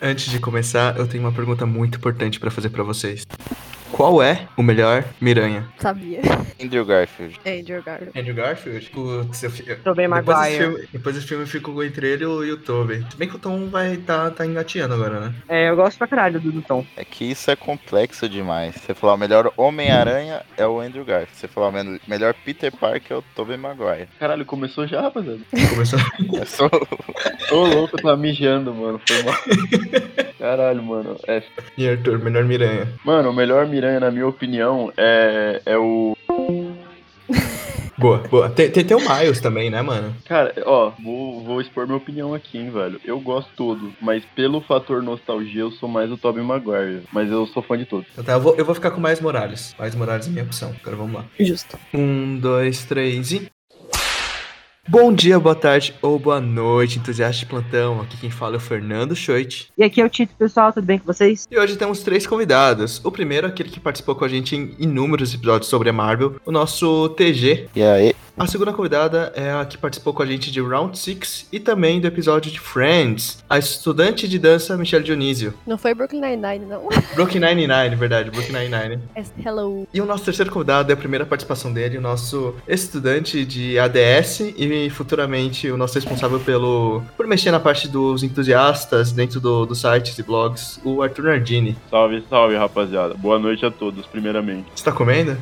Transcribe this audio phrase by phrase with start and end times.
[0.00, 3.26] Antes de começar, eu tenho uma pergunta muito importante pra fazer pra vocês.
[3.98, 5.66] Qual é o melhor Miranha?
[5.76, 6.20] Sabia.
[6.62, 7.36] Andrew Garfield.
[7.44, 8.16] Andrew Garfield.
[8.16, 8.90] Andrew Garfield?
[8.90, 10.56] Putz, eu, fi- Tobey Maguire.
[10.56, 13.04] filme, depois desse filme eu fico entre ele e o, Tobey.
[13.10, 15.34] Se bem que o Tom vai tá, tá engateando agora, né?
[15.48, 16.86] É, eu gosto pra caralho do, do Tom.
[16.96, 18.76] É que isso é complexo demais.
[18.76, 21.34] Você falar o melhor Homem-Aranha é o Andrew Garfield.
[21.36, 24.06] Você falar o melhor Peter Parker é o Tobey Maguire.
[24.20, 25.40] Caralho, começou já, rapaziada.
[25.70, 25.98] Começou.
[26.40, 26.70] É só...
[27.50, 29.00] Ô, louco, eu tava mijando, mano.
[29.04, 29.34] Foi mal.
[30.38, 31.16] Caralho, mano.
[31.26, 31.42] É...
[31.76, 32.88] E Arthur, melhor Miranha.
[33.04, 36.16] Mano, o melhor Miranha, na minha opinião, é, é o.
[37.98, 38.48] Boa, boa.
[38.48, 40.14] Tem, tem, tem o Miles também, né, mano?
[40.24, 43.00] Cara, ó, vou, vou expor minha opinião aqui, hein, velho.
[43.04, 47.02] Eu gosto todo, mas pelo fator nostalgia, eu sou mais o Tobey Maguire.
[47.12, 48.06] Mas eu sou fã de todos.
[48.12, 49.74] Então tá, eu vou, eu vou ficar com mais Morales.
[49.76, 50.72] Mais Morales é minha opção.
[50.80, 51.24] Agora vamos lá.
[51.40, 51.76] Justo.
[51.92, 53.48] Um, dois, três e.
[54.90, 58.00] Bom dia, boa tarde ou boa noite, entusiasta de plantão.
[58.00, 59.70] Aqui quem fala é o Fernando Schoit.
[59.76, 61.46] E aqui é o Tito, pessoal, tudo bem com vocês?
[61.50, 62.98] E hoje temos três convidados.
[63.04, 66.50] O primeiro, aquele que participou com a gente em inúmeros episódios sobre a Marvel, o
[66.50, 67.68] nosso TG.
[67.76, 68.14] E aí?
[68.38, 72.00] A segunda convidada é a que participou com a gente de Round 6 e também
[72.00, 75.52] do episódio de Friends, a estudante de dança Michelle Dionísio.
[75.66, 76.88] Não foi Brooklyn Nine-Nine, não.
[77.16, 79.02] Brooklyn Nine-Nine, verdade, Brooklyn Nine-Nine.
[79.44, 79.88] Hello.
[79.92, 84.38] E o nosso terceiro convidado é a primeira participação dele, o nosso estudante de ADS
[84.56, 89.80] e futuramente o nosso responsável pelo por mexer na parte dos entusiastas dentro do, dos
[89.80, 91.76] sites e blogs, o Arthur Nardini.
[91.90, 93.14] Salve, salve, rapaziada.
[93.14, 94.66] Boa noite a todos, primeiramente.
[94.74, 95.36] Você tá comendo?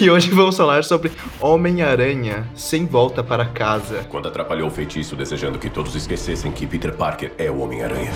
[0.00, 4.04] e hoje vamos falar sobre Homem-Aranha sem volta para casa.
[4.08, 8.12] Quando atrapalhou o feitiço, desejando que todos esquecessem que Peter Parker é o Homem-Aranha.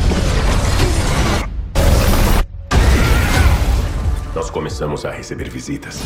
[4.34, 6.00] Nós começamos a receber visitas.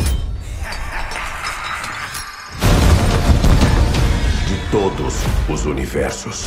[4.71, 5.15] Todos
[5.49, 6.47] os universos.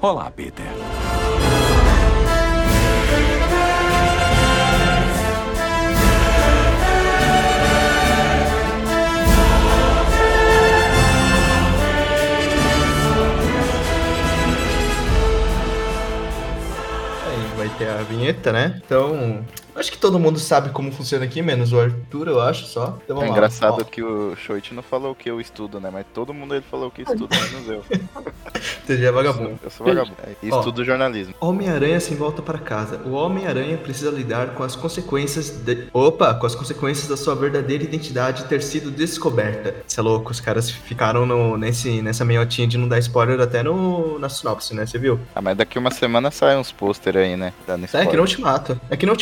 [0.00, 0.66] Olá, Peter.
[17.56, 18.80] Vai ter a vinheta, né?
[18.84, 19.42] Então,
[19.78, 22.96] acho que todo mundo sabe como funciona aqui, menos o Arthur, eu acho só.
[23.04, 23.28] Então É lá.
[23.28, 25.90] engraçado Ó, que o Shoit não falou que eu estudo, né?
[25.92, 27.84] Mas todo mundo ele falou que estuda, menos eu.
[28.86, 29.58] TG é vagabundo.
[29.62, 30.16] Eu sou vagabundo.
[30.24, 30.58] É, e Ó.
[30.58, 31.34] estudo jornalismo.
[31.40, 33.00] Homem-Aranha sem volta para casa.
[33.04, 35.88] O Homem-Aranha precisa lidar com as consequências de...
[35.92, 39.74] Opa, com as consequências da sua verdadeira identidade ter sido descoberta.
[39.86, 43.62] Você é louco, os caras ficaram no, nesse, nessa meiotinha de não dar spoiler até
[43.62, 44.86] no, na sinopse, né?
[44.86, 45.18] Você viu?
[45.34, 47.52] Ah, mas daqui uma semana sai uns pôster aí, né?
[47.66, 48.10] Dando É, spoiler.
[48.10, 48.80] que no Ultimato.
[48.90, 49.12] É que no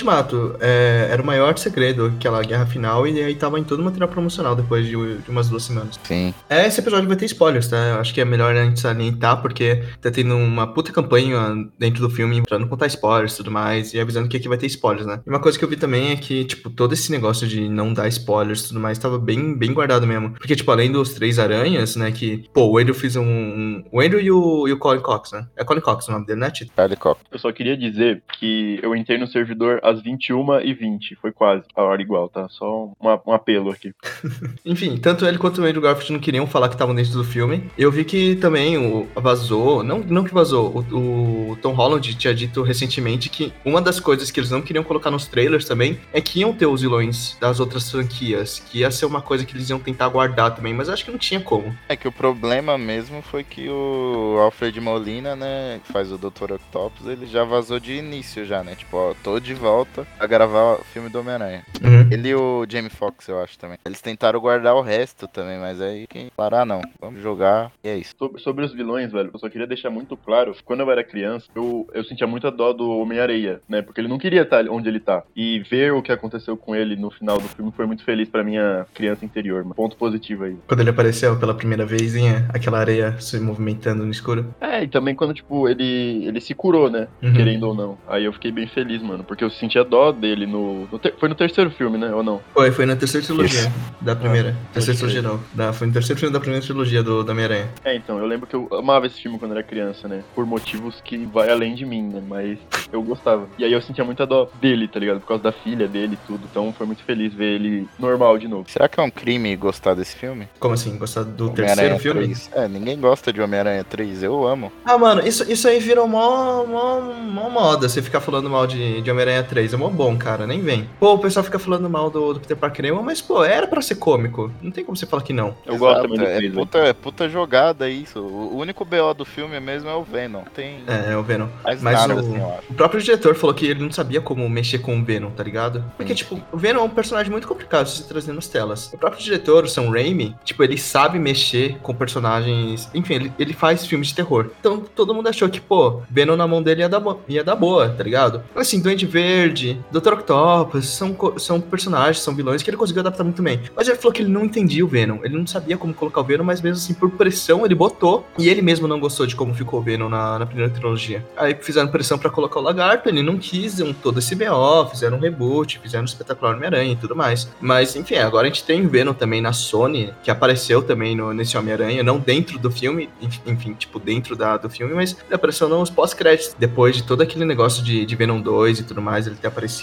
[0.60, 4.08] É, era o maior segredo, aquela guerra final, e aí tava em todo o material
[4.08, 5.98] promocional depois de, de umas duas semanas.
[6.02, 6.34] Sim.
[6.48, 7.76] É, esse episódio vai ter spoilers, tá?
[7.76, 12.00] Eu acho que é melhor a gente salientar, porque tá tendo uma puta campanha dentro
[12.00, 14.66] do filme pra não contar spoilers e tudo mais, e avisando que aqui vai ter
[14.66, 15.20] spoilers, né?
[15.26, 17.92] E uma coisa que eu vi também é que, tipo, todo esse negócio de não
[17.92, 20.32] dar spoilers e tudo mais tava bem, bem guardado mesmo.
[20.32, 23.24] Porque, tipo, além dos três aranhas, né, que, pô, o Andrew fez um...
[23.24, 25.46] um o Andrew e o, e o Colin Cox, né?
[25.56, 26.72] É Colin Cox o nome dele, né, Tito?
[26.74, 27.20] Charlie Cox.
[27.30, 30.02] Eu só queria dizer que eu entrei no servidor às
[30.34, 31.16] 21h20.
[31.20, 32.46] Foi quase a hora igual, tá?
[32.50, 33.92] Só uma- um apelo aqui.
[34.64, 37.70] Enfim, tanto ele quanto o Andrew Garfield não queriam falar que estavam dentro do filme.
[37.76, 42.34] Eu vi que também o vazou, não, não que vazou, o, o Tom Holland tinha
[42.34, 46.20] dito recentemente que uma das coisas que eles não queriam colocar nos trailers também é
[46.20, 49.70] que iam ter os vilões das outras franquias, que ia ser uma coisa que eles
[49.70, 51.74] iam tentar guardar também, mas eu acho que não tinha como.
[51.88, 56.52] É que o problema mesmo foi que o Alfred Molina, né, que faz o Dr.
[56.54, 58.74] Octopus, ele já vazou de início já, né?
[58.74, 61.62] Tipo, ó, tô de volta a gravar o filme do Homem-Aranha.
[62.10, 63.78] Ele e o Jamie Foxx, eu acho também.
[63.84, 66.80] Eles tentaram guardar o resto também, mas aí quem parar ah, não.
[67.00, 68.14] Vamos jogar e é isso.
[68.18, 70.56] Sobre, sobre os vilões, velho, eu só queria deixar muito claro.
[70.64, 73.82] Quando eu era criança, eu, eu sentia muita dó do Homem-Areia, né?
[73.82, 75.22] Porque ele não queria estar onde ele tá.
[75.36, 78.42] E ver o que aconteceu com ele no final do filme foi muito feliz pra
[78.42, 79.74] minha criança interior, mano.
[79.74, 80.56] Ponto positivo aí.
[80.66, 84.54] Quando ele apareceu pela primeira vez, hein, aquela areia se movimentando no escuro.
[84.60, 87.08] É, e também quando, tipo, ele, ele se curou, né?
[87.22, 87.34] Uhum.
[87.34, 87.98] Querendo ou não.
[88.08, 89.22] Aí eu fiquei bem feliz, mano.
[89.24, 90.86] Porque eu sentia dó dele no.
[90.90, 92.12] no ter- foi no terceiro filme, né?
[92.14, 92.40] Ou não?
[92.52, 94.56] Foi, foi na terceira trilogia da primeira.
[94.72, 95.40] terceira pode trilogia não.
[95.52, 97.68] Da, foi no terceiro filme da primeira trilogia do, da Homem-Aranha.
[97.84, 100.22] É, então, eu lembro que eu amava esse filme quando era criança, né?
[100.34, 102.22] Por motivos que vai além de mim, né?
[102.26, 102.58] Mas
[102.92, 103.48] eu gostava.
[103.58, 105.20] E aí eu sentia muita dó dele, tá ligado?
[105.20, 106.46] Por causa da filha dele e tudo.
[106.50, 108.64] Então foi muito feliz ver ele normal de novo.
[108.68, 110.48] Será que é um crime gostar desse filme?
[110.58, 110.96] Como assim?
[110.96, 112.24] Gostar do terceiro filme?
[112.24, 112.50] 3.
[112.54, 114.72] É, ninguém gosta de Homem-Aranha 3, eu amo.
[114.84, 119.00] Ah, mano, isso, isso aí virou mó, mó, mó moda, você ficar falando mal de,
[119.02, 119.72] de Homem-Aranha 3.
[119.74, 120.88] É mó bobo bom, cara, nem vem.
[121.00, 123.80] Pô, o pessoal fica falando mal do, do Peter Parker Emo, mas, pô, era pra
[123.80, 124.50] ser cômico.
[124.62, 125.54] Não tem como você falar que não.
[125.66, 128.20] Eu gosto Exato, também do é Chris, puta, é puta jogada isso.
[128.20, 130.42] O único BO do filme mesmo é o Venom.
[130.54, 131.48] Tem É, é o Venom.
[131.64, 132.38] Mas nada o, assim,
[132.70, 135.84] o próprio diretor falou que ele não sabia como mexer com o Venom, tá ligado?
[135.96, 136.16] Porque, Sim.
[136.18, 138.92] tipo, o Venom é um personagem muito complicado de se trazer nas telas.
[138.92, 142.88] O próprio diretor, o Sam Raimi, tipo, ele sabe mexer com personagens.
[142.94, 144.50] Enfim, ele, ele faz filmes de terror.
[144.60, 147.56] Então, todo mundo achou que, pô, Venom na mão dele ia dar, bo- ia dar
[147.56, 148.42] boa, tá ligado?
[148.54, 150.14] Assim, Duende Verde, Dr.
[150.14, 153.60] Octopus, são, são personagens, são vilões que ele conseguiu adaptar muito bem.
[153.76, 155.18] Mas ele falou que ele não entendia o Venom.
[155.22, 158.26] Ele não sabia como colocar o Venom, mas mesmo assim, por pressão, ele botou.
[158.38, 161.24] E ele mesmo não gostou de como ficou o Venom na, na primeira trilogia.
[161.36, 165.16] Aí fizeram pressão pra colocar o Lagarto, ele não quis um, todo esse BO, fizeram
[165.16, 167.48] um reboot, fizeram um espetacular Homem-Aranha e tudo mais.
[167.60, 171.32] Mas, enfim, agora a gente tem o Venom também na Sony, que apareceu também no,
[171.32, 175.34] nesse Homem-Aranha, não dentro do filme, enf- enfim, tipo, dentro da, do filme, mas ele
[175.34, 176.54] apareceu nos pós-créditos.
[176.58, 179.73] Depois de todo aquele negócio de, de Venom 2 e tudo mais, ele ter aparecido,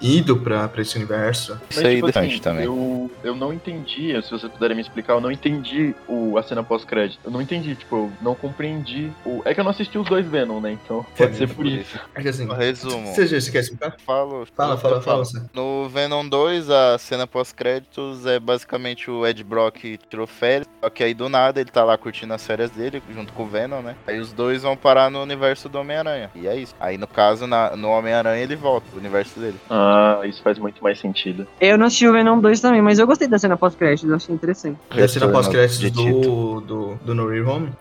[0.00, 1.58] ido pra, pra esse universo.
[1.70, 2.64] Isso é tipo interessante também.
[2.64, 6.62] Eu, eu não entendi, se vocês puderem me explicar, eu não entendi o, a cena
[6.62, 7.20] pós-crédito.
[7.24, 9.10] Eu não entendi, tipo, eu não compreendi.
[9.24, 10.72] O, é que eu não assisti os dois Venom, né?
[10.72, 11.98] Então pode ser por isso.
[12.14, 13.14] É que assim, Resumo.
[13.14, 13.96] você, você quer explicar?
[14.04, 15.02] Falo, Fala, fala, falo.
[15.02, 15.42] fala você.
[15.52, 21.02] No Venom 2, a cena pós-créditos é basicamente o Ed Brock tirou férias, só que
[21.02, 23.96] aí do nada ele tá lá curtindo as férias dele, junto com o Venom, né?
[24.06, 26.30] Aí os dois vão parar no universo do Homem-Aranha.
[26.34, 26.74] E é isso.
[26.78, 29.56] Aí no caso, na- no Homem-Aranha ele volta pro universo dele.
[29.68, 31.46] Ah, isso faz muito mais sentido.
[31.60, 34.34] Eu não assisti o Venom 2 também, mas eu gostei da cena pós-crédito, eu achei
[34.34, 34.78] interessante.
[34.94, 37.68] Da cena pós-créditos de do, do, do No Way Home.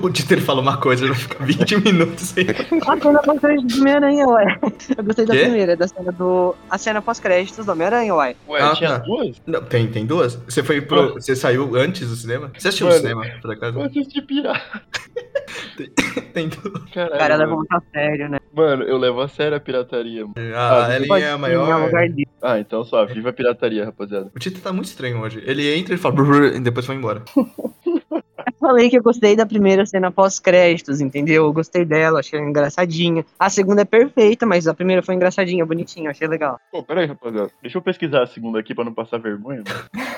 [0.00, 2.46] O Tito ele fala uma coisa, ele fica 20 minutos sem.
[2.86, 4.58] A cena pós-crédito do Homem-Aranha, ué.
[4.96, 5.40] Eu gostei da Quê?
[5.42, 6.54] primeira, da cena do.
[6.70, 8.34] A cena pós-créditos do Homem-Aranha, ué.
[8.48, 8.98] Ué, Ah, tinha tá.
[9.00, 9.36] duas?
[9.46, 10.36] Não, tem, tem duas?
[10.48, 11.12] Você foi pro.
[11.14, 12.50] Você saiu antes do cinema?
[12.56, 12.96] Você assistiu Mano.
[12.98, 13.78] no cinema, por acaso?
[13.78, 14.62] Eu assisti pirata.
[16.32, 16.66] Tem duas.
[16.82, 17.18] O Caralho.
[17.18, 18.38] cara leva muito a sério, né?
[18.52, 20.22] Mano, eu levo a sério a pirataria.
[20.26, 20.34] mano.
[20.54, 21.84] A Ah, Pode é a maior.
[21.86, 22.28] lugar dele.
[22.42, 24.30] Ah, então só, viva a pirataria, rapaziada.
[24.34, 25.42] O Tito tá muito estranho hoje.
[25.46, 26.14] Ele entra e fala.
[26.54, 27.22] E depois vai embora.
[28.64, 31.44] Eu falei que eu gostei da primeira cena pós-créditos, entendeu?
[31.44, 33.22] Eu gostei dela, achei ela engraçadinha.
[33.38, 36.58] A segunda é perfeita, mas a primeira foi engraçadinha, bonitinha, achei legal.
[36.72, 37.50] Pô, peraí, rapaziada.
[37.60, 39.62] Deixa eu pesquisar a segunda aqui pra não passar vergonha.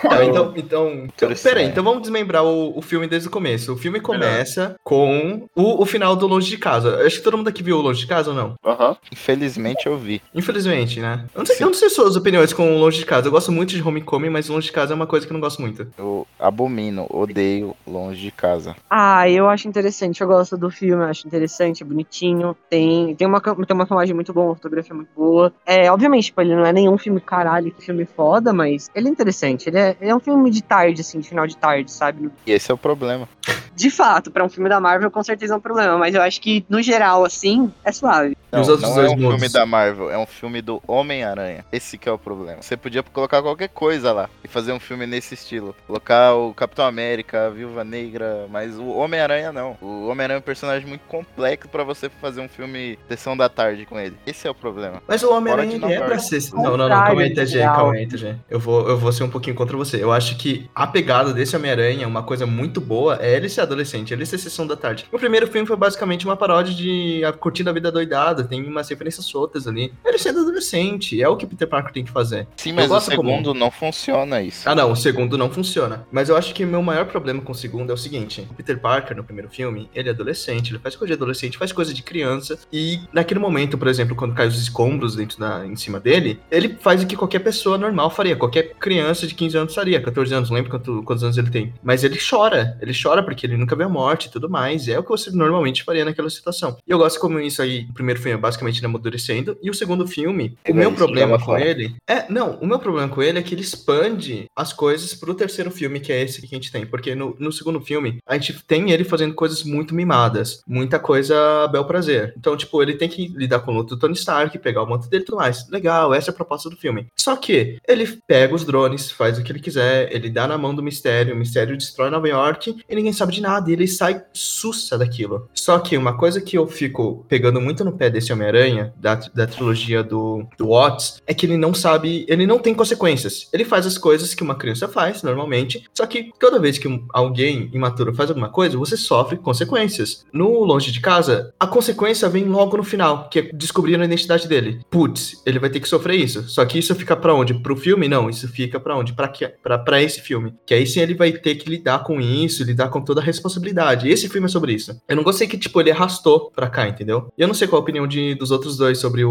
[0.01, 3.73] Tá, então, então, então, peraí, então vamos desmembrar o, o filme desde o começo.
[3.73, 6.91] O filme começa com o, o final do Longe de Casa.
[6.91, 8.55] Eu Acho que todo mundo aqui viu o Longe de Casa ou não?
[8.65, 8.97] Aham.
[9.11, 10.23] Infelizmente eu vi.
[10.33, 11.25] Infelizmente, né?
[11.35, 13.27] Eu não sei, eu não sei suas opiniões com o Longe de Casa.
[13.27, 15.41] Eu gosto muito de Homecoming, mas Longe de Casa é uma coisa que eu não
[15.41, 15.89] gosto muito.
[15.99, 18.77] Eu abomino, odeio longe de casa.
[18.89, 22.57] Ah, eu acho interessante, eu gosto do filme, eu acho interessante, é bonitinho.
[22.69, 25.53] Tem, tem, uma, tem uma filmagem muito boa, uma fotografia muito boa.
[25.65, 29.11] É, obviamente, tipo, ele não é nenhum filme caralho, que filme foda, mas ele é
[29.11, 29.69] interessante.
[29.69, 32.31] Ele é, ele é um filme de tarde, assim, de final de tarde, sabe?
[32.47, 33.29] E esse é o problema.
[33.75, 36.41] De fato, pra um filme da Marvel, com certeza é um problema, mas eu acho
[36.41, 38.37] que, no geral, assim, é suave.
[38.51, 39.41] Não, os outros não dois é um mundos?
[39.41, 41.65] filme da Marvel, é um filme do Homem-Aranha.
[41.73, 42.63] Esse que é o problema.
[42.63, 45.75] Você podia colocar qualquer coisa lá e fazer um filme nesse estilo.
[45.87, 49.77] Colocar o Capitão América, a Viúva Negra, mas o Homem-Aranha não.
[49.81, 53.87] O Homem-Aranha é um personagem muito complexo pra você fazer um filme sessão da tarde
[53.87, 54.17] com ele.
[54.27, 55.03] Esse é o problema.
[55.07, 56.37] Mas o Homem-Aranha é pra ser.
[56.53, 58.37] Não, não, não, calma aí, TG, Contrário, calma aí, TG.
[58.49, 60.03] Eu vou, eu vou ser um pouquinho contra você.
[60.03, 64.13] Eu acho que a pegada desse Homem-Aranha, uma coisa muito boa, é ele ser adolescente,
[64.13, 65.07] ele ser sessão da tarde.
[65.11, 68.89] O primeiro filme foi basicamente uma paródia de a Curtindo a Vida Doidada, tem umas
[68.89, 69.93] referências soltas ali.
[70.05, 72.47] Ele sendo adolescente, é o que Peter Parker tem que fazer.
[72.57, 74.69] Sim, mas o como- segundo não funciona isso.
[74.69, 76.07] Ah, não, o segundo não funciona.
[76.11, 78.55] Mas eu acho que o meu maior problema com o segundo é o seguinte: o
[78.55, 81.93] Peter Parker, no primeiro filme, ele é adolescente, ele faz coisa de adolescente, faz coisa
[81.93, 82.59] de criança.
[82.73, 86.77] E naquele momento, por exemplo, quando cai os escombros dentro da, em cima dele, ele
[86.81, 88.37] faz o que qualquer pessoa normal faria.
[88.37, 91.73] Qualquer criança de 15 anos faria, 14 anos, não lembro quanto- quantos anos ele tem.
[91.83, 94.89] Mas ele chora, ele chora porque ele nunca viu a morte e tudo mais.
[94.89, 96.77] É o que você normalmente faria naquela situação.
[96.87, 99.75] E eu gosto como isso aí, o primeiro filme é basicamente ele amadurecendo, e o
[99.75, 101.95] segundo filme, o Ele meu problema jogar com ele.
[102.07, 105.71] É, não, o meu problema com ele é que ele expande as coisas pro terceiro
[105.71, 106.85] filme, que é esse que a gente tem.
[106.85, 110.63] Porque no, no segundo filme, a gente tem ele fazendo coisas muito mimadas.
[110.67, 112.35] Muita coisa a bel prazer.
[112.37, 115.09] Então, tipo, ele tem que lidar com o luto do Tony Stark, pegar o manto
[115.09, 115.69] dele e tudo mais.
[115.69, 117.07] Legal, essa é a proposta do filme.
[117.17, 120.75] Só que ele pega os drones, faz o que ele quiser, ele dá na mão
[120.75, 123.71] do mistério, o mistério destrói Nova York e ninguém sabe de nada.
[123.71, 125.49] E ele sai sussa daquilo.
[125.55, 129.47] Só que uma coisa que eu fico pegando muito no pé desse Homem-Aranha, da, da
[129.47, 133.49] trilogia do, do Watts, é que ele não sabe, ele não tem consequências.
[133.53, 137.69] Ele faz as coisas que uma criança faz, normalmente, só que toda vez que alguém
[137.75, 140.25] imaturo faz alguma coisa, você sofre consequências.
[140.33, 144.49] No Longe de Casa, a consequência vem logo no final, que é descobrir a identidade
[144.49, 144.81] dele.
[144.91, 146.49] Putz, ele vai ter que sofrer isso.
[146.49, 147.53] Só que isso fica pra onde?
[147.55, 148.09] Pro filme?
[148.09, 149.13] Não, isso fica pra onde?
[149.13, 150.55] Pra, que, pra, pra esse filme.
[150.65, 154.09] Que aí sim ele vai ter que lidar com isso, lidar com toda a responsabilidade.
[154.09, 154.99] Esse filme é sobre isso.
[155.07, 157.29] Eu não gostei que, tipo, ele arrastou pra cá, entendeu?
[157.37, 159.31] E eu não sei qual a opinião opinião de, dos outros dois sobre o,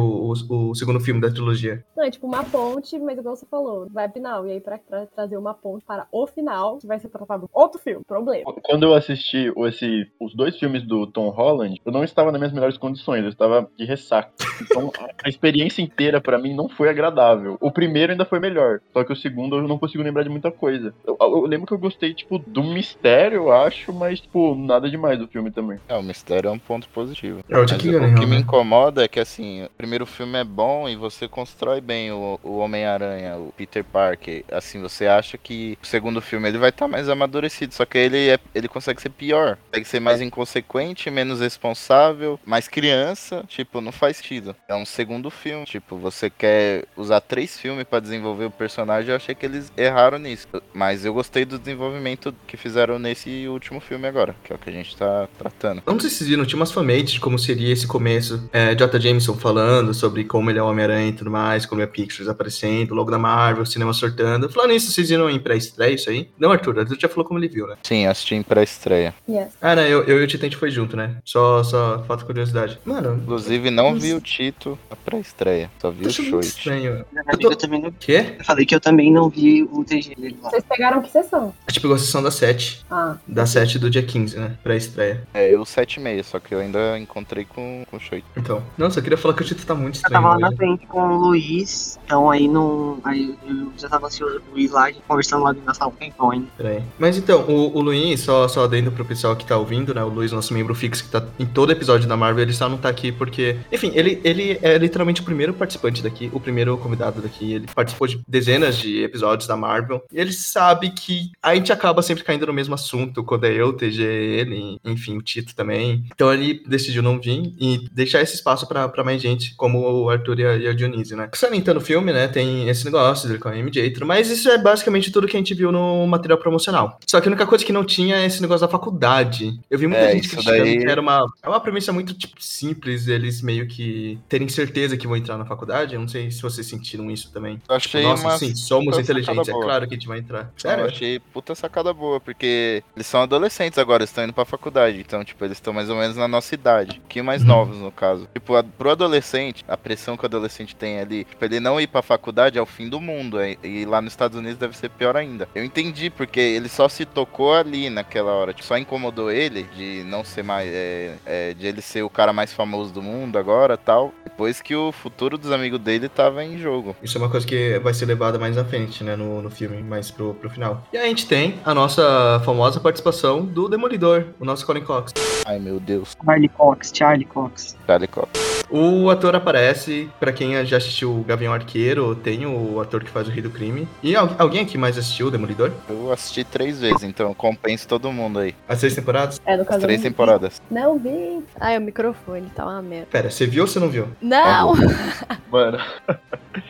[0.49, 1.83] o, o segundo filme da trilogia.
[1.95, 4.45] Não, é tipo uma ponte, mas igual você falou, vai final.
[4.45, 7.79] E aí, pra, pra trazer uma ponte para o final, que vai ser tratado outro
[7.79, 8.03] filme.
[8.05, 8.53] Problema.
[8.63, 12.53] Quando eu assisti esse, os dois filmes do Tom Holland, eu não estava nas minhas
[12.53, 14.31] melhores condições, eu estava de ressaca.
[14.61, 14.91] Então
[15.23, 17.57] a experiência inteira pra mim não foi agradável.
[17.61, 20.51] O primeiro ainda foi melhor, só que o segundo eu não consigo lembrar de muita
[20.51, 20.93] coisa.
[21.05, 25.17] Eu, eu lembro que eu gostei, tipo, do mistério, eu acho, mas, tipo, nada demais
[25.17, 25.79] do filme também.
[25.87, 27.39] É, o mistério é um ponto positivo.
[27.49, 28.43] É, o Mas Jake o que me né?
[28.65, 32.57] Incomoda é que, assim, o primeiro filme é bom e você constrói bem o, o
[32.57, 34.43] Homem-Aranha, o Peter Parker.
[34.51, 38.29] Assim, você acha que o segundo filme ele vai estar mais amadurecido, só que ele,
[38.29, 39.57] é, ele consegue ser pior.
[39.67, 43.45] Consegue ser mais inconsequente, menos responsável, mais criança.
[43.47, 44.55] Tipo, não faz sentido.
[44.67, 45.65] É um segundo filme.
[45.65, 50.17] Tipo, você quer usar três filmes pra desenvolver o personagem, eu achei que eles erraram
[50.17, 50.47] nisso.
[50.73, 54.69] Mas eu gostei do desenvolvimento que fizeram nesse último filme agora, que é o que
[54.69, 55.83] a gente tá tratando.
[55.85, 58.49] Não sei se vocês viram, tinha umas fanmates de como seria esse começo.
[58.57, 58.97] É, J.
[59.01, 62.95] Jameson falando sobre como ele é o Homem-Aranha e tudo mais, como é Pictures aparecendo,
[62.95, 64.47] logo da Marvel, cinema sortando.
[64.49, 66.29] Falando nisso, vocês viram em pré-estreia isso aí?
[66.39, 67.75] Não, Arthur, Arthur já falou como ele viu, né?
[67.83, 69.13] Sim, assisti em pré-estreia.
[69.27, 69.49] Yes.
[69.61, 71.17] Ah, né, eu, eu e o Titente foi junto, né?
[71.25, 72.79] Só, só falta de curiosidade.
[72.85, 76.47] Mano, Inclusive, não vi o Tito na pré-estreia, só vi eu o Shoit.
[76.47, 77.05] estranho.
[77.13, 78.35] Eu, Eu tô- também não, Quê?
[78.39, 80.49] eu falei que eu também não vi o TG dele lá.
[80.49, 81.53] Vocês pegaram que sessão?
[81.67, 82.85] A gente pegou a sessão da 7.
[82.89, 84.55] Ah, Da 7 do dia 15, né?
[84.63, 85.27] Pré-estreia.
[85.33, 88.23] É, eu 7,5, só que eu ainda encontrei com, com o Shoit.
[88.45, 88.63] Então.
[88.77, 90.21] Nossa, eu queria falar que o Tito tá muito Eu estranho.
[90.23, 92.99] tava lá na frente com o Luiz, então aí não.
[93.03, 95.97] Aí eu já tava ansioso com o Luiz lá, conversando lá dentro da sala com
[95.97, 96.47] o tempão ainda.
[96.55, 96.83] Peraí.
[96.99, 100.03] Mas então, o, o Luiz, só, só adendo pro pessoal que tá ouvindo, né?
[100.03, 102.77] O Luiz, nosso membro fixo, que tá em todo episódio da Marvel, ele só não
[102.77, 103.57] tá aqui porque.
[103.71, 107.53] Enfim, ele, ele é literalmente o primeiro participante daqui, o primeiro convidado daqui.
[107.53, 110.03] Ele participou de dezenas de episódios da Marvel.
[110.13, 113.73] E ele sabe que a gente acaba sempre caindo no mesmo assunto, quando é eu,
[113.73, 116.05] TG, ele, enfim, o Tito também.
[116.13, 120.09] Então ele decidiu não vir e deixar esse espaço pra, pra mais gente, como o
[120.09, 121.29] Arthur e a, e a Dionísio, né?
[121.33, 122.27] Salientando o filme, né?
[122.27, 125.53] Tem esse negócio dele com a MJ mas isso é basicamente tudo que a gente
[125.53, 126.99] viu no material promocional.
[127.07, 129.59] Só que a única coisa que não tinha é esse negócio da faculdade.
[129.69, 132.35] Eu vi muita É, gente criticando daí- que era uma, é uma premissa muito tipo,
[132.41, 135.93] simples, eles meio que terem certeza que vão entrar na faculdade.
[135.95, 137.61] Eu não sei se vocês sentiram isso também.
[137.67, 140.41] Eu achei Nossa, uma sim, somos inteligentes, é claro que a gente vai entrar.
[140.41, 140.85] Eu Sério?
[140.85, 144.99] achei puta sacada boa, porque eles são adolescentes agora, eles estão indo pra faculdade.
[144.99, 146.97] Então, tipo, eles estão mais ou menos na nossa idade.
[146.97, 147.47] Um pouquinho mais Uhum.
[147.47, 148.24] novos, no caso.
[148.33, 151.87] Tipo, a, pro adolescente, a pressão que o adolescente tem ali, tipo, ele não ir
[151.87, 153.39] pra faculdade é o fim do mundo.
[153.39, 155.47] é- e lá nos Estados Unidos deve ser pior ainda.
[155.55, 158.53] Eu entendi, porque ele só se tocou ali naquela hora.
[158.53, 160.69] Tipo, só incomodou ele de não ser mais.
[160.71, 164.13] é, é, de ele ser o cara mais famoso do mundo agora tal.
[164.23, 166.95] Depois que o futuro dos amigos dele tava em jogo.
[167.01, 169.81] Isso é uma coisa que vai ser levada mais à frente, né, no, no filme,
[169.81, 170.83] mais pro, pro final.
[170.91, 175.13] E aí a gente tem a nossa famosa participação do Demolidor, o nosso Colin Cox.
[175.45, 177.77] Ai meu Deus, Charlie Cox, Charlie Cox.
[177.85, 178.29] Charlie Cox.
[178.67, 183.27] O ator aparece, pra quem já assistiu o Gavião Arqueiro, tem o ator que faz
[183.27, 183.87] o Rei do Crime.
[184.01, 185.71] E al- alguém aqui mais assistiu o Demolidor?
[185.87, 188.55] Eu assisti três vezes, então eu compenso todo mundo aí.
[188.67, 189.39] As seis temporadas?
[189.45, 189.81] é no As caso.
[189.81, 190.09] três eu não vi.
[190.09, 190.61] temporadas.
[190.71, 191.43] Não vi.
[191.59, 193.07] Ai, o microfone tá uma merda.
[193.11, 194.07] Pera, você viu ou você não viu?
[194.19, 194.73] Não!
[195.51, 195.77] Mano,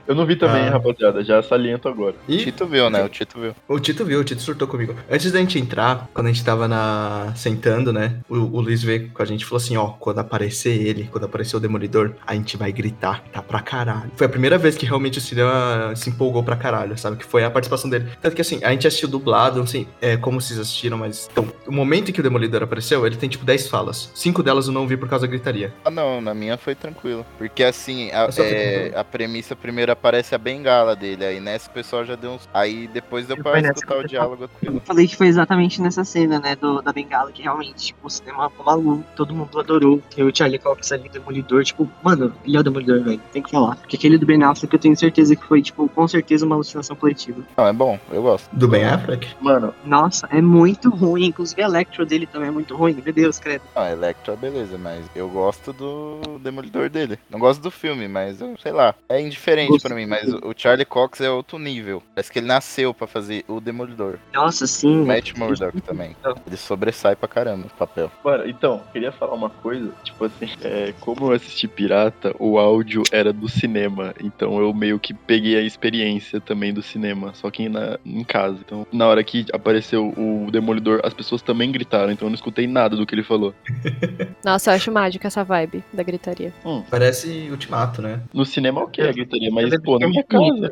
[0.07, 0.71] eu não vi também, Ah.
[0.71, 2.15] rapaziada, já saliento agora.
[2.27, 3.03] O E Tito viu, né?
[3.03, 3.55] O Tito viu.
[3.67, 4.95] o Tito viu, o Tito surtou comigo.
[5.09, 7.33] Antes da gente entrar, quando a gente tava na...
[7.35, 8.17] sentando, né?
[8.29, 11.25] O, o Luiz veio com a gente e falou assim: ó, quando aparecer ele, quando
[11.25, 14.11] aparecer o Demolidor, a gente vai gritar, tá pra caralho.
[14.15, 17.17] Foi a primeira vez que realmente o cinema se empolgou pra caralho, sabe?
[17.17, 18.05] Que foi a participação dele.
[18.21, 21.27] Tanto que assim, a gente assistiu dublado, não sei é, como vocês assistiram, mas.
[21.31, 24.11] Então, o momento em que o Demolidor apareceu, ele tem tipo 10 falas.
[24.13, 25.73] Cinco delas eu não vi por causa da gritaria.
[25.83, 27.25] Ah, não, na minha foi tranquilo.
[27.37, 31.25] Porque assim, a, é, a premissa primeiro aparece a bengala dele.
[31.25, 32.48] Aí nessa o pessoal já deu uns.
[32.53, 36.55] Aí depois deu pra escutar o diálogo Eu falei que foi exatamente nessa cena, né,
[36.55, 40.01] do, da bengala, que realmente, tipo, o cinema ficou maluco, todo mundo adorou.
[40.15, 43.51] Tem o Charlie Cox ali, Demolidor, tipo, mano, ele é o Demolidor, velho, tem que
[43.51, 43.75] falar.
[43.75, 46.96] Porque aquele do Ben Affleck eu tenho certeza que foi, tipo, com certeza uma alucinação
[46.96, 47.41] coletiva.
[47.58, 48.50] Não, é bom, eu gosto.
[48.53, 49.27] Do Ben Affleck?
[49.41, 53.39] Mano, Nossa, é muito ruim, inclusive a Electro dele também é muito ruim, meu Deus,
[53.39, 53.63] credo.
[53.75, 57.20] Não, Electro é beleza, mas eu gosto do Demolidor dele.
[57.29, 58.96] Não gosto do filme, mas eu sei lá.
[59.10, 62.01] É indiferente Gosto pra mim, mas o Charlie Cox é outro nível.
[62.13, 64.17] Parece que ele nasceu pra fazer o Demolidor.
[64.34, 65.01] Nossa, sim.
[65.01, 66.15] O Matt Murdock também.
[66.45, 68.12] Ele sobressai pra caramba no papel.
[68.24, 73.03] Mano, então, queria falar uma coisa, tipo assim, é, como eu assisti Pirata, o áudio
[73.12, 77.69] era do cinema, então eu meio que peguei a experiência também do cinema, só que
[77.69, 78.57] na, em casa.
[78.65, 82.67] Então, na hora que apareceu o Demolidor, as pessoas também gritaram, então eu não escutei
[82.67, 83.53] nada do que ele falou.
[84.43, 86.53] Nossa, eu acho mágica essa vibe da gritaria.
[86.89, 88.22] Parece Ultimato, né?
[88.34, 90.71] No cinema, ok, a gritaria, mas, pô, na minha casa.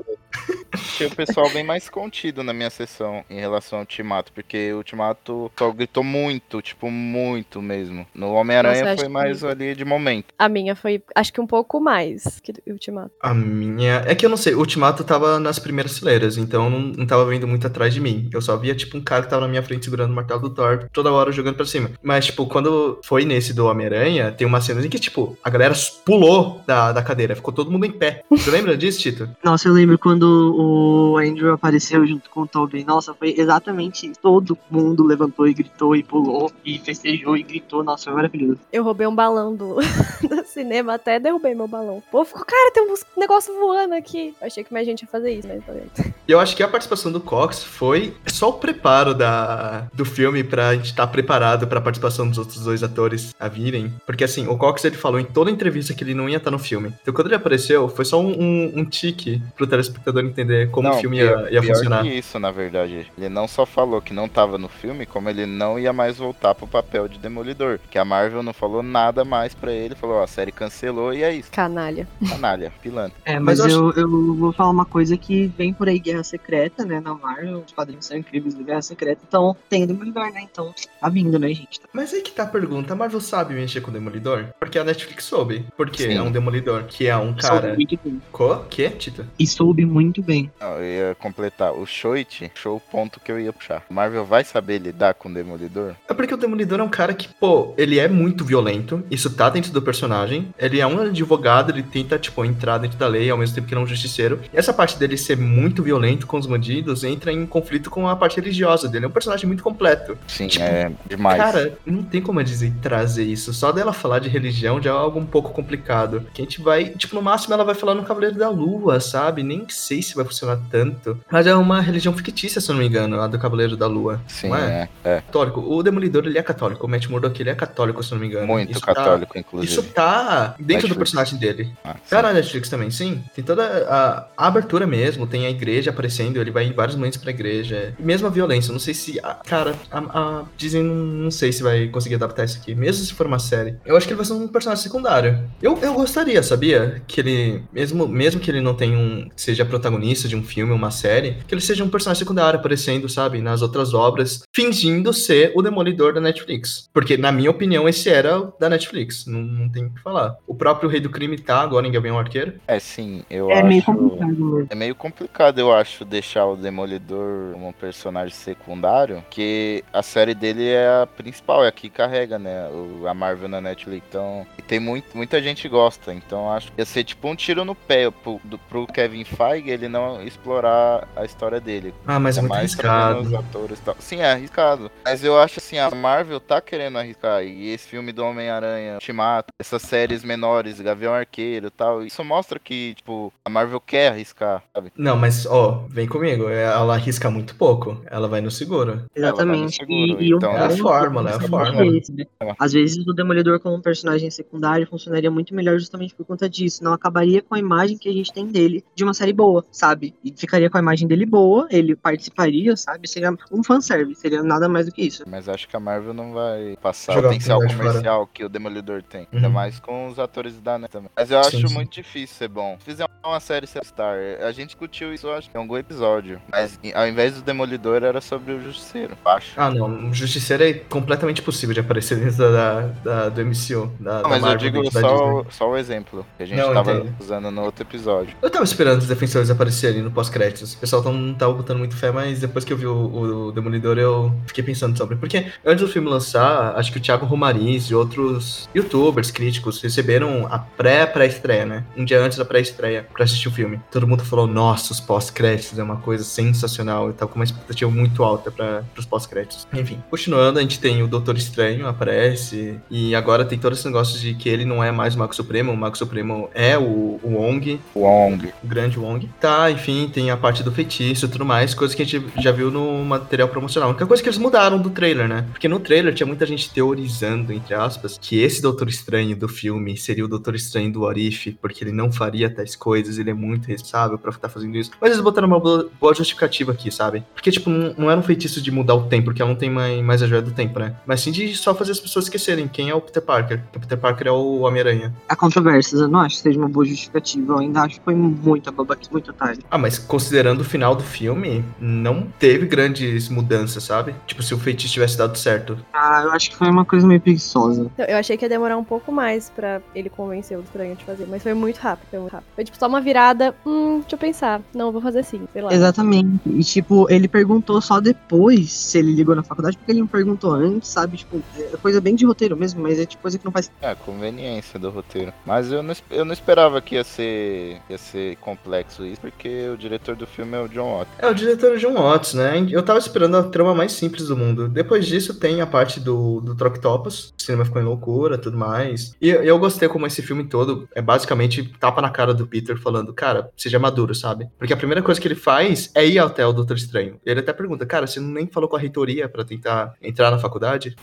[0.72, 4.78] Achei o pessoal bem mais contido na minha sessão em relação ao Ultimato, porque o
[4.78, 8.06] Ultimato só gritou muito, tipo, muito mesmo.
[8.13, 10.34] No Homem-Aranha foi que- mais ali de momento.
[10.38, 13.12] A minha foi, acho que um pouco mais que o Ultimato.
[13.22, 14.04] A minha.
[14.08, 17.06] É que eu não sei, o Ultimato tava nas primeiras fileiras, então eu não, não
[17.06, 18.30] tava vendo muito atrás de mim.
[18.34, 20.50] Eu só via, tipo, um cara que tava na minha frente segurando o martelo do
[20.50, 21.92] Thor toda hora jogando pra cima.
[22.02, 25.74] Mas, tipo, quando foi nesse do Homem-Aranha, tem uma cena em que, tipo, a galera
[26.04, 28.24] pulou da, da cadeira, ficou todo mundo em pé.
[28.30, 29.30] Você lembra disso, Tito?
[29.44, 32.84] Nossa, eu lembro quando o Andrew apareceu junto com o Tobey.
[32.84, 34.20] Nossa, foi exatamente isso.
[34.22, 37.84] Todo mundo levantou e gritou e pulou e festejou e gritou.
[37.84, 38.60] Nossa, foi maravilhoso.
[38.72, 39.75] Eu roubei um balão do,
[40.27, 41.98] do cinema, até derrubei meu balão.
[41.98, 44.36] O povo ficou, cara, tem um negócio voando aqui.
[44.39, 46.13] Eu achei que mais gente ia fazer isso, mas tá vendo.
[46.27, 50.44] E eu acho que a participação do Cox foi só o preparo da, do filme
[50.44, 53.94] pra gente estar preparado pra participação dos outros dois atores a virem.
[54.06, 56.60] Porque assim, o Cox ele falou em toda entrevista que ele não ia estar no
[56.60, 56.94] filme.
[57.01, 60.93] Então quando ele apareceu, foi só um, um, um tique pro telespectador entender como o
[60.93, 62.03] filme pior, ia, ia pior funcionar.
[62.03, 63.12] que isso, na verdade.
[63.17, 66.55] Ele não só falou que não tava no filme, como ele não ia mais voltar
[66.55, 67.79] pro papel de Demolidor.
[67.89, 69.96] Que a Marvel não falou nada mais pra ele.
[69.96, 71.51] Falou, ó, a série cancelou e é isso.
[71.51, 72.08] Canalha.
[72.27, 73.17] Canalha, pilantra.
[73.25, 76.24] É, Mas mas, eu eu, eu vou falar uma coisa que vem por aí Guerra
[76.24, 77.00] Secreta, né?
[77.00, 79.22] Na Marvel, os quadrinhos são incríveis do Guerra Secreta.
[79.27, 80.41] Então, tem o Demolidor, né?
[80.50, 81.82] Então, tá vindo, né, gente?
[81.91, 84.48] Mas aí que tá a pergunta, a Marvel sabe mexer com o Demolidor?
[84.60, 85.65] Porque a Netflix soube.
[85.75, 86.17] Porque Sim.
[86.17, 87.75] é um Demolidor que é um Soube cara...
[87.75, 88.22] muito bem.
[88.32, 88.58] Co?
[88.70, 89.25] Que, Tito?
[89.38, 90.52] E soube muito bem.
[90.60, 91.74] Não, eu ia completar.
[91.74, 93.84] O Shoit, show o ponto que eu ia puxar.
[93.90, 95.94] Marvel vai saber lidar com o Demolidor?
[96.08, 99.50] É porque o Demolidor é um cara que, pô, ele é muito violento, isso tá
[99.50, 100.54] dentro do personagem.
[100.58, 103.74] Ele é um advogado, ele tenta, tipo, entrar dentro da lei ao mesmo tempo que
[103.74, 104.40] ele é um justiceiro.
[104.54, 108.16] E essa parte dele ser muito violento com os bandidos entra em conflito com a
[108.16, 109.06] parte religiosa dele.
[109.06, 110.18] É um personagem muito completo.
[110.28, 111.42] Sim, Tipo, é demais.
[111.42, 113.54] Cara, não tem como eu dizer trazer isso.
[113.54, 116.26] Só dela falar de religião já é algo um pouco complicado.
[116.34, 119.44] Que a gente vai, tipo, no máximo ela vai falar no Cavaleiro da Lua, sabe?
[119.44, 121.20] Nem sei se vai funcionar tanto.
[121.32, 124.20] Mas é uma religião fictícia, se eu não me engano, a do Cavaleiro da Lua.
[124.28, 124.90] Sim, não é?
[125.04, 125.16] é, é.
[125.22, 125.62] Católico.
[125.62, 126.86] O Demolidor, ele é católico.
[126.86, 128.48] O Matt Murdock, ele é católico, se eu não me engano.
[128.48, 129.72] Muito Isso tá- católico, inclusive.
[129.72, 130.98] Isso tá dentro do Netflix.
[130.98, 131.72] personagem dele.
[131.84, 131.96] Ah.
[132.10, 133.24] Tá na Netflix também, sim.
[133.36, 137.18] Tem toda a, a abertura mesmo, tem a igreja aparecendo, ele vai em vários momentos
[137.18, 137.94] pra igreja.
[138.00, 139.20] E mesmo a violência, não sei se.
[139.22, 143.04] a- cara, a, a Disney não, não sei se vai conseguir adaptar isso aqui, mesmo
[143.06, 143.76] se for uma série.
[143.86, 145.44] Eu acho que ele vai ser um personagem secundário.
[145.62, 147.02] Eu, eu gostaria, sabia?
[147.08, 149.30] Que ele, mesmo, mesmo que ele não tenha um.
[149.36, 153.42] seja protagonista de um filme, uma série, que ele seja um personagem secundário aparecendo, sabe,
[153.42, 156.88] nas outras obras, fingindo ser o demolidor da Netflix.
[156.94, 159.26] Porque, na minha opinião, esse era o da Netflix.
[159.26, 160.36] Não, não tem o que falar.
[160.46, 162.54] O próprio Rei do Crime tá agora em Gavião Arqueiro.
[162.68, 163.68] É, sim, eu É acho.
[163.68, 164.68] meio complicado.
[164.70, 170.68] É meio complicado, eu acho, deixar o Demolidor um personagem secundário, que a série dele
[170.68, 172.70] é a principal, é a que carrega, né?
[173.10, 174.04] a Marvel na Netflix.
[174.08, 176.14] Então, e tem muito, muita gente que gosta.
[176.14, 179.62] Então, acho que ia ser tipo um tiro no pé pro, do- pro Kevin Feige
[179.69, 181.93] ele não explorar a história dele.
[182.06, 183.19] Ah, mas é muito mais arriscado.
[183.21, 183.95] os atores e tal.
[183.99, 184.91] Sim, é arriscado.
[185.04, 187.43] Mas eu acho assim, a Marvel tá querendo arriscar.
[187.43, 192.60] E esse filme do Homem-Aranha, Ultimato, essas séries menores, Gavião Arqueiro e tal, isso mostra
[192.60, 194.91] que, tipo, a Marvel quer arriscar, sabe?
[194.97, 196.49] Não, mas, ó, vem comigo.
[196.49, 198.02] Ela arrisca muito pouco.
[198.06, 199.04] Ela vai no seguro.
[199.15, 199.41] Exatamente.
[199.41, 202.12] Ela vai no seguro, e, e um então- É a ponto fórmula, é a esse,
[202.12, 202.26] né?
[202.60, 206.84] Às vezes o Demolidor como um personagem secundário funcionaria muito melhor justamente por conta disso.
[206.84, 210.13] Não acabaria com a imagem que a gente tem dele de uma série boa, sabe?
[210.24, 213.08] E ficaria com a imagem dele boa, ele participaria, sabe?
[213.08, 215.24] Seria um fanservice, seria nada mais do que isso.
[215.28, 219.02] Mas acho que a Marvel não vai passar Jogar o potencial comercial que o Demolidor
[219.04, 219.28] tem.
[219.32, 219.54] Ainda Uhum.
[219.54, 221.10] mais com os atores da net também.
[221.16, 221.74] Mas eu acho Sim, sim.
[221.74, 222.76] muito difícil ser bom.
[222.80, 226.42] Se fizer uma série Star, a gente discutiu isso, eu acho, em algum episódio.
[226.52, 229.54] Mas ao invés do Demolidor, era sobre o Justiceiro, eu acho.
[229.58, 230.10] Ah, não.
[230.10, 233.92] O Justiceiro é completamente possível de aparecer dentro da, da- do MCU.
[234.00, 236.46] Da, Não, da mas eu Marvel, digo dentro da só, só o exemplo que a
[236.46, 237.16] gente Não, tava entendo.
[237.20, 238.36] usando no outro episódio.
[238.42, 240.73] Eu tava esperando os defensores aparecerem no pós-créditos.
[240.73, 243.97] O pessoal não tava botando muito fé, mas depois que eu vi o, o Demolidor,
[243.97, 245.15] eu fiquei pensando sobre.
[245.15, 250.47] Porque antes do filme lançar, acho que o Thiago Romariz e outros youtubers críticos receberam
[250.49, 251.84] a pré-pré-estreia, né?
[251.97, 253.79] Um dia antes da pré-estreia, pra assistir o filme.
[253.91, 257.89] Todo mundo falou, nossa, os pós-créditos é uma coisa sensacional e tal, com uma expectativa
[257.89, 259.67] muito alta para os pós-créditos.
[259.73, 264.19] Enfim, continuando, a gente tem o Doutor Estranho, aparece, e agora tem todo esse negócio
[264.19, 267.36] de que ele não é mais o Mago Supremo, o Mago Supremo é o, o
[267.36, 268.53] Wong, Wong.
[268.63, 269.29] o grande Wong.
[269.39, 272.52] Tá, enfim, tem a parte do feitiço e tudo mais, coisa que a gente já
[272.52, 273.89] viu no material promocional.
[273.89, 275.46] A única coisa que eles mudaram do trailer, né?
[275.52, 279.98] Porque no trailer tinha muita gente teorizando, entre aspas, que esse Doutor Estranho do filme
[279.98, 283.67] seria o Doutor Estranho do Orif, porque ele não faria tais coisas, ele é muito
[283.67, 284.91] responsável pra estar fazendo isso.
[285.00, 287.24] Mas eles botaram uma boa, justificativa aqui, sabe?
[287.34, 290.24] Porque, tipo, não, era um feitiço de mudar o tempo, porque ela não tem mais,
[290.24, 290.96] a joia do tempo, né?
[291.06, 293.62] Mas sim de só fazer as pessoas esquecerem quem é o Peter Parker.
[293.76, 295.13] O Peter Parker é o Homem-Aranha.
[295.28, 298.15] Há controvérsias, eu não acho que seja uma boa justificativa, eu ainda acho que foi
[298.15, 299.64] muita babaquice, muito otário.
[299.72, 304.14] Ah, mas considerando o final do filme, não teve grandes mudanças, sabe?
[304.28, 305.78] Tipo, se o feitiço tivesse dado certo.
[305.94, 307.90] Ah, eu acho que foi uma coisa meio preguiçosa.
[307.94, 311.06] Então, eu achei que ia demorar um pouco mais pra ele convencer o estranho de
[311.06, 312.50] fazer, mas foi muito rápido, foi muito rápido.
[312.54, 314.62] Foi tipo só uma virada, hum, deixa eu pensar.
[314.74, 315.74] Não, eu vou fazer sim, sei lá.
[315.74, 316.42] Exatamente.
[316.46, 320.52] E, tipo, ele perguntou só depois se ele ligou na faculdade, porque ele não perguntou
[320.52, 321.18] antes, sabe?
[321.18, 323.72] Tipo, é coisa bem de roteiro mesmo, mas é tipo coisa que não faz.
[323.82, 325.34] É, conveniência do roteiro.
[325.46, 330.15] Mas eu não, eu não esperava que ia ser, ia ser complexo porque o diretor
[330.15, 331.13] do filme é o John Watts.
[331.19, 332.65] É o diretor John Watts, né?
[332.69, 334.67] Eu tava esperando a trama mais simples do mundo.
[334.67, 339.15] Depois disso tem a parte do, do Troctopus, o cinema ficou em loucura, tudo mais.
[339.21, 343.13] E eu gostei como esse filme todo é basicamente tapa na cara do Peter falando,
[343.13, 344.47] cara, seja maduro, sabe?
[344.58, 347.19] Porque a primeira coisa que ele faz é ir até o Doutor Estranho.
[347.26, 350.95] Ele até pergunta, cara, você nem falou com a reitoria pra tentar entrar na faculdade?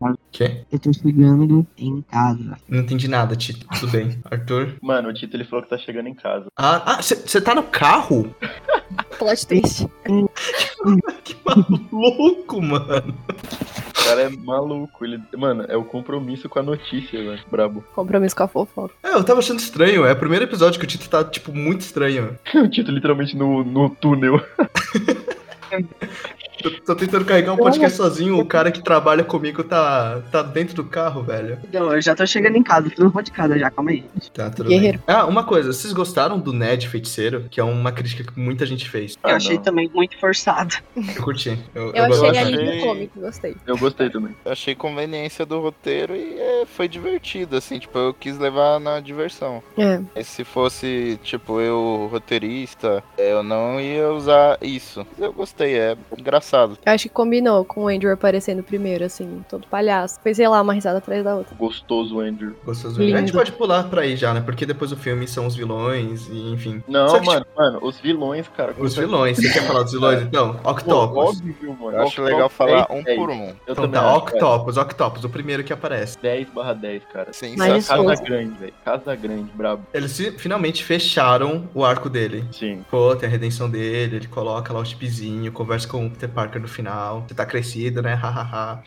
[0.00, 0.16] Então.
[0.30, 0.62] Quê?
[0.70, 2.56] Eu tô chegando em casa.
[2.68, 3.66] Não entendi nada, Tito.
[3.80, 4.20] Tudo bem.
[4.30, 4.76] Arthur?
[4.80, 6.46] Mano, o Tito ele falou que tá chegando em casa.
[6.56, 8.34] Ah, você tá no carro?
[9.18, 9.88] Plot twist.
[11.24, 13.14] Que maluco, mano.
[13.28, 15.04] O cara é maluco.
[15.04, 17.40] Ele, mano, é o compromisso com a notícia, velho.
[17.50, 17.84] Brabo.
[17.94, 18.94] Compromisso com a fofoca.
[19.02, 20.06] É, eu tava achando estranho.
[20.06, 22.38] É o primeiro episódio que o Tito tá, tipo, muito estranho.
[22.54, 24.40] O Tito literalmente no, no túnel.
[26.62, 30.74] Eu tô tentando carregar um podcast sozinho, o cara que trabalha comigo tá, tá dentro
[30.74, 31.58] do carro, velho.
[31.64, 34.04] Então, eu já tô chegando em casa, tô no de casa já, calma aí.
[34.32, 34.98] Tá, tudo Guerreiro.
[35.06, 35.16] bem.
[35.16, 37.46] Ah, uma coisa, vocês gostaram do Ned Feiticeiro?
[37.50, 39.16] Que é uma crítica que muita gente fez.
[39.22, 39.62] Ah, eu achei não.
[39.62, 40.76] também muito forçado.
[40.96, 41.58] Eu curti.
[41.74, 42.38] Eu, Eu, achei gostei.
[42.40, 43.56] ali achei- no cômico, gostei.
[43.66, 44.34] Eu gostei também.
[44.44, 49.00] Eu achei conveniência do roteiro e é, foi divertido, assim, tipo, eu quis levar na
[49.00, 49.62] diversão.
[49.76, 50.00] É.
[50.16, 55.06] E se fosse, tipo, eu roteirista, eu não ia usar isso.
[55.18, 56.47] Eu gostei, é engraçado.
[56.56, 60.18] Eu acho que combinou com o Andrew aparecendo primeiro, assim, todo palhaço.
[60.22, 61.54] Foi, sei lá, uma risada atrás da outra.
[61.56, 62.54] Gostoso, Andrew.
[62.64, 63.00] Gostoso.
[63.00, 63.16] Lindo.
[63.16, 64.40] A gente pode pular pra aí já, né?
[64.40, 66.82] Porque depois o filme são os vilões e enfim.
[66.88, 68.74] Não, que, mano, mano, os vilões, cara.
[68.78, 69.36] Os vilões.
[69.36, 70.54] Você quer falar dos vilões, então?
[70.54, 71.38] Pô, Octopus.
[71.38, 71.96] óbvio, mano.
[71.96, 73.18] Eu acho Octopus legal falar 10, um 10.
[73.18, 73.44] por um.
[73.48, 76.16] Eu Então também tá, acho, Octopus, Octopus, o primeiro que aparece.
[76.18, 76.34] cara.
[76.34, 77.32] 10 barra 10, cara.
[77.32, 78.72] Sim, Casa grande, velho.
[78.84, 79.82] Casa grande, brabo.
[79.92, 82.44] Eles fi- finalmente fecharam o arco dele.
[82.52, 82.84] Sim.
[82.90, 86.60] Pô, tem a redenção dele, ele coloca lá o chipzinho, conversa com o Peter Parker
[86.62, 87.24] no final.
[87.26, 88.14] Você tá crescido, né?
[88.22, 88.80] Hahaha.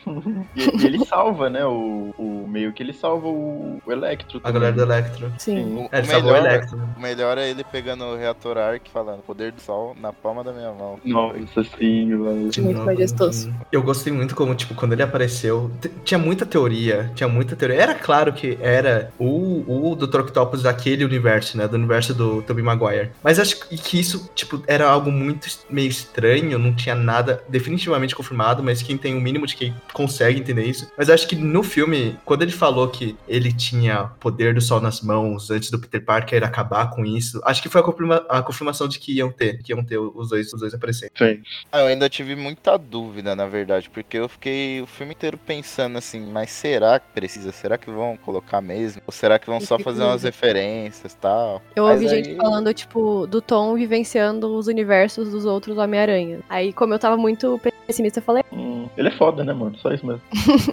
[0.56, 1.64] E, e ele salva, né?
[1.66, 4.38] O, o meio que ele salva o, o Electro.
[4.38, 4.54] A também.
[4.54, 5.32] galera do Electro.
[5.38, 5.74] Sim.
[5.76, 6.78] O, É, ele o salvou o melhor, Electro.
[6.96, 10.52] o melhor é ele pegando o reator Arc falando poder do sol na palma da
[10.52, 10.98] minha mão.
[11.04, 12.36] Nossa, sim, mano.
[12.42, 13.52] Muito novo, majestoso.
[13.70, 15.70] Eu gostei muito como, tipo, quando ele apareceu,
[16.04, 17.76] tinha muita teoria, tinha muita teoria.
[17.82, 20.20] Era claro que era o, o Dr.
[20.20, 21.68] Octopus daquele universo, né?
[21.68, 23.10] Do universo do Tobey Maguire.
[23.22, 28.14] Mas acho que que isso, tipo, era algo muito meio estranho, não tinha nada definitivamente
[28.14, 30.90] confirmado, mas quem tem o mínimo de quem consegue entender isso.
[30.96, 35.00] Mas acho que no filme, quando ele falou que ele tinha poder do sol nas
[35.00, 38.88] mãos antes do Peter Parker acabar com isso, acho que foi a, confirma- a confirmação
[38.88, 41.10] de que iam ter, que iam ter os dois, os dois aparecendo.
[41.16, 41.42] Sim.
[41.70, 45.98] Ah, eu ainda tive muita dúvida, na verdade, porque eu fiquei o filme inteiro pensando
[45.98, 47.52] assim, mas será que precisa?
[47.52, 49.02] Será que vão colocar mesmo?
[49.06, 51.62] Ou será que vão só fazer umas referências e tal?
[51.74, 56.40] Eu Mas ouvi aí- gente falando, tipo, do Tom vivenciando os universos dos outros Homem-Aranha.
[56.48, 57.58] Aí, como eu tava muito muito
[57.92, 59.76] pessimista, eu falei, Hum, ele é foda, né, mano?
[59.78, 60.20] Só isso mesmo.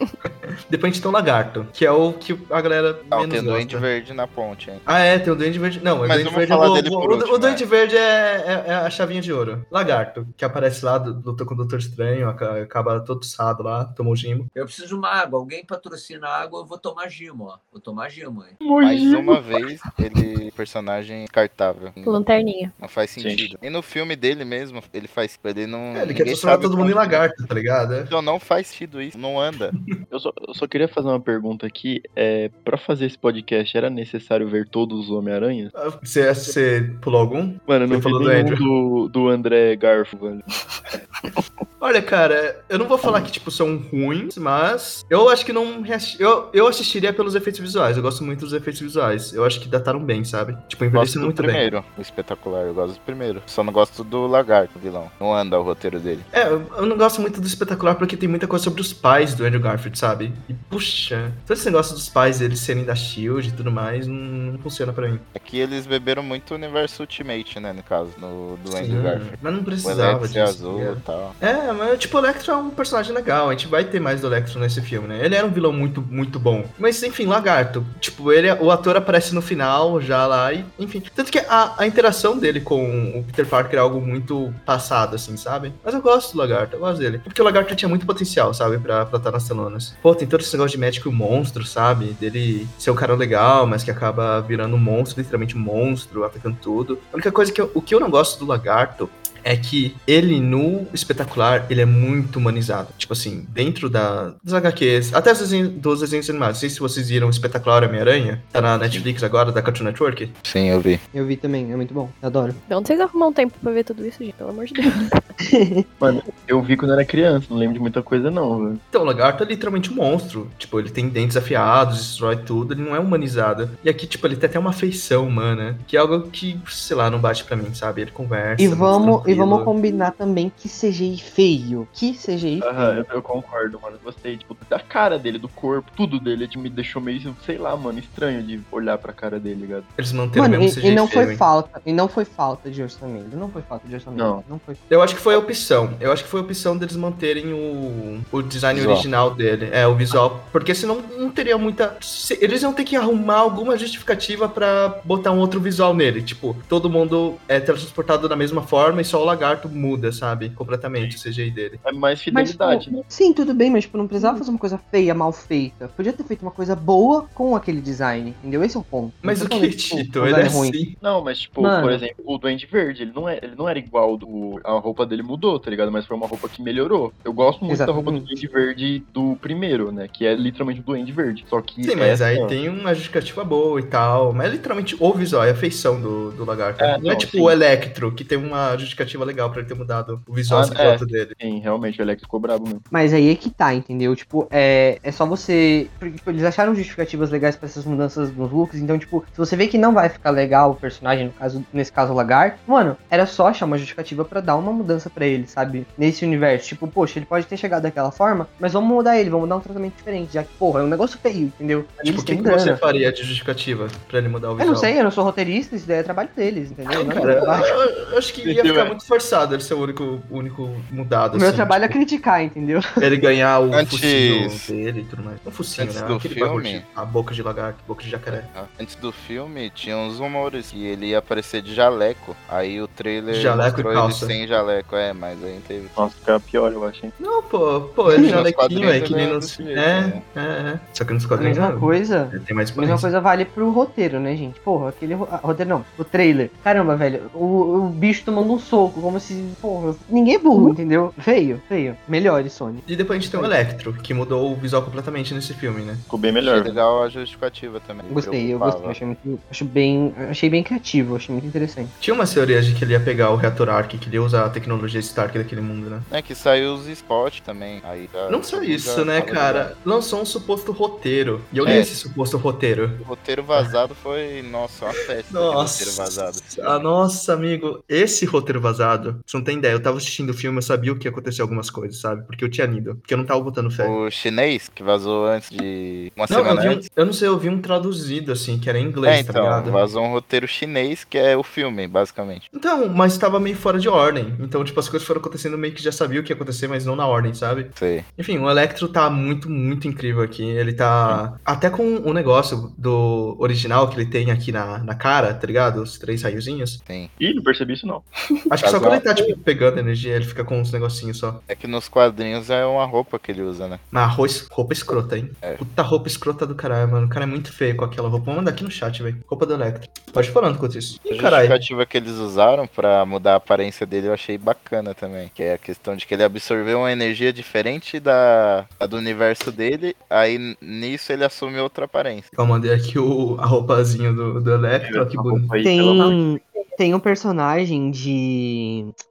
[0.70, 3.40] Depois a gente tem o Lagarto, que é o que a galera Não, menos tem
[3.42, 3.88] o Duende gosta.
[3.88, 4.82] Verde na ponte, hein?
[4.86, 5.80] Ah, é, tem o Duende Verde.
[5.84, 7.64] Não, o Mas Duende vamos Verde falar vou- dele vou- por o, último, o Duende
[7.64, 7.70] né?
[7.70, 9.66] Verde é, é- é a chavinha de ouro.
[9.72, 13.86] Lagarto, que aparece lá, do- luta com o Doutor Estranho, aca- acaba todo sado lá,
[13.86, 14.48] tomou gimo.
[14.56, 15.40] Eu preciso de uma água.
[15.40, 17.58] Alguém patrocina água, eu vou tomar gimo, ó.
[17.72, 18.56] Vou tomar gimo, hein?
[18.60, 21.92] Mais uma vez, ele personagem descartável.
[22.06, 22.74] lanterninha.
[22.80, 23.58] Não faz sentido.
[23.62, 25.38] E no filme dele mesmo, ele faz.
[25.44, 25.96] Ele não.
[25.96, 27.94] É, ele quer transformar todo mundo em como- lagarto, tá ligado?
[27.96, 28.02] É.
[28.02, 29.72] Então não faz sentido isso, não anda.
[30.12, 32.02] Eu só, eu só queria fazer uma pergunta aqui.
[32.16, 35.72] É, pra fazer esse podcast, era necessário ver todos os Homem-Aranha?
[36.02, 37.56] Você, você pulou algum?
[37.68, 38.58] Mano, eu não falou do Andrew.
[38.58, 40.44] do, do André Garfo, velho.
[41.82, 45.82] Olha, cara, eu não vou falar que, tipo, são ruins, mas eu acho que não.
[46.20, 47.96] Eu, eu assistiria pelos efeitos visuais.
[47.96, 49.34] Eu gosto muito dos efeitos visuais.
[49.34, 50.58] Eu acho que dataram bem, sabe?
[50.68, 51.52] Tipo, Eu gosto envelheceram do muito bem.
[51.52, 52.64] primeiro, espetacular.
[52.66, 53.42] Eu gosto do primeiro.
[53.46, 55.10] Só não gosto do lagarto, vilão.
[55.20, 56.22] Não anda o roteiro dele.
[56.34, 59.34] É, eu eu não gosto muito do espetacular porque tem muita coisa sobre os pais
[59.34, 60.34] do Andrew Garfield, sabe?
[60.48, 64.16] E puxa, todo esse negócio dos pais deles serem da Shield e tudo mais não,
[64.16, 65.20] não funciona pra mim.
[65.34, 67.74] É que eles beberam muito o universo Ultimate, né?
[67.74, 69.40] No caso, no, do Andrew Sim, Garfield.
[69.42, 70.40] mas não precisava Electro disso.
[70.40, 70.98] é azul ligado?
[70.98, 71.36] e tal.
[71.40, 74.28] É, mas tipo, o Electro é um personagem legal, a gente vai ter mais do
[74.28, 75.24] Electro nesse filme, né?
[75.24, 76.66] Ele era um vilão muito, muito bom.
[76.78, 77.86] Mas enfim, Lagarto.
[78.00, 81.02] Tipo, ele, o ator aparece no final já lá e, enfim.
[81.16, 85.36] Tanto que a, a interação dele com o Peter Parker é algo muito passado, assim,
[85.38, 85.74] sabe?
[85.84, 87.20] Mas eu gosto do Lagarto, eu gosto dele.
[87.20, 89.96] Porque o Lagarto tinha muito potencial, sabe, pra estar tá nas telonas.
[90.02, 92.14] Pô, tem todo esse negócio de médico monstro, sabe?
[92.14, 96.58] Dele ser um cara legal, mas que acaba virando um monstro, literalmente um monstro, atacando
[96.62, 97.00] tudo.
[97.12, 99.10] A única coisa que eu, o que eu não gosto do lagarto
[99.44, 102.90] é que ele no espetacular, ele é muito humanizado.
[102.98, 106.58] Tipo assim, dentro da, das HQs, até dos desenhos animados.
[106.58, 110.32] Não sei se vocês viram o espetacular Homem-Aranha, tá na Netflix agora, da Cartoon Network.
[110.44, 111.00] Sim, eu vi.
[111.14, 112.56] Eu vi também, é muito bom, adoro.
[112.68, 114.34] De onde vocês arrumam tempo pra ver tudo isso, gente?
[114.34, 115.86] Pelo amor de Deus.
[116.00, 118.80] Mano, eu vi quando era criança, não lembro de muita coisa não, velho.
[118.90, 120.50] Então, o lagarto é literalmente um monstro.
[120.58, 123.70] Tipo, ele tem dentes afiados, destrói tudo, ele não é humanizado.
[123.84, 127.10] E aqui, tipo, ele tem até uma feição humana, que é algo que, sei lá,
[127.10, 128.02] não bate pra mim, sabe?
[128.02, 128.62] Ele conversa.
[128.62, 131.88] E vamos, e vamos combinar também que CGI feio.
[131.94, 133.98] Que CGI Aham, eu, eu, concordo, mano.
[134.04, 137.76] Gostei, tipo, da cara dele, do corpo, tudo dele tipo, me deixou meio, sei lá,
[137.76, 139.84] mano, estranho de olhar pra cara dele, ligado?
[139.98, 141.38] Eles manteram mano, mesmo e, CGI e não feio, foi hein?
[141.38, 143.36] falta, e não foi falta de orçamento.
[143.36, 144.20] Não foi falta de orçamento.
[144.20, 144.44] Não.
[144.50, 144.76] não foi.
[144.90, 145.94] Eu acho que foi a opção.
[146.00, 148.96] Eu acho que foi a opção deles manterem o, o design Visual.
[148.96, 149.70] original dele.
[149.72, 150.44] É, o visual.
[150.52, 151.98] Porque senão não teria muita.
[152.40, 156.22] Eles iam ter que arrumar alguma justificativa pra botar um outro visual nele.
[156.22, 160.50] Tipo, todo mundo é transportado da mesma forma e só o lagarto muda, sabe?
[160.50, 161.80] Completamente o CGI dele.
[161.86, 163.04] É mais Mas, fidelidade, pô, né?
[163.08, 165.88] sim, tudo bem, mas tipo, não precisava fazer uma coisa feia, mal feita.
[165.90, 168.64] Podia ter feito uma coisa boa com aquele design, entendeu?
[168.64, 169.14] Esse é o ponto.
[169.22, 170.26] Mas Não o que, tipo, Tito?
[170.26, 170.70] Ele é ruim.
[170.70, 170.96] assim.
[171.02, 171.84] Não, mas tipo, Mano.
[171.84, 174.60] por exemplo, o Duende Verde, ele não, é, ele não era igual do.
[174.64, 175.92] A roupa dele mudou, tá ligado?
[175.92, 177.14] Mas foi uma roupa que melhorou.
[177.24, 178.48] Eu gosto muito da roupa do Exatamente.
[178.48, 180.08] Duende Verde do primeiro, né?
[180.08, 181.46] Que é literalmente o Duende Verde.
[181.50, 181.84] Só que.
[181.84, 184.34] Sim, mas aí tem uma justificativa boa e tal.
[184.34, 186.84] Mas é literalmente o visual, é a feição do, do lagarto.
[186.84, 187.42] É, não, é não, tipo sim.
[187.42, 191.06] o Electro, que tem uma justificativa legal pra ele ter mudado o visual Ah, escroto
[191.06, 191.34] dele.
[191.42, 192.82] Sim, realmente, o Alex ficou brabo mesmo.
[192.92, 194.16] Mas aí é que tá, entendeu?
[194.16, 195.88] Tipo, é, é só você.
[196.00, 198.80] Porque, tipo, eles acharam justificativas legais pra essas mudanças nos looks.
[198.80, 201.92] Então, tipo, se você vê que não vai ficar legal o personagem, no caso, nesse
[201.92, 205.48] caso o Lagarto, mano, era só achar uma justificativa pra dar uma mudança pra ele,
[205.48, 205.86] sabe?
[205.98, 206.68] Nesse universo.
[206.68, 209.60] Tipo, poxa, ele pode ter chegado daquela forma, mas vamos mudar ele, vamos dar um
[209.62, 210.34] tratamento diferente.
[210.34, 211.86] Já que, porra, é um negócio feio, entendeu?
[212.04, 214.74] E Tipo, o que, que você faria de justificativa pra ele mudar o Eu visual?
[214.74, 217.04] não sei, eu não sou roteirista, isso daí é trabalho deles, entendeu?
[217.06, 217.66] Não é Cara, eu, trabalho.
[218.12, 218.86] eu acho que ia ficar é?
[219.00, 221.36] Muito forçado ele ser o único, o único mudado.
[221.36, 222.82] O meu assim, trabalho é tipo, criticar, entendeu?
[223.02, 225.38] Ele ganhar o Antes- focinho dele e tudo mais.
[225.44, 226.08] Não focinho, Antes né?
[226.08, 228.44] do Aquele filme- A boca de lagarto, boca de jacaré.
[228.80, 232.36] Antes do filme, tinha uns rumores que ele ia aparecer de jaleco.
[232.50, 235.88] Aí o trailer Jaleco e mostrou ele sem jaleco, é, mas aí teve.
[235.96, 237.14] Nossa, fica pior, eu acho, hein?
[237.20, 239.46] Não, pô, pô, ele Nos já lequinho, quadrinhos é que nem é nos.
[239.46, 240.80] desse jeito, É, é, é.
[240.94, 241.80] Só que nos A quadrinhos mesma não.
[241.80, 242.42] coisa.
[242.46, 244.60] Tem mais A mesma coisa vale pro roteiro, né, gente?
[244.60, 246.50] Porra, aquele ah, roteiro não, o trailer.
[246.64, 251.14] Caramba, velho, o, o bicho tomando um soco, como se, porra, ninguém é burro, entendeu?
[251.20, 251.96] Feio, feio.
[252.08, 252.84] Melhore, Sony.
[252.88, 255.98] E depois a gente tem o Electro, que mudou o visual completamente nesse filme, né?
[256.04, 256.64] Ficou bem Achei melhor.
[256.64, 258.06] legal a justificativa também.
[258.12, 261.90] Gostei, eu gostei, achei muito, acho bem, achei bem criativo, achei muito interessante.
[262.00, 264.46] Tinha umas teorias de que ele ia pegar o reator Ark, que ele ia usar
[264.46, 266.02] a tecnologia Stark daquele mundo, né?
[266.12, 267.82] É que saiu os spots também.
[267.84, 269.78] Aí Não só isso, né, cara?
[269.86, 271.42] Lançou um suposto roteiro.
[271.52, 271.80] E eu li É.
[271.80, 272.92] esse suposto roteiro.
[273.02, 275.38] O roteiro vazado foi, nossa, uma festa.
[275.40, 276.38] aquele roteiro vazado.
[276.58, 278.79] Nossa, ah, nossa, amigo, esse roteiro vazado,
[279.26, 281.42] você não tem ideia, eu tava assistindo o filme, eu sabia o que ia acontecer
[281.42, 282.24] algumas coisas, sabe?
[282.26, 283.88] Porque eu tinha lido, porque eu não tava botando fé.
[283.88, 286.90] O chinês, que vazou antes de uma Não, eu, semana vi um, antes.
[286.96, 289.44] eu não sei, eu vi um traduzido, assim, que era em inglês, É, tá então,
[289.44, 289.72] ligado?
[289.72, 292.50] vazou um roteiro chinês, que é o filme, basicamente.
[292.54, 294.36] Então, mas tava meio fora de ordem.
[294.40, 296.86] Então, tipo, as coisas foram acontecendo meio que já sabia o que ia acontecer, mas
[296.86, 297.68] não na ordem, sabe?
[297.76, 298.04] Sei.
[298.18, 300.44] Enfim, o Electro tá muito, muito incrível aqui.
[300.44, 301.38] Ele tá.
[301.46, 305.82] Até com o negócio do original que ele tem aqui na, na cara, tá ligado?
[305.82, 306.80] Os três raiozinhos.
[306.86, 307.10] Tem.
[307.20, 308.04] Ih, não percebi isso não.
[308.50, 311.42] Acho que só quando ele tá, tipo, pegando energia, ele fica com uns negocinhos só.
[311.48, 313.80] É que nos quadrinhos é uma roupa que ele usa, né?
[313.92, 315.30] Mas arroz, roupa escrota, hein?
[315.42, 315.54] É.
[315.54, 317.06] Puta roupa escrota do caralho, mano.
[317.08, 318.26] O cara é muito feio com aquela roupa.
[318.26, 319.18] Vou mandar aqui no chat, velho.
[319.28, 319.90] Roupa do Electro.
[320.14, 321.00] Pode ir falando enquanto isso.
[321.06, 321.48] A Ih, caralho.
[321.48, 325.32] justificativa que eles usaram pra mudar a aparência dele eu achei bacana também.
[325.34, 329.52] Que é a questão de que ele absorveu uma energia diferente da, da do universo
[329.52, 332.30] dele, aí nisso ele assume outra aparência.
[332.38, 335.06] Eu mandei aqui o, a roupazinha do, do Electro.
[335.08, 335.50] que bonito.
[335.64, 336.42] Tem,
[336.78, 338.10] tem um personagem de.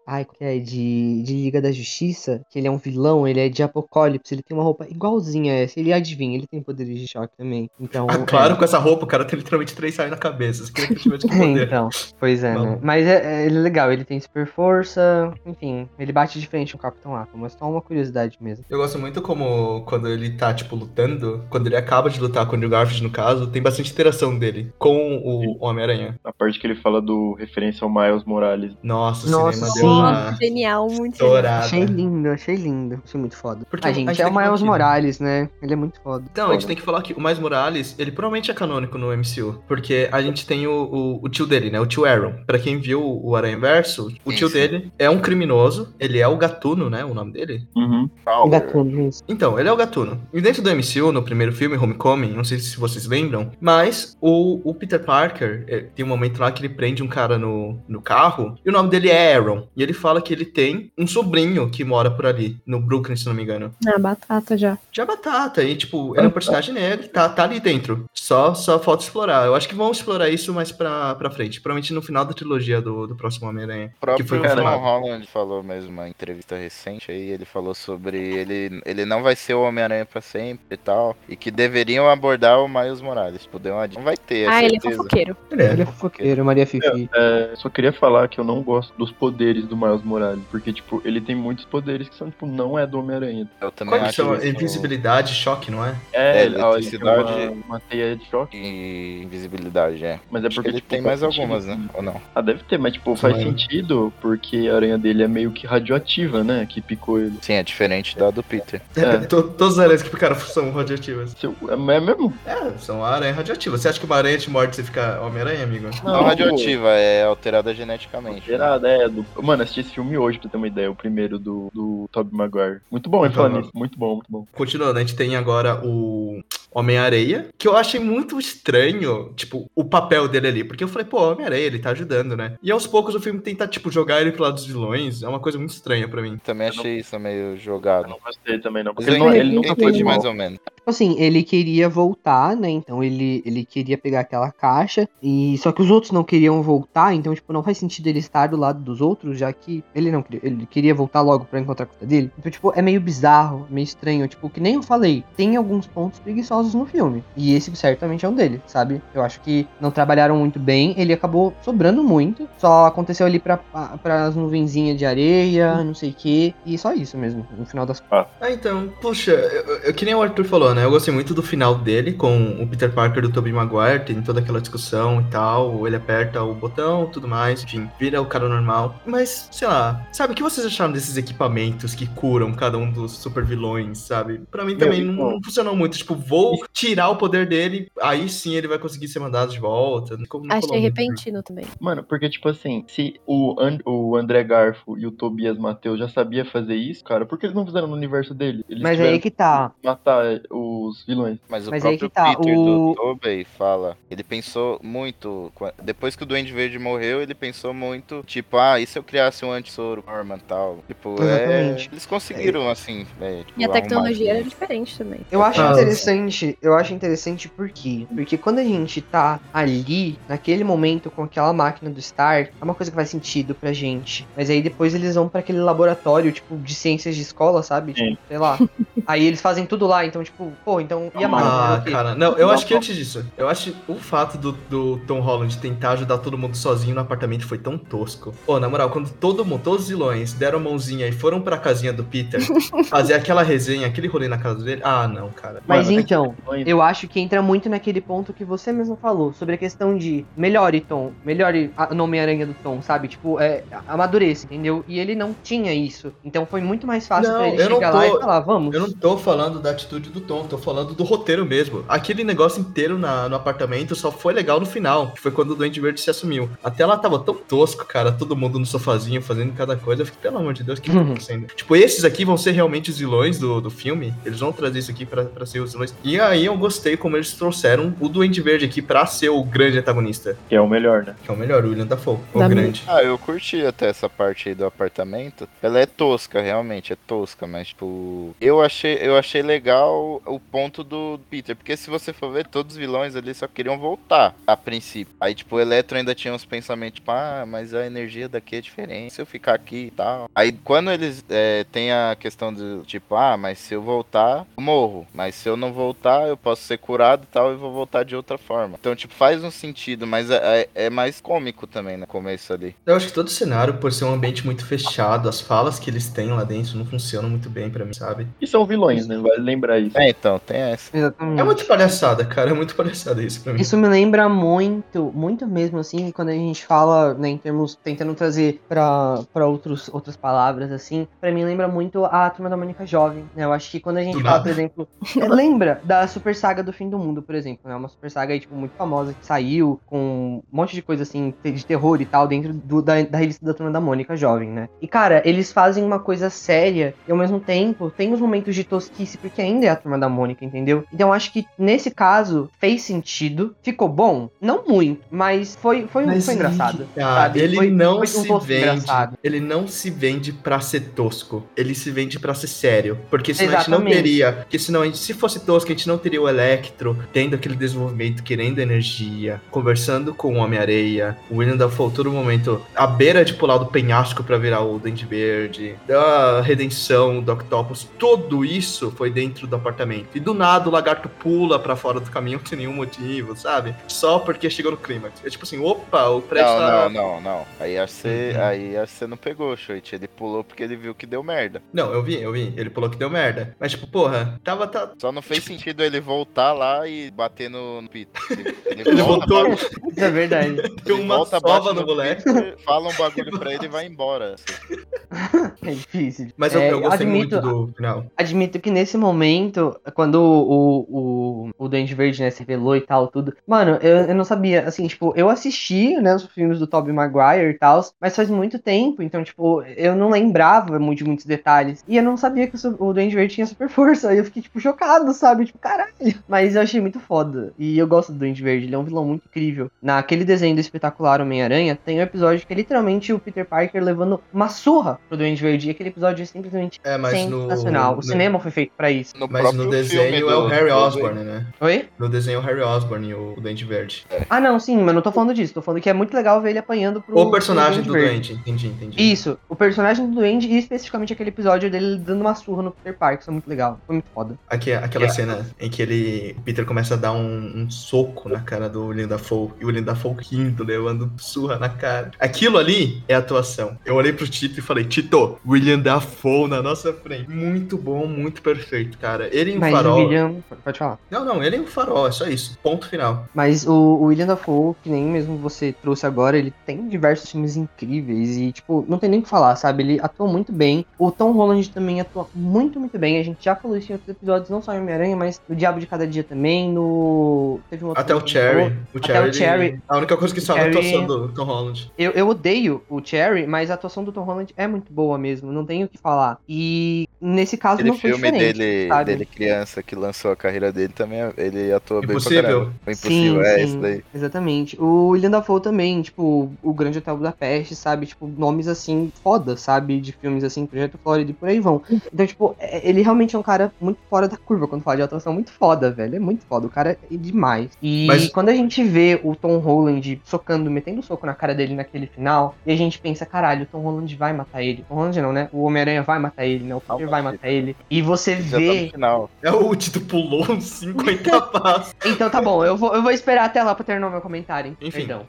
[0.07, 0.59] Ai, que é?
[0.59, 4.43] De, de Liga da Justiça, que ele é um vilão, ele é de Apocalipse, ele
[4.43, 5.79] tem uma roupa igualzinha a essa.
[5.79, 7.71] Ele adivinha, ele tem poderes de choque também.
[7.81, 8.07] Então.
[8.11, 10.65] Ah, claro, com essa roupa, o cara tem literalmente três raios na cabeça.
[10.65, 11.67] Você queria que eu tivesse que É, poder.
[11.67, 12.79] então, pois é, né?
[12.83, 16.73] Mas é, é- ele é legal, ele tem super força, enfim, ele bate de frente
[16.73, 18.65] com o Capitão Atom, mas só uma curiosidade mesmo.
[18.69, 22.53] Eu gosto muito como quando ele tá, tipo, lutando, quando ele acaba de lutar com
[22.53, 26.19] o Andrew Garfield, no caso, tem bastante interação dele com o Homem-Aranha.
[26.25, 28.73] A parte que ele fala do referência ao Miles Morales.
[28.83, 29.81] Nossa, o Nossa, cinema sim.
[29.81, 31.65] deu Nossa, uma genial, muito estourada.
[31.65, 33.03] Achei lindo, achei lindo.
[33.05, 33.67] Achei muito foda.
[33.71, 34.63] Porque a a gente, gente é o Miles?
[34.63, 35.49] Morales, né?
[35.63, 36.25] Ele é muito foda.
[36.31, 39.17] Então, a gente tem que falar que o Miles Morales, ele provavelmente é canônico no
[39.17, 41.81] MCU, porque a gente tem o, o, o tio dele, né?
[41.81, 42.35] O tio Aaron.
[42.47, 44.55] Pra quem viu o Aranha Verso, o Sim, tio sim.
[44.55, 47.05] dele é um criminoso, ele é o Gatuno, né?
[47.05, 47.67] O nome dele.
[47.77, 48.09] Uhum.
[48.45, 49.23] Um gatuno, isso.
[49.29, 50.21] Então, ele é o Gatuno.
[50.33, 54.61] E dentro do MCU, no primeiro filme, Homecoming, não sei se vocês lembram, mas o,
[54.69, 58.01] o Peter Parker, eh, tem um momento lá que ele prende um cara no, no
[58.01, 59.67] carro, e o nome dele é Aaron.
[59.77, 63.27] E ele fala que ele tem um sobrinho que mora por ali, no Brooklyn, se
[63.27, 63.75] não me engano.
[63.87, 64.79] Ah, batata já.
[64.93, 68.05] Já batata, e tipo, ele é um personagem negro, tá, tá ali dentro.
[68.13, 69.47] Só, só falta explorar.
[69.47, 71.61] Eu acho que vão explorar isso mais pra, pra frente.
[71.61, 73.93] Provavelmente no final da trilogia do, do próximo Homem-Aranha.
[73.97, 74.79] O próprio Que foi Tom.
[74.79, 79.55] Holland falou mesmo uma entrevista recente aí, ele falou sobre ele, ele não vai ser
[79.55, 83.43] o Homem-Aranha pra sempre e tal, e que deveriam abordar o Miles Morales.
[83.43, 83.87] Tipo, deu uma.
[83.89, 84.97] Não vai ter, é Ah, ele é certeza.
[84.97, 85.37] fofoqueiro.
[85.51, 85.73] Ele é.
[85.73, 87.09] Ele é fofoqueiro, Maria Fifi.
[87.15, 91.01] É, só queria falar que eu não gosto dos poderes do Miles Morales, porque, tipo,
[91.05, 93.47] ele tem muitos poderes que são, tipo, não é do Homem-Aranha.
[93.61, 94.45] Eu também Qual acho chama?
[94.47, 95.95] Invisibilidade, choque, não é?
[96.13, 100.21] É, É, ele- ó, ele tem uma, eletricidade- uma teia de choque, E invisibilidade, é.
[100.31, 101.41] mas é porque, ele tipo, tem mais sentido.
[101.43, 101.79] algumas, né?
[101.95, 102.21] Ou não?
[102.35, 103.45] Ah, deve ter, mas, tipo, faz Sim.
[103.45, 107.39] sentido porque a aranha dele é meio que radioativa, né, que picou ele.
[107.41, 108.81] Sim, é diferente da do Peter.
[108.97, 109.19] É.
[109.19, 111.35] To- Todas as aranhas que picaram são radioativas.
[111.43, 112.33] É é mesmo?
[112.47, 113.77] É, são aranha radioativa.
[113.79, 115.89] Você acha que uma aranha te morde e você fica Homem-Aranha, amigo?
[116.05, 118.47] Não, radioativa, é alterada geneticamente.
[118.47, 119.25] Gerada, Do...
[119.43, 122.81] Mano, assisti esse filme hoje, pra ter uma ideia, o primeiro do, do Tobey Maguire.
[122.91, 123.71] Muito bom, hein, falando.
[123.75, 124.47] Muito bom, muito bom.
[124.53, 130.29] Continuando, a gente tem agora o Homem-Areia, que eu achei muito estranho, tipo, o papel
[130.29, 130.65] dele ali.
[130.65, 132.55] Porque eu falei, pô, Homem-Areia, ele tá ajudando, né?
[132.63, 135.23] E aos poucos o filme tenta, tipo, jogar ele pro lado dos vilões.
[135.23, 136.39] É uma coisa muito estranha pra mim.
[136.45, 138.05] Também achei isso meio jogado.
[138.05, 138.95] Eu não gostei também, não.
[138.95, 140.59] Porque ele, não, entendi- ele nunca foi de mais ou menos.
[140.59, 142.71] Tipo assim, ele queria voltar, né?
[142.71, 145.09] Então ele, ele queria pegar aquela caixa.
[145.23, 148.47] E só que os outros não queriam voltar, então, tipo, não faz sentido ele estar
[148.47, 150.41] do lado dos outros, já que ele não queria.
[150.43, 152.31] Ele queria voltar logo pra encontrar a dele.
[152.39, 154.27] Então, tipo, é meio bizarro, meio estranho.
[154.29, 157.23] Tipo, que nem eu falei, tem alguns pontos preguiçosos no filme.
[157.37, 159.01] E esse certamente é um deles, sabe?
[159.15, 160.95] Eu acho que não trabalharam muito bem.
[160.97, 162.49] Ele acabou sobrando muito.
[162.59, 163.57] Só aconteceu ali pra,
[164.03, 166.55] pra as nuvenzinhas de areia, não sei o que.
[166.67, 170.23] E só isso mesmo, no final das Ah, então, puxa, eu, eu- que nem o
[170.23, 170.85] Arthur falou, né?
[170.85, 174.41] Eu gostei muito do final dele com o Peter Parker do Tobey Maguire, tem toda
[174.41, 178.97] aquela discussão e tal, ele aperta o botão, tudo mais, enfim, vira o cara normal.
[179.07, 183.13] Mas, sei lá, sabe, o que vocês acharam desses equipamentos que curam cada um dos
[183.13, 184.41] super vilões, sabe?
[184.51, 186.15] Pra mim Meu, também então- não, não funcionou muito, tipo,
[186.57, 190.17] vou tirar o poder dele, aí sim ele vai conseguir ser mandado de volta.
[190.17, 190.83] Não, não Achei muito.
[190.83, 191.65] repentino também.
[191.81, 196.09] Mano, porque, tipo assim, se o, An- o André Garfo e o Tobias Matheus já
[196.09, 198.65] sabia fazer isso, cara, por que eles não fizeram no universo dele?
[198.69, 199.73] Eles Mas aí que tá.
[199.85, 201.39] matar é, os vilões.
[201.49, 205.53] Mas o Mas aí próprio que tá, Peter o- do Tobey fala, ele pensou muito,
[205.83, 209.45] depois que o Duende Verde morreu, ele pensou muito, tipo, ah, e se eu criasse
[209.45, 210.79] um anti-soro Norman tal?
[210.87, 211.89] Tipo, é, Exatamente.
[211.93, 215.21] eles conseguiram, assim, é, tipo, E a tecnologia era diferente também.
[215.31, 218.07] Eu acho Ah, interessante, eu acho interessante por quê?
[218.15, 222.75] Porque quando a gente tá ali, naquele momento, com aquela máquina do Stark, é uma
[222.75, 224.27] coisa que faz sentido pra gente.
[224.37, 227.93] Mas aí depois eles vão pra aquele laboratório, tipo, de ciências de escola, sabe?
[227.93, 228.59] Tipo, sei lá.
[229.07, 231.11] aí eles fazem tudo lá, então, tipo, pô, então.
[231.19, 231.75] E a máquina?
[231.75, 234.99] Ah, cara, não, eu Não, acho que antes disso, eu acho o fato do, do
[235.07, 238.35] Tom Holland tentar ajudar todo mundo sozinho no apartamento foi tão tosco.
[238.47, 241.57] Pô, na moral, quando todo mundo, todos os vilões deram a mãozinha e foram pra
[241.59, 242.41] casinha do Peter
[242.89, 245.63] fazer aquela resenha, aquele rolê na casa dele, ah, não, cara.
[245.67, 246.28] Mas Mano, então,
[246.67, 250.25] eu acho que entra muito naquele ponto que você mesmo falou, sobre a questão de
[250.37, 253.09] melhore Tom, melhore a- o Homem-Aranha do Tom, sabe?
[253.09, 254.85] Tipo, é, amadureça, entendeu?
[254.89, 256.13] E ele não tinha isso.
[256.25, 258.75] Então foi muito mais fácil Não, pra ele chegar lá tô- e falar, vamos.
[258.75, 261.85] Eu não tô falando da atitude do Tom, tô falando do roteiro mesmo.
[261.89, 265.55] Aquele negócio inteiro na- no apartamento só foi legal no final, que foi quando o
[265.55, 266.49] Duende Verde se assumiu.
[266.63, 270.03] Até lá tava tão tosco, cara, todo mundo no sofazinho fazendo cada coisa.
[270.03, 271.47] Eu fiquei, pelo amor de Deus, o que tá acontecendo?
[271.55, 274.13] tipo, esses aqui vão ser realmente os vilões do, do filme?
[274.25, 275.95] Eles vão trazer isso aqui pra, pra ser os vilões.
[276.05, 279.79] E aí eu gostei como eles trouxeram o Duende Verde aqui pra ser o grande
[279.79, 280.37] antagonista.
[280.49, 281.15] Que é o melhor, né?
[281.25, 282.85] Que é o melhor, o William Dafoe, o Da grande.
[282.87, 285.49] Ah, eu curti até essa parte aí do apartamento.
[285.63, 290.83] Ela é tosca, realmente, é tosca, mas tipo, eu achei, eu achei legal o ponto
[290.83, 294.57] do Peter, porque se você for ver, todos os vilões ali só queriam voltar a
[294.57, 295.15] princípio.
[295.21, 298.61] Aí tipo, o Eletro ainda tinha uns pensamentos, tipo, ah, mas a energia daqui é
[298.61, 300.31] diferente, se eu ficar aqui e tal.
[300.35, 304.63] Aí quando eles é, tem a questão do tipo, ah, mas se eu voltar, eu
[304.63, 308.05] morro, mas se eu não voltar, eu posso ser curado e tal e vou voltar
[308.05, 308.77] de outra forma.
[308.81, 312.75] Então, tipo, faz um sentido, mas é, é- é mais cômico também no começo ali.
[312.87, 315.91] Eu acho que todo o cenário, por ser um ambiente muito fechado, as falas que
[315.91, 318.27] eles têm lá dentro não funcionam muito bem pra mim, sabe?
[318.41, 319.17] E são vilões, né?
[319.19, 319.97] Vale lembrar isso.
[319.99, 320.97] É, então, tem essa.
[320.97, 321.41] Exatamente.
[321.41, 322.51] É muito palhaçada, cara.
[322.51, 323.61] É muito palhaçada isso pra mim.
[323.61, 328.15] Isso me lembra muito, muito mesmo, assim, quando a gente fala, né, em termos, tentando
[328.15, 332.87] trazer pra, pra outros, outras palavras, assim, pra mim lembra muito a Turma da Mônica
[332.87, 333.45] Jovem, né?
[333.45, 334.89] Eu acho que quando a gente fala, por exemplo,
[335.21, 337.75] é, lembra da Super Saga do Fim do Mundo, por exemplo, né?
[337.77, 341.35] Uma Super Saga aí, tipo, muito famosa, que saiu com um monte de coisa, assim,
[341.45, 344.69] de terror e tal, dentro do- da, da revista da Turma da Mônica Jovem, né?
[344.81, 348.65] E, cara, eles fazem uma coisa séria e, ao mesmo tempo, tem os momentos de
[348.65, 350.85] tosquice, porque ainda é a Turma da Mônica, entendeu?
[350.93, 356.25] Então, acho que, nesse caso, fez sentido, ficou bom, não muito, mas foi, foi, Mas
[356.25, 356.87] foi engraçado.
[357.35, 358.63] Ele Foi- não foi um se vende.
[358.63, 359.19] engraçado.
[359.23, 361.45] Ele não se vende pra ser tosco.
[361.57, 362.99] Ele se vende pra ser sério.
[363.11, 363.97] Porque senão a gente não Exatamente.
[364.03, 364.33] teria.
[364.33, 367.55] Porque senão, a gente, se fosse tosco, a gente não teria o Electro tendo aquele
[367.55, 373.35] desenvolvimento, querendo energia, conversando com o Homem-Areia, o William Dafoe todo momento à beira de
[373.35, 377.87] pular do penhasco pra virar o Dente Verde, da redenção do Octopus.
[377.99, 380.09] Tudo isso foi dentro do apartamento.
[380.15, 383.75] E do nada o lagarto pula pra fora do caminhão sem nenhum motivo, sabe?
[383.87, 385.21] Só porque chegou no clímax.
[385.25, 386.89] É tipo assim, opa, o prédio Não, tá.
[386.89, 387.47] não, não, não.
[387.61, 388.43] Aí acho que Uhum.
[388.45, 389.95] aí acho que você não pegou, Shoit.
[389.95, 391.63] Ele pulou porque ele viu que deu merda.
[391.73, 392.53] Não, eu vi, eu vi.
[392.57, 393.55] Ele falou que deu merda.
[393.61, 394.67] Mas, tipo, porra, tava.
[394.67, 394.91] Tá...
[394.99, 398.21] Só não fez sentido ele voltar lá e bater no, no Peter.
[398.31, 400.57] Ele, Ele volta, voltou, bate- é verdade.
[400.85, 402.23] ele uma volta, sova bate no moleque.
[402.25, 404.35] Peter, fala um bagulho pra ele e vai embora.
[404.35, 404.79] assim.
[405.63, 406.29] É difícil.
[406.37, 408.05] Mas eu, É, eu gostei admito, muito do final.
[408.17, 413.09] Admito que nesse momento, quando o, o, o Dente Verde, né, se revelou e tal,
[413.09, 413.35] tudo.
[413.47, 417.51] Mano, eu, eu não sabia, assim, tipo, eu assisti, né, os filmes do Tobey Maguire
[417.51, 421.83] e tal, mas faz muito tempo, então, tipo, eu não lembrava muito de muitos detalhes.
[421.89, 424.11] E eu não sabia que o, o Dente Verde tinha super força.
[424.11, 425.47] Aí eu fiquei, tipo, chocado, sabe?
[425.47, 425.93] Tipo, caralho.
[426.29, 427.53] Mas eu achei muito foda.
[427.59, 429.71] E eu gosto do Dente Verde, ele é um vilão muito incrível.
[429.83, 434.21] Naquele desenho do espetacular Homem-Aranha, tem um episódio que é literalmente o Peter Parker levando
[434.33, 435.69] uma surra pro Duende Verde.
[435.69, 437.43] E aquele episódio é simplesmente É, mas no.
[437.43, 437.93] sensacional.
[437.95, 439.17] O no- cinema foi feito pra isso.
[439.19, 441.47] No Mas próprio no filme desenho do- é o Harry do- Osborn, né?
[441.61, 441.89] Oi?
[441.99, 444.07] No desenho é o Harry Osborn, o, o Dente Verde.
[444.31, 445.55] Ah, não, sim, mas não tô falando disso.
[445.55, 447.19] Tô falando que é muito legal ver ele apanhando pro.
[447.19, 448.09] O personagem pro do Verde.
[448.35, 449.13] Duende, entendi, entendi.
[449.13, 452.97] Isso, o personagem do Duende e especificamente aquele episódio dele dando uma surra no Peter
[452.97, 453.21] Parker.
[453.21, 453.79] Isso é muito legal.
[453.87, 454.39] Foi muito foda.
[454.49, 458.69] Aqui, aquela cena em que ele, Peter começa a dar um, um soco na cara
[458.69, 462.11] do William Dafoe e o William Dafoe rindo, levando surra na cara.
[462.19, 463.77] Aquilo ali é atuação.
[463.85, 467.31] Eu olhei pro Tito e falei, Tito, William Dafoe na nossa frente.
[467.31, 469.29] Muito bom, muito perfeito, cara.
[469.33, 469.99] Ele em Mas farol.
[469.99, 470.37] William.
[470.65, 470.99] Pode falar.
[471.11, 472.59] Não, não, ele em farol, é só isso.
[472.63, 473.27] Ponto final.
[473.35, 477.57] Mas o, o William Dafoe, que nem mesmo você trouxe agora, ele tem diversos filmes
[477.57, 479.83] incríveis e, tipo, não tem nem o que falar, sabe?
[479.83, 480.85] Ele atua muito bem.
[480.99, 483.19] O Tom Holland também atua muito, muito bem.
[483.19, 485.81] A gente já falou isso em outros episódios, não só em Homem-Aranha, mas no Diabo
[485.81, 487.61] de Cada Dia também, no...
[487.71, 488.73] Teve um outro Até o Cherry.
[488.95, 489.81] O Até Cherry, o ele- Cherry.
[489.89, 491.93] A única coisa que salva é a atuação do Tom Holland.
[491.99, 495.53] Eu, eu odeio o Cherry, mas a atuação do Tom Holland é muito boa mesmo,
[495.53, 496.39] não tenho o que falar.
[496.49, 499.05] E nesse caso Aquele não foi filme dele, sabe?
[499.13, 502.43] dele criança que lançou a carreira dele também, ele atua bem pra Impossível.
[502.43, 502.73] caramba.
[502.85, 504.05] Foi impossível, é isso daí.
[504.15, 504.81] Exatamente.
[504.81, 508.07] O William Dafoe também, tipo, o Grande Hotel Budapeste, sabe?
[508.07, 510.01] Tipo, nomes assim, foda, sabe?
[510.01, 511.83] De filmes assim, Projeto Florida e por aí vão.
[512.13, 515.03] Então, tipo, é- ele realmente é um cara muito fora da curva quando fala de
[515.03, 515.28] atuação.
[515.33, 516.17] Muito foda, velho.
[516.17, 516.67] É muito foda.
[516.67, 517.71] O cara é demais.
[517.83, 521.75] E Mas- quando a gente vê o Tom Holland socando, metendo soco na cara dele
[521.75, 524.85] naquele final, e a gente pensa, caralho, o Tom Holland vai matar ele.
[524.89, 525.49] Tom Holland não, né?
[525.53, 526.75] O Homem-Aranha vai matar ele, né?
[526.75, 527.77] O Peter vai matar ele.
[527.91, 529.31] E você Já tá vê final.
[529.43, 531.95] É o Tito pulou uns 50 passos.
[532.05, 534.77] Então tá bom, eu vou, eu vou esperar até lá pra terminar o meu comentário.
[534.81, 534.99] Enfim.
[535.07, 535.27] Perdão.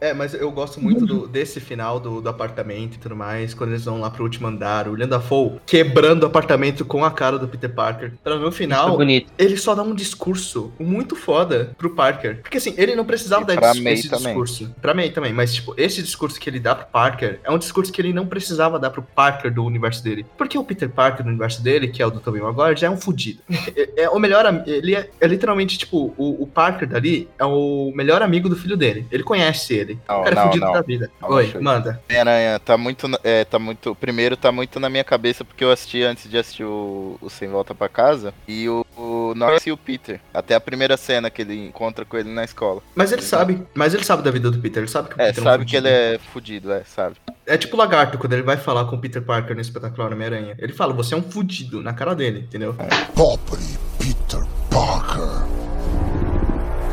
[0.00, 3.70] É, mas eu gosto muito do- desse final do, do apartamento e tudo mais, quando
[3.70, 7.38] eles vão lá pro último andar, o William Dafoe quebrando o apartamento com a cara
[7.38, 8.12] do Peter Parker.
[8.22, 9.29] Pra no final, é bonito.
[9.38, 12.40] Ele só dá um discurso muito foda pro Parker.
[12.42, 14.26] Porque assim, ele não precisava dar esse, May esse também.
[14.26, 14.74] discurso.
[14.80, 17.92] Pra May também, mas tipo, esse discurso que ele dá pro Parker é um discurso
[17.92, 20.26] que ele não precisava dar pro Parker do universo dele.
[20.36, 22.90] Porque o Peter Parker do universo dele, que é o do Tobey Maguire, já é
[22.90, 23.42] um fudido.
[23.76, 27.92] é, é o melhor ele é, é literalmente tipo, o, o Parker dali é o
[27.94, 29.06] melhor amigo do filho dele.
[29.10, 29.98] Ele conhece ele.
[30.08, 30.72] Não, o cara é não, fudido não.
[30.72, 31.10] da vida.
[31.20, 32.00] Não, Oi, manda.
[32.08, 33.94] Homem-Aranha tá muito, é, tá muito.
[33.94, 37.48] Primeiro tá muito na minha cabeça porque eu assisti antes de assistir o, o Sem
[37.48, 38.84] Volta pra Casa e o,
[39.30, 40.20] o Norris e o Peter.
[40.32, 42.82] Até a primeira cena que ele encontra com ele na escola.
[42.94, 45.26] Mas ele sabe, mas ele sabe da vida do Peter, ele sabe que o É,
[45.28, 47.16] Peter sabe um que ele é fudido, é, sabe?
[47.46, 50.54] É tipo o lagarto, quando ele vai falar com o Peter Parker no espetacular Homem-Aranha.
[50.58, 52.76] Ele fala, você é um fudido na cara dele, entendeu?
[53.14, 53.60] Pobre
[53.98, 55.46] Peter Parker.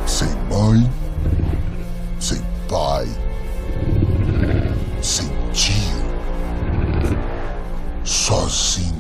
[0.08, 0.90] Sem mãe,
[2.20, 3.06] sem pai,
[5.02, 5.74] sem tio,
[8.04, 8.97] sozinho.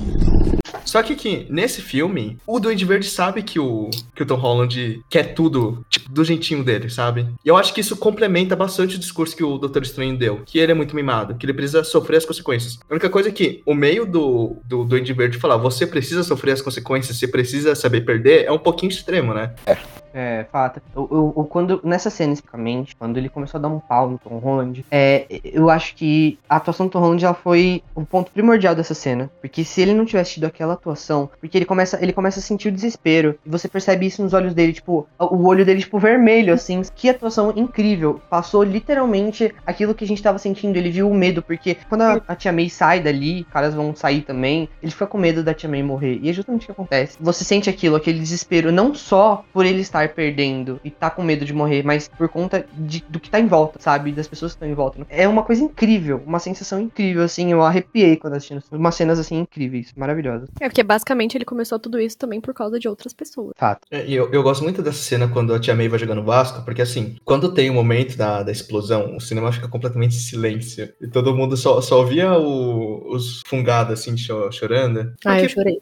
[0.87, 5.03] Só que aqui, nesse filme, o Duende Verde sabe que o, que o Tom Holland
[5.09, 7.27] quer tudo, tipo, do jeitinho dele, sabe?
[7.43, 10.57] E eu acho que isso complementa bastante o discurso que o Doutor Estranho deu, que
[10.57, 12.79] ele é muito mimado, que ele precisa sofrer as consequências.
[12.89, 16.53] A única coisa é que o meio do, do Duende Verde falar, você precisa sofrer
[16.53, 19.53] as consequências, você precisa saber perder, é um pouquinho extremo, né?
[19.65, 19.77] É.
[20.17, 20.81] É, fato.
[20.95, 24.17] Eu, eu, eu, quando, nessa cena especificamente, quando ele começou a dar um pau no
[24.17, 28.31] Tom Holland, é, eu acho que a atuação do Tom Holland ela foi o ponto
[28.31, 29.29] primordial dessa cena.
[29.39, 32.69] Porque se ele não tivesse tido aquela atuação, porque ele começa, ele começa a sentir
[32.69, 33.37] o desespero.
[33.45, 36.81] E você percebe isso nos olhos dele, tipo, o olho dele, tipo, vermelho, assim.
[36.95, 38.19] Que atuação incrível.
[38.27, 40.77] Passou literalmente aquilo que a gente tava sentindo.
[40.77, 44.21] Ele viu o medo, porque quando a, a Tia May sai dali, caras vão sair
[44.21, 46.19] também, ele fica com medo da Tia May morrer.
[46.23, 47.17] E é justamente o que acontece.
[47.21, 51.45] Você sente aquilo, aquele desespero, não só por ele estar perdendo e tá com medo
[51.45, 54.11] de morrer, mas por conta de, do que tá em volta, sabe?
[54.11, 55.05] Das pessoas que estão em volta.
[55.09, 57.51] É uma coisa incrível, uma sensação incrível, assim.
[57.51, 58.63] Eu arrepiei quando assistindo.
[58.71, 60.49] Umas cenas, assim, incríveis, maravilhosas.
[60.59, 63.53] É, porque basicamente ele começou tudo isso também por causa de outras pessoas.
[63.55, 63.81] Fato.
[63.91, 66.63] É, e eu, eu gosto muito dessa cena quando a Tia May vai jogando Vasco,
[66.63, 70.89] porque assim, quando tem o momento da, da explosão, o cinema fica completamente em silêncio.
[71.01, 75.13] E todo mundo só, só via o, os fungados, assim, chorando.
[75.13, 75.81] Porque, ah, eu chorei.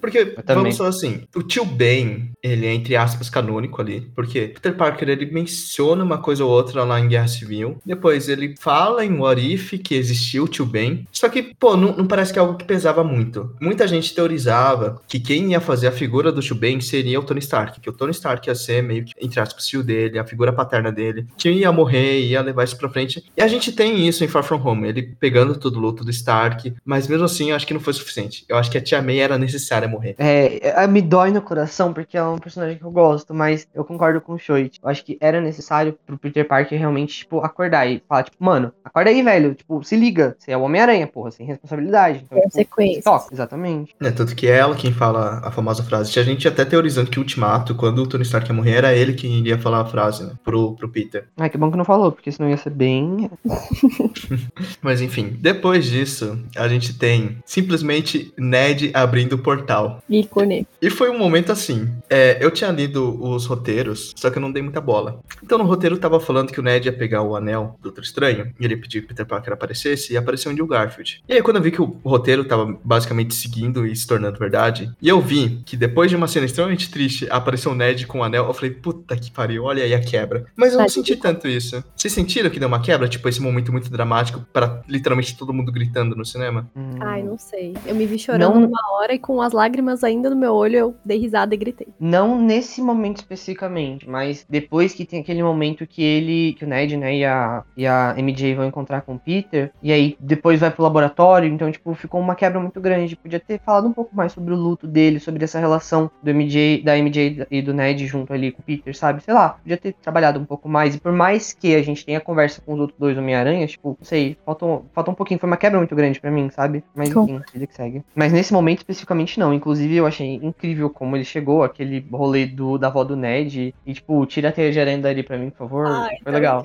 [0.00, 4.00] Porque, eu vamos falar assim, o tio Ben, ele é, entre aspas, canônico ali.
[4.14, 7.78] Porque Peter Parker, ele menciona uma coisa ou outra lá em Guerra Civil.
[7.84, 11.06] Depois ele fala em What If que existiu o tio Ben.
[11.10, 13.54] Só que, pô, não, não, parece que é algo que pesava muito.
[13.60, 17.40] Muita gente teorizava que quem ia fazer a figura do tio Ben seria o Tony
[17.40, 17.80] Stark.
[17.80, 20.92] Que o Tony Stark ia ser meio que, entre aspas, tio dele, a figura paterna
[20.92, 21.26] dele.
[21.36, 23.24] Que ia morrer, ia levar isso pra frente.
[23.36, 24.88] E a gente tem isso em Far From Home.
[24.88, 26.74] Ele pegando todo o luto do Stark.
[26.84, 28.44] Mas mesmo assim, eu acho que não foi suficiente.
[28.48, 30.14] Eu acho que a Tia May era necessária morrer.
[30.18, 33.84] É, é me dói no coração, porque é um personagem que eu gosto, mas eu
[33.84, 34.80] concordo com o Shoit.
[34.82, 38.72] Eu acho que era necessário pro Peter Parker realmente, tipo, acordar e falar, tipo, mano,
[38.84, 39.54] acorda aí, velho.
[39.54, 40.36] Tipo, se liga.
[40.38, 42.24] Você é o Homem-Aranha, porra, sem responsabilidade.
[42.24, 43.04] Então, Consequências.
[43.04, 43.94] Tipo, exatamente.
[44.00, 46.10] É, tanto que é ela quem fala a famosa frase.
[46.10, 49.12] Tinha gente até teorizando que o Ultimato, quando o Tony Stark ia morrer, era ele
[49.12, 50.32] quem iria falar a frase, né?
[50.42, 51.28] Pro, pro Peter.
[51.36, 53.30] Ah, que bom que não falou, porque senão ia ser bem.
[54.80, 60.02] mas enfim, depois disso, a gente tem simplesmente Ned abrindo o portal.
[60.08, 60.66] Ícone.
[60.80, 61.88] E foi um momento assim.
[62.08, 65.20] É, eu tinha lido os roteiros, só que eu não dei muita bola.
[65.42, 68.52] Então no roteiro tava falando que o Ned ia pegar o anel do Doutor Estranho,
[68.58, 71.22] e ele pediu que Peter Parker aparecesse, e apareceu o Andrew Garfield.
[71.28, 74.90] E aí quando eu vi que o roteiro tava basicamente seguindo e se tornando verdade,
[75.00, 78.22] e eu vi que depois de uma cena extremamente triste, apareceu o Ned com o
[78.24, 80.46] anel, eu falei, puta que pariu, olha aí a quebra.
[80.56, 81.82] Mas eu não senti tanto isso.
[81.94, 83.08] Vocês sentiram que deu uma quebra?
[83.08, 86.68] Tipo, esse momento muito dramático para literalmente todo mundo gritando no cinema?
[86.76, 86.96] Hum.
[87.00, 87.74] Ai, não sei.
[87.86, 88.60] Eu me vi chorando não...
[88.60, 91.88] numa hora e com as lágrimas ainda no meu olho, eu dei risada e gritei.
[91.98, 96.96] Não nesse momento especificamente, mas depois que tem aquele momento que ele, que o Ned,
[96.96, 100.70] né, e a, e a MJ vão encontrar com o Peter, e aí depois vai
[100.70, 103.16] pro laboratório, então, tipo, ficou uma quebra muito grande.
[103.16, 106.82] Podia ter falado um pouco mais sobre o luto dele, sobre essa relação do MJ,
[106.82, 109.22] da MJ e do Ned junto ali com o Peter, sabe?
[109.22, 110.94] Sei lá, podia ter trabalhado um pouco mais.
[110.94, 114.06] E por mais que a gente tenha conversa com os outros dois Homem-Aranha, tipo, não
[114.06, 115.40] sei, falta, falta um pouquinho.
[115.40, 116.84] Foi uma quebra muito grande para mim, sabe?
[116.94, 118.02] Mas enfim, ele que segue.
[118.14, 119.52] Mas nesse momento especificamente não.
[119.52, 123.74] Inclusive, eu achei incrível como ele chegou, aquele rolê do, da avó do Ned.
[123.86, 125.86] E, tipo, tira a teia de aranha dali pra mim, por favor.
[125.86, 126.62] Ai, Foi tá legal.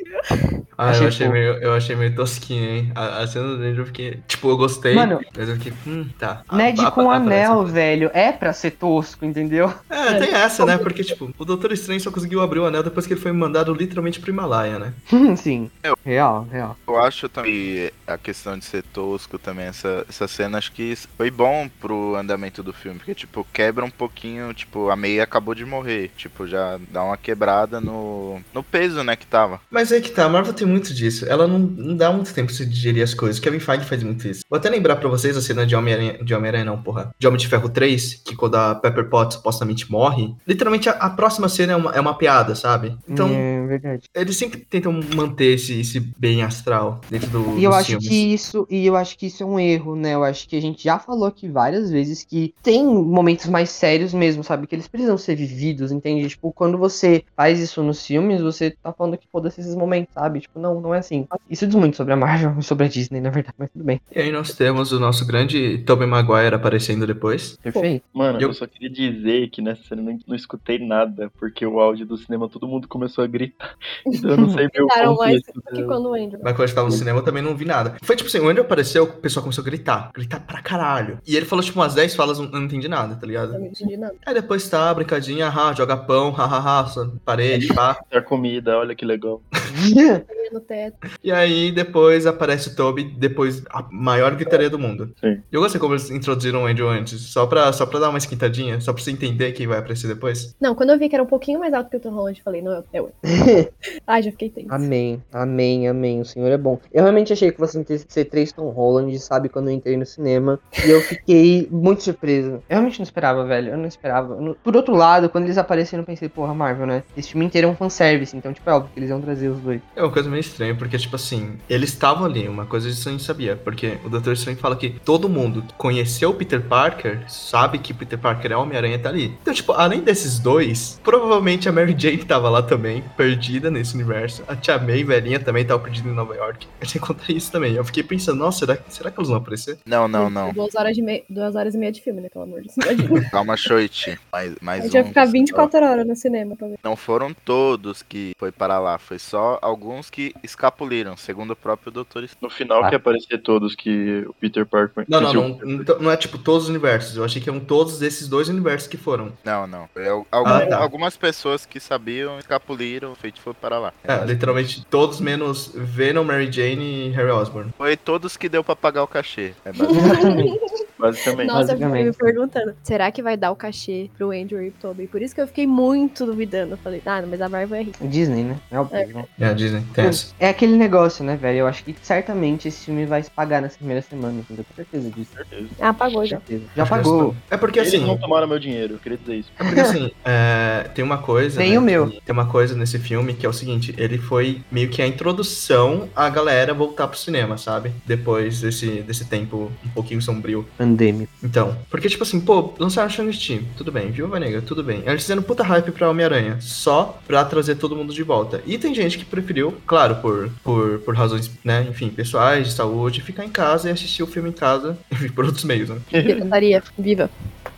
[0.78, 2.92] Ah, achei, eu, achei meio, eu achei meio tosquinho, hein?
[2.96, 4.20] A, a cena do Ned eu fiquei.
[4.28, 4.96] Tipo, eu gostei.
[4.96, 5.74] Mano, mas eu fiquei.
[5.86, 6.42] Hum, tá.
[6.52, 8.10] Ned a, com a, anel, velho.
[8.14, 9.72] É pra ser tosco, entendeu?
[9.90, 10.78] É, tem essa, né?
[10.78, 13.74] Porque, tipo, o Doutor Estranho só conseguiu abrir o anel depois que ele foi mandado
[13.74, 14.94] literalmente pro Himalaia, né?
[15.38, 15.70] Sim.
[15.84, 16.78] Eu, real, real.
[16.88, 21.30] Eu acho também a questão de ser tosco também, essa, essa cena, acho que foi
[21.30, 22.98] bom pro andamento do filme.
[22.98, 26.12] Porque, tipo, quebra um pouquinho, tipo, a meia acabou de morrer.
[26.18, 29.62] Tipo, já dá uma quebrada no, no peso, né, que tava.
[29.70, 31.26] Mas aí que tá, a Marvel tem muito disso.
[31.28, 33.40] Ela não, não dá muito tempo pra se digerir as coisas.
[33.40, 34.44] Kevin Feige faz muito isso.
[34.50, 37.14] Vou até lembrar pra vocês a cena de Homem-Aranha, de Homem-Aranha não, porra.
[37.18, 41.10] De Homem de Ferro 3, que quando a Pepper Potts supostamente morre, literalmente a, a
[41.10, 42.98] próxima cena é uma, é uma piada, sabe?
[43.08, 44.10] Então, é verdade.
[44.14, 48.08] eles sempre tentam manter esse, esse bem astral dentro do E eu acho filmes.
[48.08, 50.14] que isso, e eu acho que isso é um erro, né?
[50.14, 54.14] Eu acho que a gente já falou aqui várias vezes que tem momentos mais sérios
[54.14, 54.68] mesmo, sabe?
[54.68, 56.21] Que eles precisam ser vividos, entende?
[56.28, 60.42] Tipo, quando você faz isso nos filmes, você tá falando que foda-se esses momentos, sabe?
[60.42, 61.28] Tipo, não, não é assim.
[61.50, 64.02] Isso diz muito sobre a Marvel e sobre a Disney, na verdade, mas tudo bem.
[64.14, 67.58] E aí nós temos o nosso grande Tobey Maguire aparecendo depois.
[67.58, 68.04] Perfeito.
[68.14, 71.66] Mano, eu, eu só queria dizer que nessa cena eu não, não escutei nada, porque
[71.66, 73.76] o áudio do cinema todo mundo começou a gritar.
[74.06, 76.40] Então eu não sei meu Gritaram mais do que quando o Andrew.
[76.44, 77.96] Mas quando eu tava no cinema eu também não vi nada.
[78.02, 80.12] Foi tipo assim, o Andrew apareceu, o pessoal começou a gritar.
[80.14, 81.20] Gritar pra caralho.
[81.26, 83.54] E ele falou tipo umas 10 falas, eu não entendi nada, tá ligado?
[83.54, 84.16] Eu não entendi nada.
[84.26, 87.98] Aí depois tá, brincadinha, haha, joga pão, hahaha, parede, pá.
[88.12, 89.42] A comida, olha que legal.
[90.52, 90.98] no teto.
[91.24, 95.14] E aí depois aparece o Toby, depois a maior gritaria do mundo.
[95.20, 95.42] Sim.
[95.52, 98.80] Eu gostei como eles introduziram o Andrew antes, só pra, só pra dar uma esquentadinha,
[98.82, 100.56] só pra você entender quem vai aparecer depois.
[100.60, 102.44] Não, quando eu vi que era um pouquinho mais alto que o Tom Holland, eu
[102.44, 103.12] falei, não, é eu.
[104.06, 104.74] Ai, já fiquei tenso.
[104.74, 106.22] Amém, amém, amém.
[106.22, 106.80] O Senhor é bom.
[106.92, 110.60] Eu realmente achei que fosse ser três Tom Holland, sabe, quando eu entrei no cinema.
[110.86, 112.56] E eu fiquei muito surpreso.
[112.56, 113.70] Eu realmente não esperava, velho.
[113.70, 114.38] Eu não esperava.
[114.64, 117.04] Por outro lado, quando eles apareceram, eu pensei, porra, Marvel, né?
[117.16, 119.60] Esse filme inteiro é um fanservice, então, tipo, é óbvio que eles iam trazer os
[119.60, 119.82] dois.
[119.96, 123.24] É uma coisa meio estranha, porque, tipo assim, eles estavam ali, uma coisa a gente
[123.24, 124.32] sabia, porque o Dr.
[124.34, 128.56] Strange fala que todo mundo que conheceu o Peter Parker, sabe que Peter Parker é
[128.58, 129.38] Homem-Aranha tá ali.
[129.42, 134.44] Então, tipo, além desses dois, provavelmente a Mary Jane tava lá também, perdida nesse universo.
[134.48, 136.68] A Tia May, velhinha, também tava perdida em Nova York.
[136.80, 137.74] Eu tinha que contar isso também.
[137.74, 139.78] Eu fiquei pensando, nossa, será, será que eles vão aparecer?
[139.86, 140.52] Não, não, não.
[140.54, 142.30] Duas horas, de mei- duas horas e meia de filme, né?
[142.30, 143.30] Pelo amor de Deus.
[143.30, 144.18] Calma, Shoichi.
[144.32, 145.06] Mais, A mais gente vai um.
[145.06, 146.80] ficar 24 horas no cinema pra ver.
[146.84, 151.92] Não foram todos que foi para lá, foi só alguns que escapuliram, segundo o próprio
[151.92, 152.28] Doutor.
[152.42, 152.90] No final Ah.
[152.90, 155.06] que aparecer todos que o Peter Parker.
[155.08, 157.18] Não, não, não, o Peter então, não é tipo todos os universos.
[157.18, 159.32] Eu achei que eram todos esses dois universos que foram.
[159.44, 159.90] Não, não.
[159.96, 160.78] Al- algum- Ah, tá.
[160.78, 163.94] Algumas pessoas que sabiam escapuliram, feito foi para lá.
[164.04, 167.72] É, literalmente todos menos Venom, Mary Jane e Harry Osborn.
[167.78, 169.54] Foi todos que deu pra pagar o cachê.
[169.66, 170.60] É basicamente.
[171.02, 171.48] Basicamente.
[171.48, 172.18] Nossa, eu fiquei me basicamente.
[172.18, 175.08] perguntando, será que vai dar o cachê pro Andrew e pro Tobey?
[175.08, 176.74] Por isso que eu fiquei muito duvidando.
[176.74, 178.08] Eu falei, ah, mas a Marvel é rica.
[178.08, 178.58] Disney, né?
[178.72, 179.26] É óbvio, né?
[179.40, 180.34] É, a Disney, tem essa.
[180.40, 181.60] É aquele negócio, né, velho?
[181.60, 184.64] Eu acho que certamente esse filme vai se pagar nessa primeira semana, entendeu?
[184.70, 185.32] Eu tenho certeza disso.
[185.36, 185.68] certeza.
[185.80, 186.38] Ah, pagou já.
[186.38, 186.64] Certeza.
[186.76, 187.36] Já pagou.
[187.50, 188.06] É porque Eles assim.
[188.06, 189.52] não tomaram meu dinheiro, eu queria dizer isso.
[189.60, 191.60] É porque assim, é, tem uma coisa.
[191.60, 192.12] Nem né, o meu.
[192.12, 196.10] Tem uma coisa nesse filme que é o seguinte: ele foi meio que a introdução
[196.16, 197.92] à galera voltar pro cinema, sabe?
[198.06, 200.66] Depois desse, desse tempo um pouquinho sombrio.
[200.92, 201.32] Pandêmico.
[201.42, 205.02] Então, porque tipo assim, pô, lançaram Shang-Chi, tudo bem, Viúva Negra, tudo bem.
[205.06, 208.62] Eles fizeram puta hype pra Homem-Aranha, só pra trazer todo mundo de volta.
[208.66, 213.22] E tem gente que preferiu, claro, por, por, por razões, né, enfim, pessoais, de saúde,
[213.22, 214.98] ficar em casa e assistir o filme em casa,
[215.34, 215.98] por outros meios, né?
[216.10, 217.30] Pirataria, viva.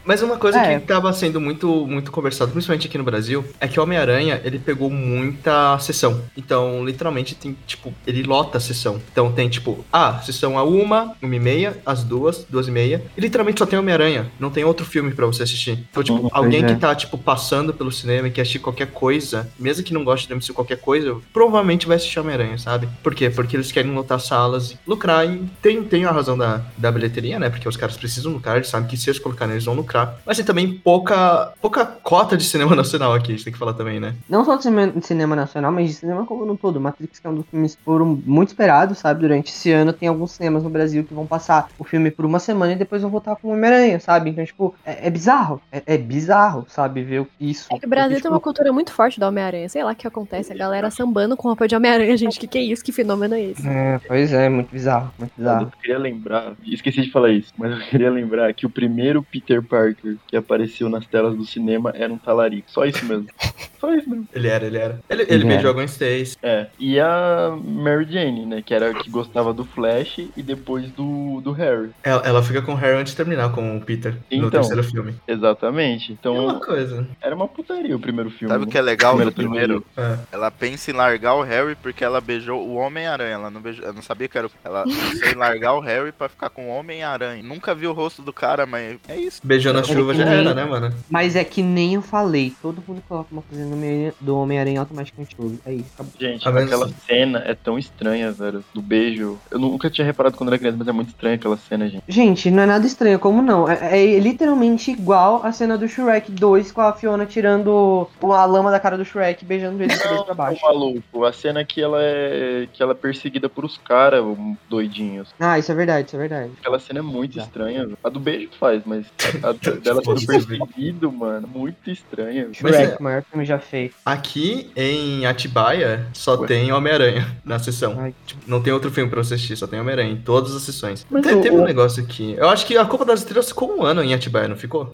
[0.06, 0.80] Mas uma coisa É.
[0.80, 4.60] que tava sendo muito, muito conversado, principalmente aqui no Brasil, é que o Homem-Aranha, ele
[4.60, 6.22] pegou muita sessão.
[6.36, 8.99] Então, literalmente, tem, tipo, ele lota a sessão.
[9.12, 13.04] Então tem, tipo, ah, sessão a uma, uma e meia, às duas, duas e meia.
[13.18, 14.32] E literalmente só tem Homem-Aranha.
[14.39, 15.80] Não tem outro filme pra você assistir.
[15.89, 16.80] Então, tipo, Uhum, alguém pois que é.
[16.80, 20.34] tá, tipo, passando pelo cinema e quer assistir qualquer coisa, mesmo que não goste de
[20.36, 22.88] MCU qualquer coisa, provavelmente vai assistir Homem-Aranha, sabe?
[23.01, 23.30] Por quê?
[23.30, 25.26] Porque eles querem lotar salas e lucrar.
[25.26, 27.49] E tem, tem a razão da, da bilheteria, né?
[27.49, 29.93] Porque os caras precisam lucrar, eles sabem que se eles colocarem, eles vão lucrar.
[30.26, 33.74] Mas tem também pouca, pouca cota de cinema nacional aqui, a gente tem que falar
[33.74, 34.16] também, né?
[34.30, 36.80] Não só de cinema, de cinema nacional, mas de cinema como no todo.
[36.80, 39.22] Matrix que é um dos filmes que foram muito esperados, sabe?
[39.22, 42.39] Durante esse ano tem alguns cinemas no Brasil que vão passar o filme por uma
[42.39, 44.30] semana e depois vão voltar com o Homem-Aranha, sabe?
[44.30, 45.62] Então, tipo, é, é bizarro.
[45.72, 47.04] É, é bizarro, sabe?
[47.04, 47.68] Ver isso.
[47.72, 49.70] É que o Brasil Porque, tem uma tipo, cultura muito forte do Homem-Aranha.
[49.70, 50.52] Sei lá o que acontece.
[50.52, 52.39] A galera sambando com roupa de Homem-Aranha, gente.
[52.39, 52.84] Que que é isso?
[52.84, 53.68] Que fenômeno é esse?
[53.68, 55.72] É, pois é, muito bizarro, muito Eu bizarro.
[55.82, 59.83] queria lembrar, esqueci de falar isso, mas eu queria lembrar que o primeiro Peter Parker
[60.28, 62.70] que apareceu nas telas do cinema era um talarico.
[62.72, 63.28] Só isso mesmo.
[63.80, 64.26] Só isso mesmo.
[64.34, 65.00] Ele era, ele era.
[65.10, 66.38] Ele, Ele beijou a Gwen Stacy.
[66.42, 66.68] É.
[66.80, 68.62] E a Mary Jane, né?
[68.66, 71.90] Que era a que gostava do Flash e depois do, do Harry.
[72.02, 74.50] Ela, ela fica com o Harry antes de terminar com o Peter no Então.
[74.52, 75.14] terceiro filme.
[75.28, 76.12] Exatamente.
[76.12, 77.06] É Então uma coisa.
[77.22, 78.54] era uma putaria o primeiro filme.
[78.54, 79.86] Sabe o que é legal Primeira no primeiro?
[79.98, 80.18] É.
[80.32, 83.34] Ela pensa em largar o Harry porque ela beijou o Homem-Aranha.
[83.34, 83.84] Ela não beijou.
[83.84, 84.48] Eu não sabia que era.
[84.48, 87.44] o- Ela pensou em largar o Harry pra ficar com o Homem-Aranha.
[87.44, 89.42] Nunca vi o rosto do cara, mas é isso.
[89.44, 90.94] Beijou na chuva já era, né, mano?
[91.10, 95.60] Mas é que nem eu falei, todo mundo coloca uma coisa do Homem-Aranha automaticamente tudo.
[95.66, 96.14] É isso, acabou.
[96.20, 98.64] Gente, mas- aquela cena é tão estranha, velho.
[98.74, 99.38] Do beijo.
[99.52, 102.04] Eu nunca tinha reparado quando era criança, mas é muito estranha aquela cena, gente.
[102.08, 103.70] Gente, não é nada estranho, como não?
[103.70, 108.72] É, é literalmente igual a cena do Shrek 2 com a Fiona tirando a lama
[108.72, 110.62] da cara do Shrek, beijando ele de cabeça pra baixo.
[110.64, 114.24] Maluco, a cena que ela é que ela é perseguida por os caras
[114.70, 115.30] doidinhos.
[115.40, 116.52] Ah, isso é verdade, isso é verdade.
[116.60, 117.44] Aquela cena é muito Já.
[117.44, 117.86] estranha.
[117.86, 117.98] velho.
[118.04, 119.06] A do beijo faz, mas
[119.44, 122.47] a, a dela sendo perseguido, mano, muito estranha.
[122.53, 123.95] Shrek, é- o maior filme já feito.
[124.05, 126.47] Aqui em Atibaia só Ué.
[126.47, 127.95] tem Homem-Aranha na sessão.
[127.99, 128.14] Ai.
[128.26, 131.05] Tipo, não tem outro filme pra você assistir, só tem Homem-Aranha em todas as sessões.
[131.09, 132.36] Mas Te- o- teve um negócio aqui.
[132.38, 134.93] Eu acho que a Copa das Estrelas ficou um ano em Atibaia, não ficou?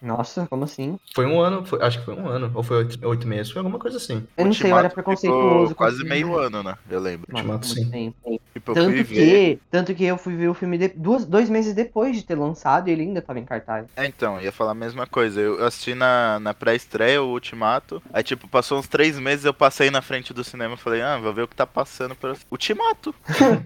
[0.00, 0.98] Nossa, como assim?
[1.14, 3.60] Foi um ano, foi- acho que foi um ano, ou foi oito, oito meses, foi
[3.60, 4.26] alguma coisa assim.
[4.36, 5.74] Eu não sei, eu era preconceituoso.
[5.74, 6.44] Quase esse meio filme.
[6.44, 6.74] ano, né?
[6.88, 7.26] Eu lembro.
[7.32, 7.90] Ultimato, sim.
[7.90, 8.40] tempo.
[8.54, 9.60] Tipo, eu Tanto fui que, ver.
[9.70, 12.88] tanto que eu fui ver o filme de- duas, dois meses depois de ter lançado
[12.88, 13.86] e ele ainda tava em cartaz.
[13.96, 15.40] É, então, ia falar a mesma coisa.
[15.40, 18.02] Eu assisti na, na pré-estreia, o Ultimato.
[18.12, 21.18] Aí, tipo, passou uns três meses, eu passei na frente do cinema e falei, ah,
[21.18, 23.14] vou ver o que tá passando por Ultimato.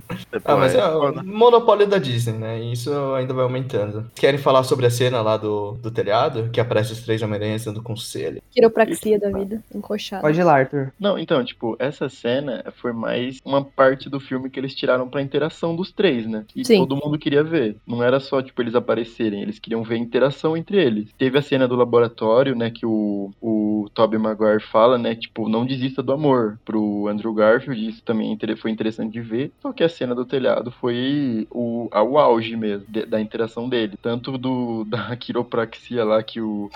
[0.45, 2.59] Ah, mas é o monopólio da Disney, né?
[2.61, 4.11] E isso ainda vai aumentando.
[4.15, 6.22] Querem falar sobre a cena lá do, do telhado?
[6.53, 8.43] Que aparece os três Homem-Aranhas dando conselho.
[8.51, 10.23] Quiropraxia da vida, encoxada.
[10.23, 10.93] Pode ir lá, Arthur.
[10.99, 15.23] Não, então, tipo, essa cena foi mais uma parte do filme que eles tiraram pra
[15.23, 16.45] interação dos três, né?
[16.49, 16.79] Que Sim.
[16.79, 17.77] todo mundo queria ver.
[17.87, 21.13] Não era só, tipo, eles aparecerem, eles queriam ver a interação entre eles.
[21.19, 25.65] Teve a cena do laboratório, né, que o, o Tobey Maguire fala, né, tipo, não
[25.65, 29.53] desista do amor pro Andrew Garfield, isso também é foi interessante de ver.
[29.61, 33.97] Só que a cena do telhado foi o, o auge mesmo, de- da interação dele.
[34.01, 36.69] Tanto do, da quiropraxia lá que o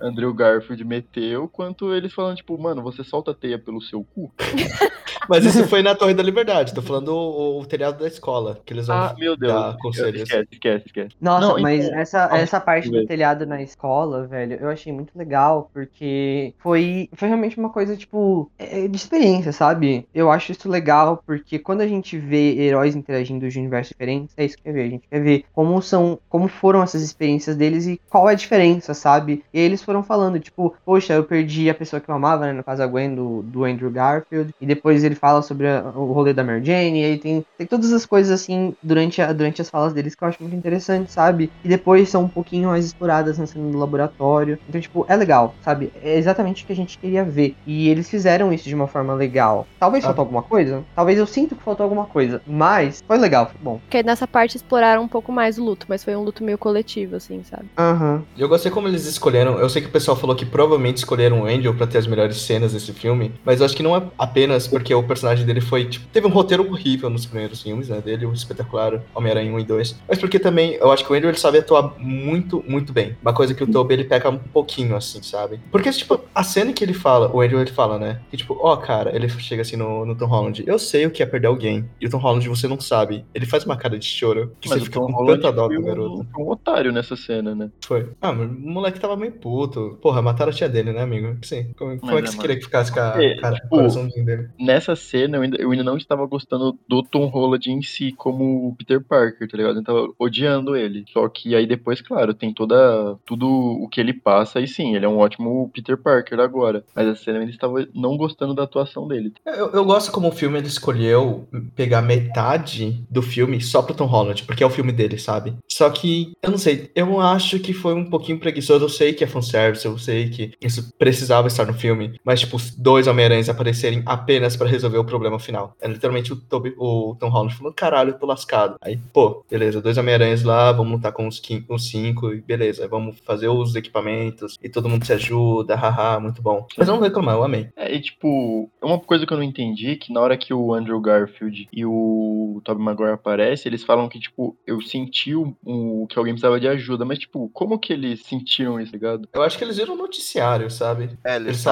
[0.00, 4.32] Andrew Garfield meteu, quanto eles falando, tipo, mano, você solta a teia pelo seu cu?
[5.28, 6.74] Mas isso foi na Torre da Liberdade.
[6.74, 8.60] Tô falando o, o telhado da escola.
[8.66, 9.52] Que eles vão Ah, meu Deus.
[9.52, 10.22] dar conselhos.
[10.22, 11.10] Esquece, esquece, esquece.
[11.20, 13.06] Nossa, Não, mas então- essa, essa parte do velho.
[13.06, 18.50] telhado na escola, velho, eu achei muito legal, porque foi, foi realmente uma coisa, tipo,
[18.58, 20.08] é, de experiência, sabe?
[20.12, 24.44] Eu acho isso legal, porque quando a gente vê heróis interagindo de universos diferentes, é
[24.44, 24.82] isso que quer ver.
[24.82, 28.36] A gente quer ver como são, como foram essas experiências deles e qual é a
[28.36, 29.44] diferença, sabe?
[29.52, 32.52] E aí eles foram falando, tipo, poxa, eu perdi a pessoa que eu amava, né?
[32.52, 34.50] No caso, a Gwen do, do Andrew Garfield.
[34.60, 37.00] E depois ele fala sobre a- o rolê da Mary Jane.
[37.00, 40.24] E aí tem, tem todas as coisas assim durante, a- durante as falas deles que
[40.24, 41.50] eu acho muito interessante, sabe?
[41.64, 44.58] E depois são um pouquinho mais exploradas na cena do laboratório.
[44.68, 45.92] Então, tipo, é legal, sabe?
[46.02, 47.54] É exatamente o que a gente queria ver.
[47.66, 49.66] E eles fizeram isso de uma forma legal.
[49.78, 50.08] Talvez Ah.
[50.08, 50.82] faltou alguma coisa.
[50.94, 52.40] Talvez eu sinto que faltou alguma coisa.
[52.46, 53.78] Mas foi legal, foi bom.
[53.78, 57.16] Porque nessa parte exploraram um pouco mais o luto, mas foi um luto meio coletivo,
[57.16, 57.66] assim, sabe?
[57.78, 58.22] Aham.
[58.36, 59.58] Eu gostei como eles escolheram.
[59.58, 62.36] Eu sei que o pessoal falou que provavelmente escolheram o Angel pra ter as melhores
[62.38, 65.84] cenas desse filme, mas eu acho que não é apenas porque o personagem dele foi,
[65.84, 69.64] tipo, teve um roteiro horrível nos primeiros filmes, né, dele, o espetacular Homem-Aranha 1 e
[69.64, 73.16] 2, mas porque também eu acho que o Andrew ele sabe atuar muito, muito bem.
[73.22, 75.60] Uma coisa que o Tobey ele peca um pouquinho assim, sabe?
[75.70, 78.76] Porque tipo, a cena que ele fala, o Andrew ele fala, né, que tipo, ó,
[78.76, 81.84] cara, ele chega assim no, no Tom Holland, eu sei o que é perder alguém,
[82.00, 83.24] e o Tom Holland você não sabe.
[83.34, 85.68] Ele faz uma cara de choro que Mas você fica Tom com Holland tanta dó
[85.68, 86.26] do um, garoto.
[86.32, 87.70] foi um otário nessa cena, né?
[87.84, 88.08] Foi.
[88.20, 89.98] Ah, mas moleque tava meio puto.
[90.00, 91.36] Porra, mataram a tia dele, né, amigo?
[91.42, 91.72] Sim.
[91.76, 92.40] Como, como é que é, você mano.
[92.40, 94.48] queria que ficasse com a É, cara, tipo, o coraçãozinho dele?
[94.58, 98.68] Nessa cena, eu ainda, eu ainda não estava gostando do Tom Holland em si como
[98.68, 99.78] o Peter Parker, tá ligado?
[99.78, 101.04] Eu tava odiando ele.
[101.12, 105.04] Só que aí depois, claro, tem toda tudo o que ele passa, e sim, ele
[105.04, 106.84] é um ótimo Peter Parker agora.
[106.94, 109.32] Mas essa cena eu ainda estava não gostando da atuação dele.
[109.46, 114.06] Eu, eu gosto como o filme ele escolheu pegar metade do filme só pro Tom
[114.06, 115.54] Holland, porque é o filme dele, sabe?
[115.68, 118.51] Só que, eu não sei, eu acho que foi um pouquinho preguiçoso.
[118.60, 122.56] Eu sei que é fanservice, eu sei que isso precisava estar no filme, mas, tipo,
[122.76, 125.74] dois Homem-Aranhas aparecerem apenas pra resolver o problema final.
[125.80, 128.76] É literalmente o, Toby, o Tom Holland falando, caralho, eu tô lascado.
[128.82, 133.18] Aí, pô, beleza, dois Homem-Aranhas lá, vamos lutar com os, os cinco, e beleza, vamos
[133.24, 136.66] fazer os equipamentos, e todo mundo se ajuda, haha, muito bom.
[136.76, 137.68] Mas eu não reclamar, eu amei.
[137.76, 141.00] É, e tipo, uma coisa que eu não entendi, que na hora que o Andrew
[141.00, 146.18] Garfield e o Tobey Maguire aparecem, eles falam que, tipo, eu senti o, o- que
[146.18, 149.28] alguém precisava de ajuda, mas, tipo, como que eles sentiram isso, ligado?
[149.32, 151.10] Eu acho que eles viram o noticiário, sabe?
[151.24, 151.64] É, eles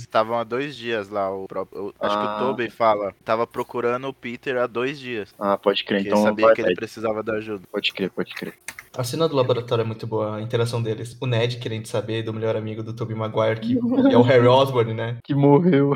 [0.00, 1.30] estavam há dois dias lá.
[1.34, 2.36] O próprio, eu- acho que Ah.
[2.36, 5.34] o Tobey fala, tava procurando o Peter há dois dias.
[5.38, 7.62] Ah, pode crer, então sabia vai, que ele precisava da ajuda.
[7.70, 8.54] Pode crer, pode crer.
[8.96, 11.16] A cena do laboratório é muito boa, a interação deles.
[11.20, 13.76] O Ned querendo saber do melhor amigo do Tobey Maguire, que
[14.12, 15.18] é o Harry Osborn, né?
[15.24, 15.92] Que morreu.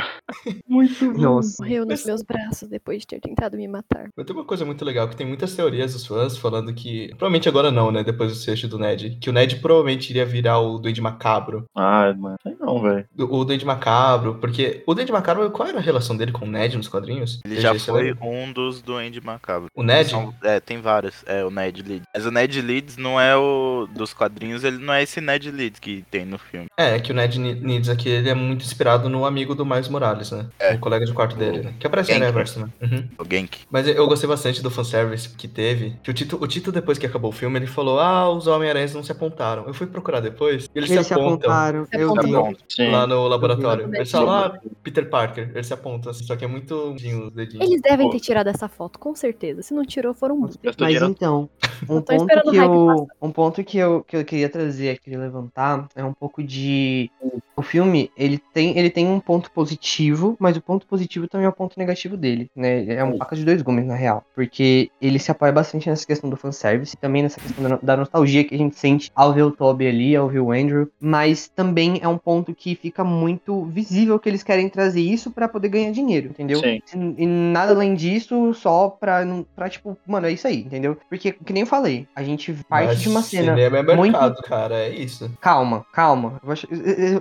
[0.68, 1.18] Muito bom.
[1.20, 1.62] Nossa.
[1.62, 4.08] Morreu nos Mas- meus braços depois de ter tentado me matar.
[4.16, 7.08] Mas tem uma coisa muito legal, que tem muitas teorias dos fãs falando que...
[7.10, 8.02] Provavelmente agora não, né?
[8.04, 9.18] Depois do sexto do Ned.
[9.20, 11.64] Que o Ned provavelmente iria virar o Duende Macabro.
[11.74, 12.36] Ah, mano.
[12.42, 13.06] Sei não, velho.
[13.18, 14.82] O Duende Macabro, porque...
[14.86, 17.40] O Duende Macabro, qual era a relação dele com o Ned nos quadrinhos?
[17.44, 18.24] Ele já foi lembra?
[18.26, 19.68] um dos Duende Macabro.
[19.74, 20.10] O Ned?
[20.10, 21.22] São- é, tem vários.
[21.26, 22.06] É o Ned Leeds.
[22.14, 25.80] Mas o Ned Leeds não é o dos quadrinhos, ele não é esse Ned Leeds
[25.80, 26.66] que tem no filme.
[26.76, 30.30] É, que o Ned Leeds aqui, ele é muito inspirado no amigo do Miles Morales,
[30.30, 30.46] né?
[30.58, 30.74] É.
[30.74, 31.74] O colega de quarto dele, né?
[31.78, 32.26] Que aparece no Genki.
[32.26, 32.68] Reverso, né?
[32.82, 33.08] Uhum.
[33.18, 33.58] O Genk.
[33.70, 35.96] Mas eu gostei bastante do fanservice que teve.
[36.02, 38.94] Que o Tito, o Tito, depois que acabou o filme, ele falou: Ah, os Homem-Aranhas
[38.94, 39.64] não se apontaram.
[39.66, 41.50] Eu fui procurar depois e eles, Eles se apontam.
[41.50, 41.86] apontaram.
[41.86, 42.50] Se Eu apontam.
[42.50, 42.76] vi.
[42.76, 42.90] Tá.
[42.90, 43.90] Lá no laboratório.
[43.94, 45.50] Eles falam, ah, Peter Parker.
[45.54, 47.66] Eles se apontam, assim, só que é muito os dedinhos.
[47.66, 48.12] Eles devem Pô.
[48.12, 49.62] ter tirado essa foto, com certeza.
[49.62, 50.58] Se não tirou, foram muito.
[50.62, 51.48] Gastou Mas então,
[51.88, 54.90] um Eu ponto o que hype eu, um ponto que eu, que eu queria trazer
[54.90, 57.10] aqui, levantar, é um pouco de
[57.56, 61.48] o filme, ele tem, ele tem um ponto positivo, mas o ponto positivo também é
[61.48, 62.86] o ponto negativo dele, né?
[62.94, 64.24] É um faca de dois gumes, na real.
[64.34, 67.96] Porque ele se apoia bastante nessa questão do fanservice, e também nessa questão da, da
[67.98, 71.48] nostalgia que a gente sente ao ver o Toby ali, ao ver o Andrew, mas
[71.48, 75.68] também é um ponto que fica muito visível que eles querem trazer isso para poder
[75.68, 76.60] ganhar dinheiro, entendeu?
[76.60, 77.14] Sim.
[77.18, 79.20] E nada além disso, só pra,
[79.54, 80.96] pra, tipo, mano, é isso aí, entendeu?
[81.08, 84.12] Porque, que nem eu falei, a gente parte Mas de uma cena Cinema é muito
[84.12, 85.30] mercado, cara, é isso.
[85.40, 86.40] Calma, calma.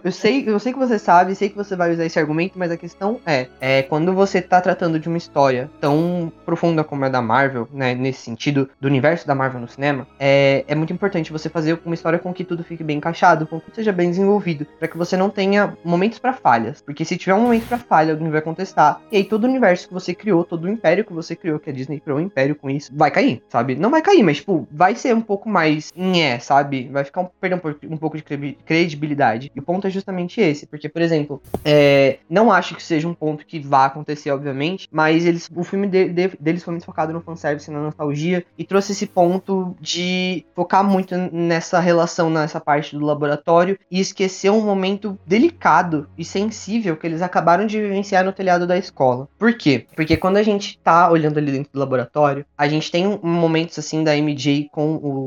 [0.03, 2.71] Eu, sei, eu sei que você sabe, sei que você vai usar esse argumento, mas
[2.71, 7.09] a questão é, é quando você tá tratando de uma história tão profunda como a
[7.09, 11.31] da Marvel, né, nesse sentido do universo da Marvel no cinema, é, é muito importante
[11.31, 14.65] você fazer uma história com que tudo fique bem encaixado, com que seja bem desenvolvido,
[14.77, 18.13] pra que você não tenha momentos pra falhas, porque se tiver um momento pra falha,
[18.13, 21.13] alguém vai contestar, e aí todo o universo que você criou, todo o império que
[21.13, 23.75] você criou, que a Disney criou um império com isso, vai cair, sabe?
[23.75, 26.89] Não vai cair, mas tipo, vai ser um pouco mais é, sabe?
[26.91, 29.51] Vai ficar um, perder um, um pouco de credi- credibilidade.
[29.55, 33.13] E o ponto é justamente esse, porque, por exemplo, é, não acho que seja um
[33.13, 37.13] ponto que vá acontecer, obviamente, mas eles, o filme de- de- deles foi muito focado
[37.13, 42.97] no fanservice, na nostalgia, e trouxe esse ponto de focar muito nessa relação, nessa parte
[42.97, 48.33] do laboratório, e esquecer um momento delicado e sensível que eles acabaram de vivenciar no
[48.33, 49.27] telhado da escola.
[49.37, 49.85] Por quê?
[49.95, 54.03] Porque quando a gente tá olhando ali dentro do laboratório, a gente tem momentos assim
[54.03, 55.18] da MJ com o,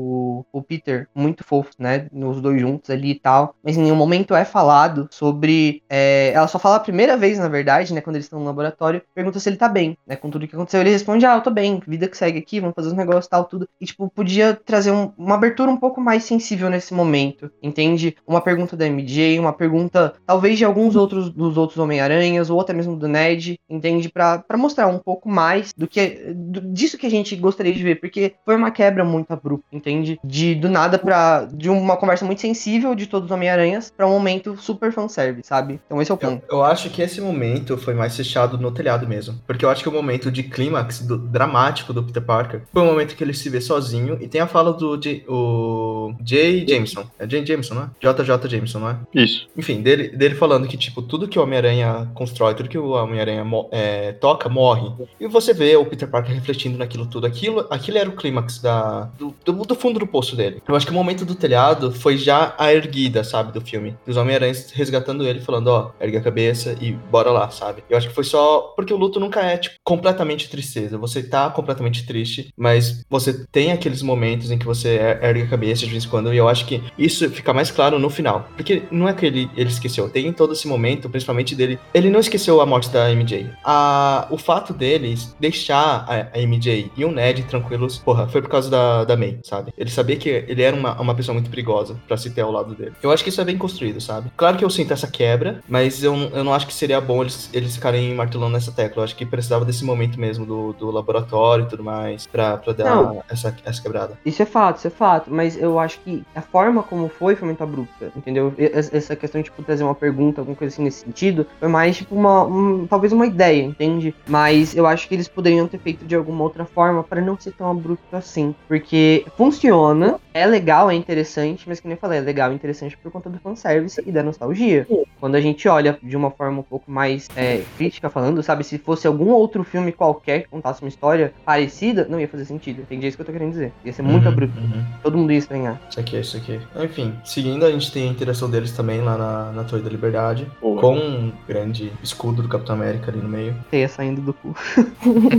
[0.51, 2.07] o Peter muito fofos, né?
[2.11, 3.55] Nos dois juntos ali e tal.
[3.63, 5.81] Mas em nenhum momento é falado sobre.
[5.89, 8.01] é, ela só fala a primeira vez, na verdade, né?
[8.01, 10.15] Quando eles estão no laboratório, pergunta se ele tá bem, né?
[10.15, 10.81] Com tudo que aconteceu.
[10.81, 13.29] Ele responde: Ah, eu tô bem, vida que segue aqui, vamos fazer os negócios e
[13.29, 13.67] tal, tudo.
[13.79, 18.15] E, tipo, podia trazer um- uma abertura um pouco mais sensível nesse momento, entende?
[18.27, 22.73] Uma pergunta da MJ, uma pergunta, talvez, de alguns outros dos outros Homem-Aranhas, ou até
[22.73, 24.09] mesmo do Ned, entende?
[24.09, 27.95] Pra mostrar um pouco mais do que do- disso que a gente gostaria de ver,
[27.99, 30.19] porque foi uma quebra muito abrupta, entende?
[30.23, 31.47] De do nada pra.
[31.51, 35.79] de uma conversa muito sensível de todos os Homem-Aranhas pra um momento super fanservice, sabe?
[35.85, 36.43] Então esse é o Eu, ponto.
[36.49, 39.39] eu acho que esse momento foi mais fechado no telhado mesmo.
[39.45, 42.85] Porque eu acho que o momento de clímax do- dramático do Peter Parker foi o
[42.85, 47.03] momento que ele se vê sozinho e tem a fala do J, o Jay Jameson.
[47.19, 47.89] É Jay Jameson, não é?
[47.99, 48.97] JJ Jameson, não é?
[49.13, 49.47] Isso.
[49.57, 53.43] Enfim, dele, dele falando que, tipo, tudo que o Homem-Aranha constrói, tudo que o Homem-Aranha
[53.71, 54.91] é, toca, morre.
[55.19, 57.25] E você vê o Peter Parker refletindo naquilo tudo.
[57.27, 60.61] Aquilo, aquilo era o clímax da, do, do, do fundo do poço dele.
[60.67, 63.95] Eu acho que o momento do telhado foi já a erguida, sabe, do filme.
[64.05, 67.83] Dos Homem-Aranhas resgatando ele, falando, ó, ergue a cabeça e bora lá, sabe?
[67.89, 68.73] Eu acho que foi só.
[68.75, 70.97] Porque o luto nunca é, tipo, completamente tristeza.
[70.97, 75.47] Você tá completamente triste, mas você tem aqueles momentos em que você er- ergue a
[75.47, 76.33] cabeça de vez em quando.
[76.33, 78.47] E eu acho que isso fica mais claro no final.
[78.55, 80.09] Porque não é que ele, ele esqueceu.
[80.09, 81.79] Tem todo esse momento, principalmente dele.
[81.93, 83.49] Ele não esqueceu a morte da MJ.
[83.63, 88.49] A, o fato deles deixar a, a MJ e o Ned tranquilos, porra, foi por
[88.49, 89.62] causa da, da May, sabe?
[89.77, 92.73] Ele sabia que ele era uma, uma pessoa muito perigosa pra se ter ao lado
[92.75, 92.93] dele.
[93.01, 94.31] Eu acho que isso é bem construído, sabe?
[94.35, 97.49] Claro que eu sinto essa quebra, mas eu, eu não acho que seria bom eles,
[97.53, 99.01] eles ficarem martelando nessa tecla.
[99.01, 102.73] Eu acho que precisava desse momento mesmo do, do laboratório e tudo mais pra, pra
[102.73, 103.23] dar Não.
[103.29, 104.17] essa, essa quebrada.
[104.25, 107.45] Isso é fato, isso é fato, mas eu acho que a forma como foi foi
[107.47, 108.53] muito abrupta, entendeu?
[108.57, 111.97] Es- Essa questão de tipo, trazer uma pergunta, alguma coisa assim nesse sentido, foi mais
[111.97, 114.13] tipo uma, um- talvez uma ideia, entende?
[114.27, 117.51] Mas eu acho que eles poderiam ter feito de alguma outra forma para não ser
[117.53, 122.21] tão abrupto assim, porque funciona, é legal, é interessante, mas que nem eu falei, é
[122.21, 124.87] legal e interessante por conta do fanservice e da nostalgia.
[125.19, 128.77] Quando a gente olha de uma forma um pouco mais é, crítica falando, sabe, se
[128.77, 132.81] fosse algum outro filme qualquer que contasse uma história parecida, não ia fazer sentido.
[132.81, 133.05] Entende?
[133.05, 133.71] É isso que eu tô querendo dizer.
[133.85, 134.59] Ia ser muito Uhum, abrupto.
[134.59, 134.83] uhum.
[135.01, 135.79] Todo mundo ia estranhar.
[135.89, 136.59] Isso aqui, isso aqui.
[136.75, 140.47] Enfim, seguindo, a gente tem a interação deles também lá na, na Torre da Liberdade,
[140.59, 143.55] Pô, com um grande escudo do Capitão América ali no meio.
[143.69, 144.55] Teia saindo do cu.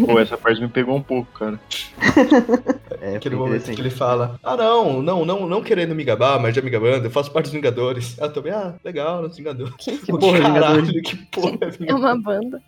[0.06, 1.58] pô, essa parte me pegou um pouco, cara.
[3.00, 4.03] É, Aquele momento que ele fala:
[4.42, 7.46] Ah, não, não, não, não querendo me gabar, mas já me gabando, eu faço parte
[7.46, 8.16] dos Vingadores.
[8.20, 9.74] Ah, também, ah, legal, nos Vingadores.
[9.78, 11.02] Que Pô, porra, caralho, Vingadores.
[11.10, 11.90] que porra, É Vingadores.
[12.04, 12.62] uma banda.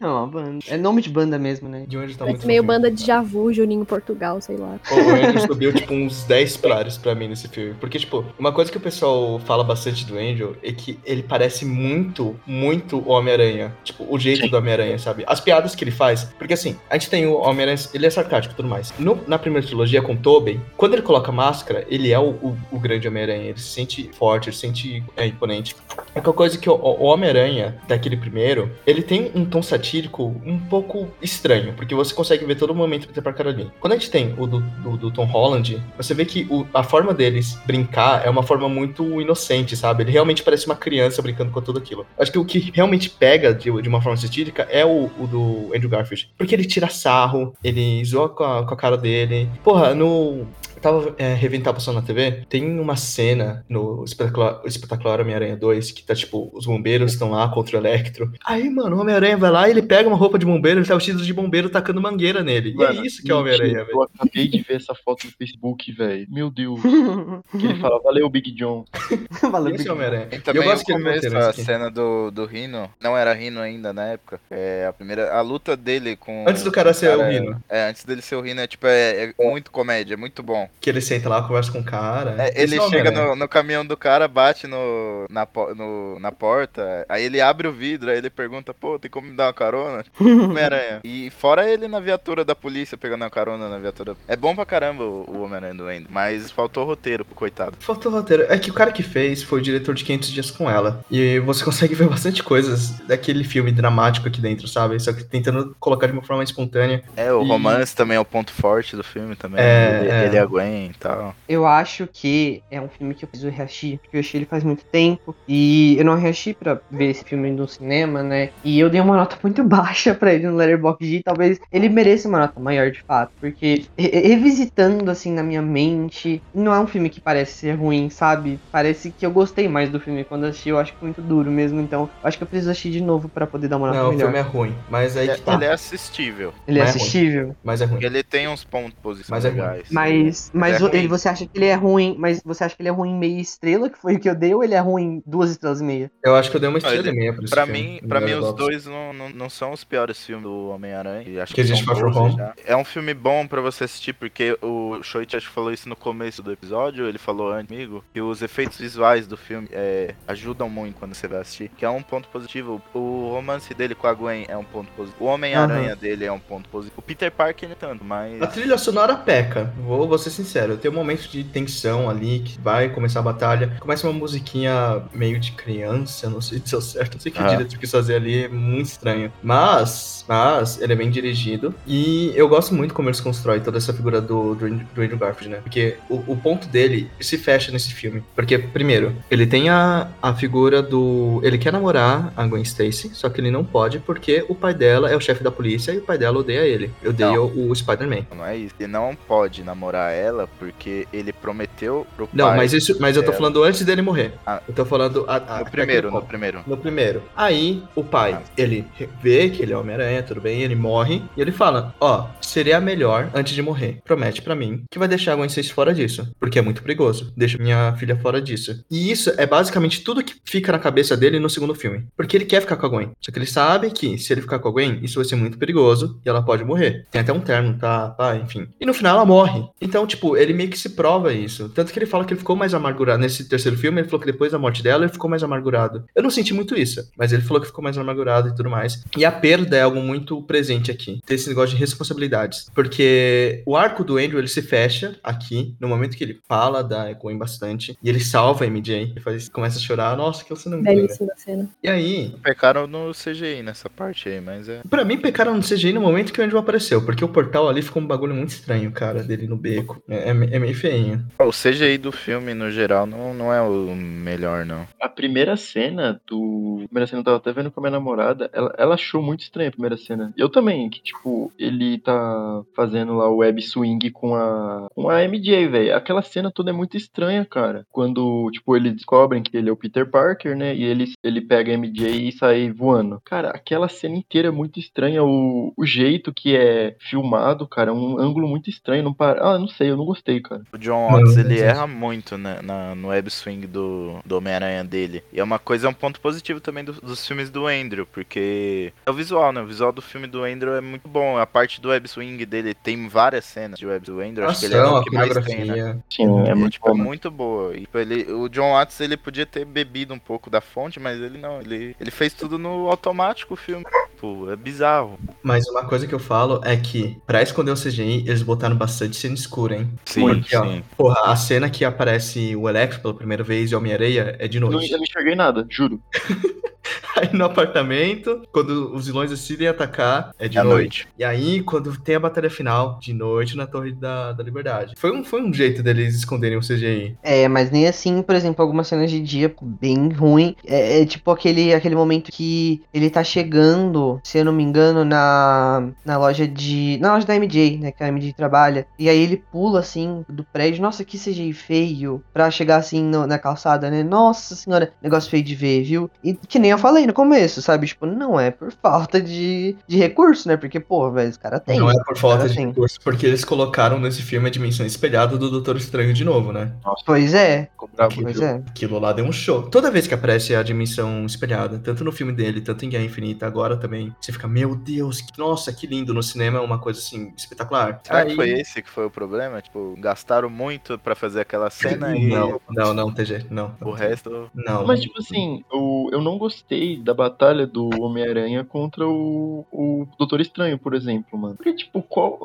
[0.00, 0.58] Não, uma banda.
[0.68, 1.84] É nome de banda mesmo, né?
[1.86, 4.78] De onde tá Parece muito meio banda de Javu, Juninho Portugal, sei lá.
[4.90, 7.74] O Andrew subiu, tipo, uns 10 pilares pra mim nesse filme.
[7.80, 11.64] Porque, tipo, uma coisa que o pessoal fala bastante do Angel é que ele parece
[11.64, 13.74] muito, muito o Homem-Aranha.
[13.84, 14.48] Tipo, o jeito Sim.
[14.50, 15.24] do Homem-Aranha, sabe?
[15.26, 16.24] As piadas que ele faz.
[16.38, 18.92] Porque, assim, a gente tem o Homem-Aranha, ele é sarcástico e tudo mais.
[18.98, 22.56] No- na primeira trilogia com o Tobey, quando ele coloca máscara, ele é o, o-
[22.72, 23.48] o grande Homem-Aranha.
[23.50, 25.74] Ele se sente forte, ele se sente é, imponente.
[26.14, 30.58] É uma coisa que o, o Homem-Aranha, daquele primeiro, ele tem um tom satírico um
[30.58, 33.70] pouco estranho, porque você consegue ver todo momento Peter Parker ali.
[33.80, 36.82] Quando a gente tem o do, do- do Tom Holland, você vê que o- a
[36.82, 40.02] forma deles brincar é uma forma muito inocente, sabe?
[40.02, 42.06] Ele realmente parece uma criança brincando com tudo aquilo.
[42.18, 45.72] Acho que o que realmente pega de, de uma forma satírica é o, o do
[45.74, 46.28] Andrew Garfield.
[46.36, 49.48] Porque ele tira sarro, ele zoa com a, com a cara dele.
[49.62, 50.46] Porra, no,
[50.80, 56.02] tava é, revendo passando na TV, tem uma cena no Espetacular, Espetacular Homem-Aranha 2 que
[56.02, 58.32] tá tipo, os bombeiros estão lá contra o Electro.
[58.44, 60.94] Aí, mano, o Homem-Aranha vai lá e ele pega uma roupa de bombeiro, ele tá
[60.94, 62.74] vestido de bombeiro tacando mangueira nele.
[62.74, 63.90] Mano, e é isso que é o Homem-Aranha, velho.
[63.90, 66.26] Eu acabei de ver essa foto no Facebook, velho.
[66.30, 66.80] Meu Deus.
[66.80, 68.84] que ele fala, valeu, Big John.
[69.50, 70.28] valeu, Esse Big é Homem-Aranha.
[70.32, 73.92] E também eu gosto que começo, a cena do, do Rino, não era Rino ainda
[73.92, 76.44] na época, é a primeira, a luta dele com...
[76.48, 77.62] Antes do cara ser cara, o Rino.
[77.68, 80.67] É, antes dele ser o Rino, é tipo, é, é muito comédia, é muito bom.
[80.80, 82.36] Que ele senta lá, conversa com o cara.
[82.38, 87.04] É, ele é chega no, no, caminhão do cara, bate no na, no, na porta,
[87.08, 90.04] aí ele abre o vidro, aí ele pergunta, pô, tem como me dar uma carona?
[90.20, 91.00] Homem-Aranha.
[91.02, 94.16] E fora ele na viatura da polícia, pegando uma carona na viatura.
[94.26, 97.76] É bom pra caramba o, o Homem-Aranha do Endo, mas faltou roteiro pro coitado.
[97.80, 98.46] Faltou roteiro.
[98.48, 101.04] É que o cara que fez foi o diretor de 500 Dias com Ela.
[101.10, 104.98] E você consegue ver bastante coisas daquele filme dramático aqui dentro, sabe?
[105.00, 107.02] Só que tentando colocar de uma forma espontânea.
[107.16, 107.48] É, o e...
[107.48, 109.60] romance também é o ponto forte do filme também.
[109.60, 110.26] É, ele, é.
[110.26, 111.34] ele aguenta e tal.
[111.48, 114.62] Eu acho que é um filme que eu preciso reassistir, porque eu achei ele faz
[114.64, 115.34] muito tempo.
[115.46, 118.50] E eu não reassisti pra ver esse filme no cinema, né?
[118.64, 121.22] E eu dei uma nota muito baixa pra ele no Letterboxd.
[121.22, 123.32] Talvez ele mereça uma nota maior de fato.
[123.40, 128.58] Porque revisitando assim na minha mente, não é um filme que parece ser ruim, sabe?
[128.70, 130.68] Parece que eu gostei mais do filme quando assisti.
[130.68, 131.80] Eu acho que foi muito duro mesmo.
[131.80, 134.24] Então, acho que eu preciso assistir de novo pra poder dar uma nota não, melhor.
[134.24, 134.74] Não, o filme é ruim.
[134.90, 135.54] Mas aí que tá.
[135.54, 136.52] Ele é assistível.
[136.66, 137.56] Ele é, é assistível.
[137.62, 138.02] Mas é ruim.
[138.02, 139.88] Ele tem uns pontos positivos mas é legais.
[139.90, 142.88] Mas, mas é ele, você acha que ele é ruim, mas você acha que ele
[142.88, 145.50] é ruim meia estrela, que foi o que eu dei, ou ele é ruim duas
[145.50, 146.10] estrelas e meia?
[146.22, 148.52] Eu acho que eu dei uma estrela e meia pra, pra mim, pra mim os
[148.54, 151.42] dois não, não, não, são os piores filmes do Homem-Aranha.
[151.42, 152.36] Acho que, que existe Far From Home.
[152.64, 155.96] É um filme bom pra você assistir, porque o Shoit acho que falou isso no
[155.96, 160.68] começo do episódio, ele falou antes comigo, que os efeitos visuais do filme é, ajudam
[160.68, 162.80] muito quando você vai assistir, que é um ponto positivo.
[162.94, 165.24] O romance dele com a Gwen é um ponto positivo.
[165.24, 165.98] O Homem-Aranha uhum.
[165.98, 166.98] dele é um ponto positivo.
[166.98, 168.40] O Peter Parker nem tanto, mas...
[168.42, 170.76] A trilha sonora peca, vou, vou ser sincero.
[170.76, 175.38] Tem um momento de tensão ali, que vai começar a batalha, começa uma musiquinha meio
[175.38, 177.46] de criança, não sei se deu certo, não sei o que ah.
[177.46, 179.32] o diretor quis fazer ali, é muito estranho.
[179.42, 183.92] Mas, mas, ele é bem dirigido, e eu gosto muito como eles constroem toda essa
[183.92, 185.60] figura do, do, do Andrew Garfield, né?
[185.62, 188.22] Porque o, o ponto dele se fecha nesse filme.
[188.34, 191.40] Porque, primeiro, ele tem a, a figura do...
[191.42, 195.10] Ele quer namorar a Gwen Stacy, só que ele não pode porque o pai dela
[195.10, 196.90] é o chefe da polícia e o pai dela odeia ele.
[197.04, 197.46] Odeia não.
[197.46, 198.26] o, o Spider-Man.
[198.34, 198.74] Não é isso.
[198.78, 200.27] Ele não pode namorar ela
[200.58, 202.54] porque ele prometeu pro não, pai.
[202.54, 204.32] Não, mas isso, mas eu tô falando antes dele morrer.
[204.46, 206.60] Ah, eu tô falando a, a, no primeiro, no primeiro.
[206.66, 207.22] No primeiro.
[207.36, 208.42] Aí o pai, ah.
[208.56, 208.84] ele
[209.22, 212.80] vê que ele é Homem-Aranha, tudo bem, ele morre e ele fala: "Ó, oh, seria
[212.80, 214.00] melhor antes de morrer.
[214.04, 217.32] Promete para mim que vai deixar a Gwen Stacy fora disso, porque é muito perigoso.
[217.36, 218.84] Deixa minha filha fora disso".
[218.90, 222.44] E isso é basicamente tudo que fica na cabeça dele no segundo filme, porque ele
[222.44, 223.10] quer ficar com a Gwen.
[223.20, 225.58] Só que ele sabe que se ele ficar com a Gwen, isso vai ser muito
[225.58, 227.06] perigoso e ela pode morrer.
[227.10, 228.14] Tem até um termo, tá?
[228.18, 228.68] Ah, enfim.
[228.80, 229.64] E no final ela morre.
[229.80, 231.68] Então, tipo, ele meio que se prova isso.
[231.68, 233.20] Tanto que ele fala que ele ficou mais amargurado.
[233.20, 236.04] Nesse terceiro filme, ele falou que depois da morte dela, ele ficou mais amargurado.
[236.14, 239.02] Eu não senti muito isso, mas ele falou que ficou mais amargurado e tudo mais.
[239.16, 241.20] E a perda é algo muito presente aqui.
[241.24, 242.68] Tem esse negócio de responsabilidades.
[242.74, 247.12] Porque o arco do Andrew, ele se fecha aqui, no momento que ele fala da
[247.12, 250.16] Gwen bastante, e ele salva a MJ, ele faz, começa a chorar.
[250.16, 251.68] Nossa, que você não Belíssima cena.
[251.82, 252.34] E aí...
[252.42, 254.80] Pecaram no CGI nessa parte aí, mas é...
[254.88, 257.82] Pra mim, pecaram no CGI no momento que o Andrew apareceu, porque o portal ali
[257.82, 260.02] ficou um bagulho muito estranho, cara, dele no beco.
[260.08, 261.24] É, é, é meio feinho.
[261.38, 264.86] O CGI do filme, no geral, não, não é o melhor, não.
[265.00, 266.80] A primeira cena do.
[266.84, 268.50] A primeira cena eu tava até vendo com a minha namorada.
[268.52, 270.32] Ela, ela achou muito estranha a primeira cena.
[270.36, 274.88] Eu também, que, tipo, ele tá fazendo lá o web swing com a.
[274.94, 275.94] com a MJ, velho.
[275.94, 277.86] Aquela cena toda é muito estranha, cara.
[277.90, 280.74] Quando, tipo, eles descobrem que ele é o Peter Parker, né?
[280.74, 283.20] E ele, ele pega a MJ e sai voando.
[283.24, 285.22] Cara, aquela cena inteira é muito estranha.
[285.22, 289.02] O, o jeito que é filmado, cara, é um ângulo muito estranho.
[289.02, 289.42] Não para...
[289.42, 290.62] Ah, não sei, eu não gostei, cara.
[290.72, 295.22] O John Watts, ele erra muito né, na, no web swing do, do Homem-Aranha dele.
[295.32, 298.92] E é uma coisa, é um ponto positivo também do, dos filmes do Andrew, porque
[299.04, 299.60] é o visual, né?
[299.60, 301.36] O visual do filme do Andrew é muito bom.
[301.36, 304.48] A parte do web swing dele tem várias cenas de web do Andrew.
[304.48, 305.98] Acho que ele é o que mais tem, né?
[306.08, 307.76] Sim, é, é muito, tipo, muito boa.
[307.76, 311.20] E tipo, ele, o John Watts, ele podia ter bebido um pouco da fonte, mas
[311.20, 311.60] ele não.
[311.60, 313.84] Ele, ele fez tudo no automático o filme.
[314.20, 315.18] Pô, é bizarro.
[315.42, 319.16] Mas uma coisa que eu falo é que, pra esconder o CGI, eles botaram bastante
[319.16, 319.77] cena escura, hein?
[320.04, 320.82] Sim, Porque, sim.
[320.92, 324.60] Ó, porra, a cena que aparece o Electro pela primeira vez e Homem-Areia é de
[324.60, 324.90] noite.
[324.90, 326.00] Eu não enxerguei nada, juro.
[327.16, 330.78] Aí no apartamento, quando os vilões decidem atacar, é de É noite.
[330.78, 331.08] noite.
[331.18, 334.94] E aí, quando tem a batalha final, de noite na Torre da, da Liberdade.
[334.96, 337.16] Foi um, foi um jeito deles esconderem o CGI.
[337.22, 340.54] É, mas nem assim, por exemplo, algumas cenas de dia bem ruim.
[340.66, 345.04] É, é tipo aquele, aquele momento que ele tá chegando, se eu não me engano,
[345.04, 346.98] na, na loja de.
[347.00, 347.92] Na loja da MJ, né?
[347.92, 348.86] Que a MJ trabalha.
[348.98, 350.82] E aí ele pula assim do prédio.
[350.82, 352.22] Nossa, que CGI feio.
[352.32, 354.02] Pra chegar assim no- na calçada, né?
[354.02, 356.10] Nossa senhora, negócio feio de ver, viu?
[356.22, 357.86] E que nem eu falei no começo, sabe?
[357.86, 360.56] Tipo, não é por falta de, de recurso, né?
[360.56, 361.78] Porque, pô, velho, os caras têm.
[361.78, 362.68] Não é por falta de tem.
[362.68, 366.72] recurso, porque eles colocaram nesse filme a dimensão espelhada do Doutor Estranho de novo, né?
[367.04, 367.68] Pois é.
[367.98, 368.62] Aquilo, pois é.
[368.68, 369.62] aquilo lá deu um show.
[369.62, 373.46] Toda vez que aparece a dimensão espelhada, tanto no filme dele, tanto em Guerra Infinita,
[373.46, 376.14] agora também, você fica, meu Deus, que- nossa, que lindo.
[376.14, 378.00] No cinema é uma coisa assim, espetacular.
[378.04, 379.60] Será Aí- que foi esse que foi o problema?
[379.60, 383.74] Tipo, gastaram muito pra fazer aquela cena e Não, não, não, TG, não.
[383.80, 384.50] o resto.
[384.54, 384.86] Não.
[384.86, 386.58] Mas, tipo assim, eu, eu não gostei
[387.02, 391.54] da batalha do Homem-Aranha contra o, o Doutor Estranho, por exemplo, mano.
[391.54, 392.38] Porque, tipo, qual.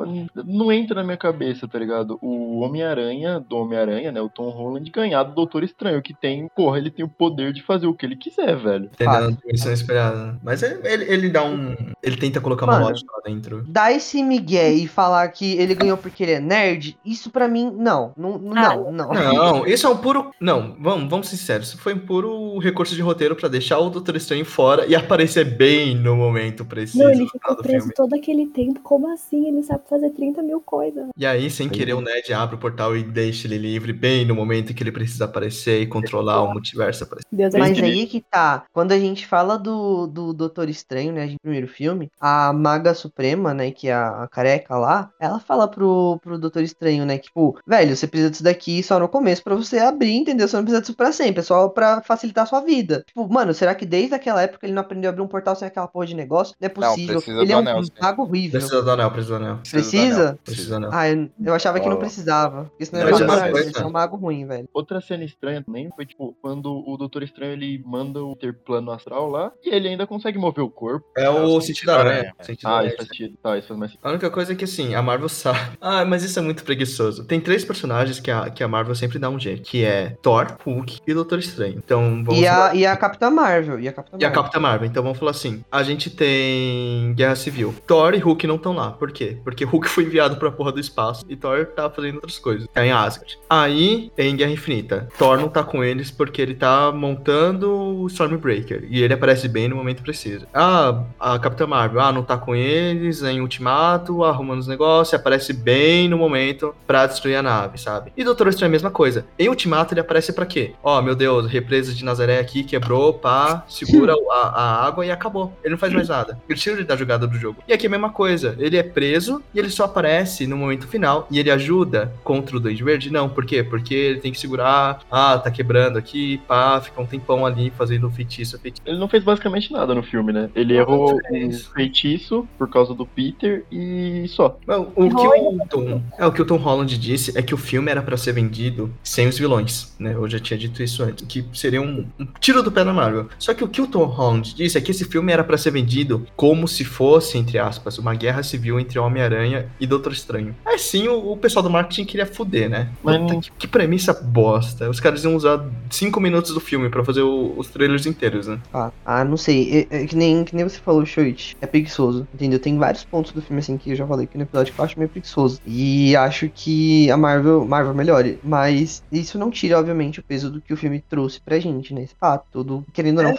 [0.46, 2.18] Não entra na minha cabeça, tá ligado?
[2.22, 4.22] O Homem-Aranha, do Homem-Aranha, né?
[4.22, 7.62] O Tom Holland ganhar do Doutor Estranho, que tem, porra, ele tem o poder de
[7.62, 8.86] fazer o que ele quiser, velho.
[8.94, 10.40] Entendendo a dimensão espelhada.
[10.44, 11.76] Mas ele, ele, ele dá um.
[12.02, 12.88] Ele tenta colocar uma Mano.
[12.88, 13.64] lógica lá dentro.
[13.68, 17.72] dar esse migué e falar que ele ganhou porque ele é nerd, isso pra mim,
[17.76, 18.12] não.
[18.18, 19.14] Não, Ah, não, não.
[19.14, 20.32] Não, isso é um puro.
[20.40, 21.70] Não, vamos, vamos ser sinceros.
[21.70, 25.46] Isso foi um puro recurso de roteiro pra deixar o Doutor Estranho fora e aparecer
[25.46, 27.94] bem no momento preciso Não, ele ficou preso filme.
[27.94, 28.80] todo aquele tempo.
[28.82, 29.48] Como assim?
[29.48, 31.08] Ele sabe fazer 30 mil coisas.
[31.18, 34.36] E aí, sem querer, o Ned abre o portal e deixa ele livre bem no
[34.36, 37.04] momento em que ele precisa aparecer e controlar o multiverso.
[37.04, 37.28] Aparecer.
[37.32, 38.66] Deus é Mas aí que tá.
[38.74, 43.54] Quando a gente fala do, do Doutor Estranho, né, no primeiro filme, a Maga Suprema,
[43.54, 47.26] né, que é a, a careca lá, ela fala pro, pro Doutor Estranho, né, que,
[47.26, 50.48] tipo, velho, você precisa disso daqui só no começo pra você abrir, entendeu?
[50.48, 53.04] Você não precisa disso pra sempre, é só pra facilitar a sua vida.
[53.08, 55.68] Tipo, mano, será que desde aquela época ele não aprendeu a abrir um portal sem
[55.68, 56.56] aquela porra de negócio?
[56.60, 57.16] Não é Não, possível.
[57.16, 58.60] precisa ele do é um anel, mago horrível.
[58.60, 59.60] Precisa do anel, precisa do anel.
[59.70, 60.40] Precisa?
[60.44, 60.90] Precisa do anel.
[60.92, 62.72] Ah, eu, eu achava que não precisava.
[62.82, 63.86] Senão Não, é um mago- sei, ele é né?
[63.86, 64.68] um mago ruim, velho.
[64.74, 68.92] Outra cena estranha também foi, tipo, quando o Doutor Estranho ele manda o ter plano
[68.92, 71.06] astral lá e ele ainda consegue mover o corpo.
[71.16, 72.34] É o sentido da aranha.
[72.42, 73.38] Sentido Ah, isso faz sentido.
[73.42, 74.06] Tá, isso faz mais sentido.
[74.08, 75.60] A única coisa é que, assim, a Marvel sabe.
[75.82, 77.26] Ah, mas isso é muito preguiçoso.
[77.26, 80.58] Tem três personagens que a, que a Marvel sempre dá um jeito, que é Thor,
[80.66, 81.76] Hulk e Doutor Estranho.
[81.84, 83.80] Então, vamos E a, e a Capitã Marvel.
[83.84, 84.44] E a Capitã E a Marvel.
[84.44, 84.88] Capitã Marvel.
[84.88, 87.76] Então vamos falar assim: a gente tem Guerra Civil.
[87.86, 88.92] Thor e Hulk não estão lá.
[88.92, 89.38] Por quê?
[89.44, 92.68] Porque Hulk foi enviado pra porra do espaço e Thor tá fazendo outras coisas.
[92.74, 93.38] Tá em Asgard.
[93.50, 98.88] Aí, em Guerra Infinita, Thor não tá com eles porque ele tá montando o Stormbreaker.
[98.90, 100.48] E ele aparece bem no momento preciso.
[100.54, 105.54] Ah, a Capitã Marvel, ah, não tá com eles em Ultimato, arrumando os negócios, aparece
[105.54, 108.12] bem no momento pra destruir a nave, sabe?
[108.16, 109.26] E Doutor Estranho é a mesma coisa.
[109.38, 110.74] Em Ultimato ele aparece pra quê?
[110.82, 115.54] Ó, meu Deus, represa de Nazaré aqui quebrou, pá, segura a, a água e acabou.
[115.64, 116.40] Ele não faz mais nada.
[116.48, 117.62] Ele tira ele da jogada do jogo.
[117.68, 118.56] E aqui é a mesma coisa.
[118.60, 122.60] Ele é preso e ele só aparece no momento final e ele ajuda contra o
[122.60, 123.12] Duende Verde?
[123.12, 123.64] Não, por quê?
[123.64, 128.10] Porque ele tem que segurar, ah, tá quebrando aqui, pá, fica um tempão ali fazendo
[128.10, 128.82] feitiço, feitiço.
[128.86, 130.50] Ele não fez basicamente nada no filme, né?
[130.56, 131.68] Ele Não, errou não um fez.
[131.68, 134.58] feitiço por causa do Peter e só.
[134.68, 137.58] Não, o que o Tom, é o que o Tom Holland disse é que o
[137.58, 140.14] filme era pra ser vendido sem os vilões, né?
[140.14, 143.28] Eu já tinha dito isso antes, que seria um, um tiro do pé na Marvel.
[143.40, 145.72] Só que o que o Tom Holland disse é que esse filme era pra ser
[145.72, 150.56] vendido como se fosse, entre aspas, uma guerra civil entre Homem-Aranha e Doutor Estranho.
[150.66, 152.90] Assim, o, o pessoal do marketing queria fuder, né?
[153.04, 154.90] Mas Puta, que, que premissa bosta.
[154.90, 158.60] Os caras iam usar cinco minutos do filme pra fazer o- os trailers inteiros, né?
[158.74, 159.88] Ah, ah, não sei.
[159.92, 161.56] É, é que, nem, que nem você falou, Shoit.
[161.62, 162.60] É preguiçoso, entendeu?
[162.60, 164.86] Tem vários pontos do filme, assim, que eu já falei aqui no episódio que eu
[164.86, 165.60] acho meio preguiçoso.
[165.66, 168.40] E acho que a Marvel, Marvel melhore.
[168.44, 172.04] Mas isso não tira, obviamente, o peso do que o filme trouxe pra gente, né?
[172.04, 172.44] Esse fato.
[172.52, 173.34] Tudo, querendo ou não,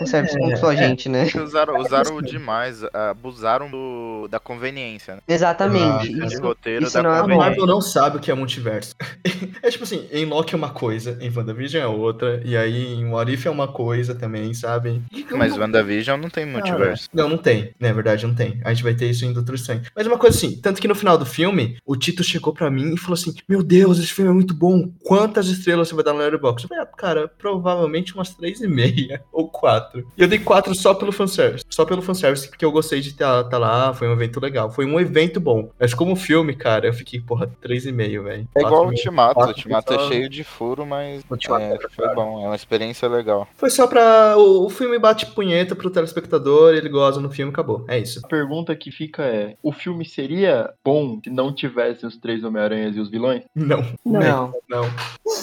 [0.58, 1.26] só a gente, né?
[1.42, 5.20] Usaram, usaram demais, abusaram do, da conveniência, né?
[5.26, 6.22] Exatamente.
[6.22, 7.36] Ah, isso, roteiro isso da não é.
[7.36, 8.94] Marvel não sabe o que é multiverso.
[9.62, 13.08] é tipo assim, em Loki é uma coisa, em WandaVision é outra, e aí em
[13.08, 15.02] What If é uma coisa também, sabe?
[15.32, 17.08] Mas WandaVision não tem multiverso.
[17.12, 17.72] Não, não tem.
[17.78, 18.60] Na verdade, não tem.
[18.64, 19.82] A gente vai ter isso em Doutor Estranho.
[19.94, 22.94] Mas uma coisa assim, tanto que no final do filme, o Tito chegou pra mim
[22.94, 24.90] e falou assim: Meu Deus, esse filme é muito bom.
[25.04, 26.64] Quantas estrelas você vai dar no Letterboxd?
[26.64, 30.03] Eu falei, ah, cara, provavelmente umas três e meia ou quatro.
[30.16, 31.64] E eu dei quatro só pelo fanservice.
[31.68, 34.70] Só pelo fanservice, porque eu gostei de estar lá, foi um evento legal.
[34.70, 35.70] Foi um evento bom.
[35.78, 38.48] Mas como filme, cara, eu fiquei, porra, três e meio, velho.
[38.55, 38.88] É igual o.
[38.88, 39.40] Ultimato.
[39.40, 42.42] O Ultimato é cheio de furo, mas Ultimato é, é foi bom.
[42.42, 43.46] É uma experiência legal.
[43.57, 44.36] Foi só pra.
[44.36, 47.84] O, o filme bate punheta pro telespectador, ele goza no filme, acabou.
[47.88, 48.20] É isso.
[48.24, 52.96] A pergunta que fica é: o filme seria bom se não tivesse os três Homem-Aranhas
[52.96, 53.42] e os vilões?
[53.55, 53.84] Não.
[54.05, 54.20] Não.
[54.20, 54.55] Não.
[54.68, 54.90] Não.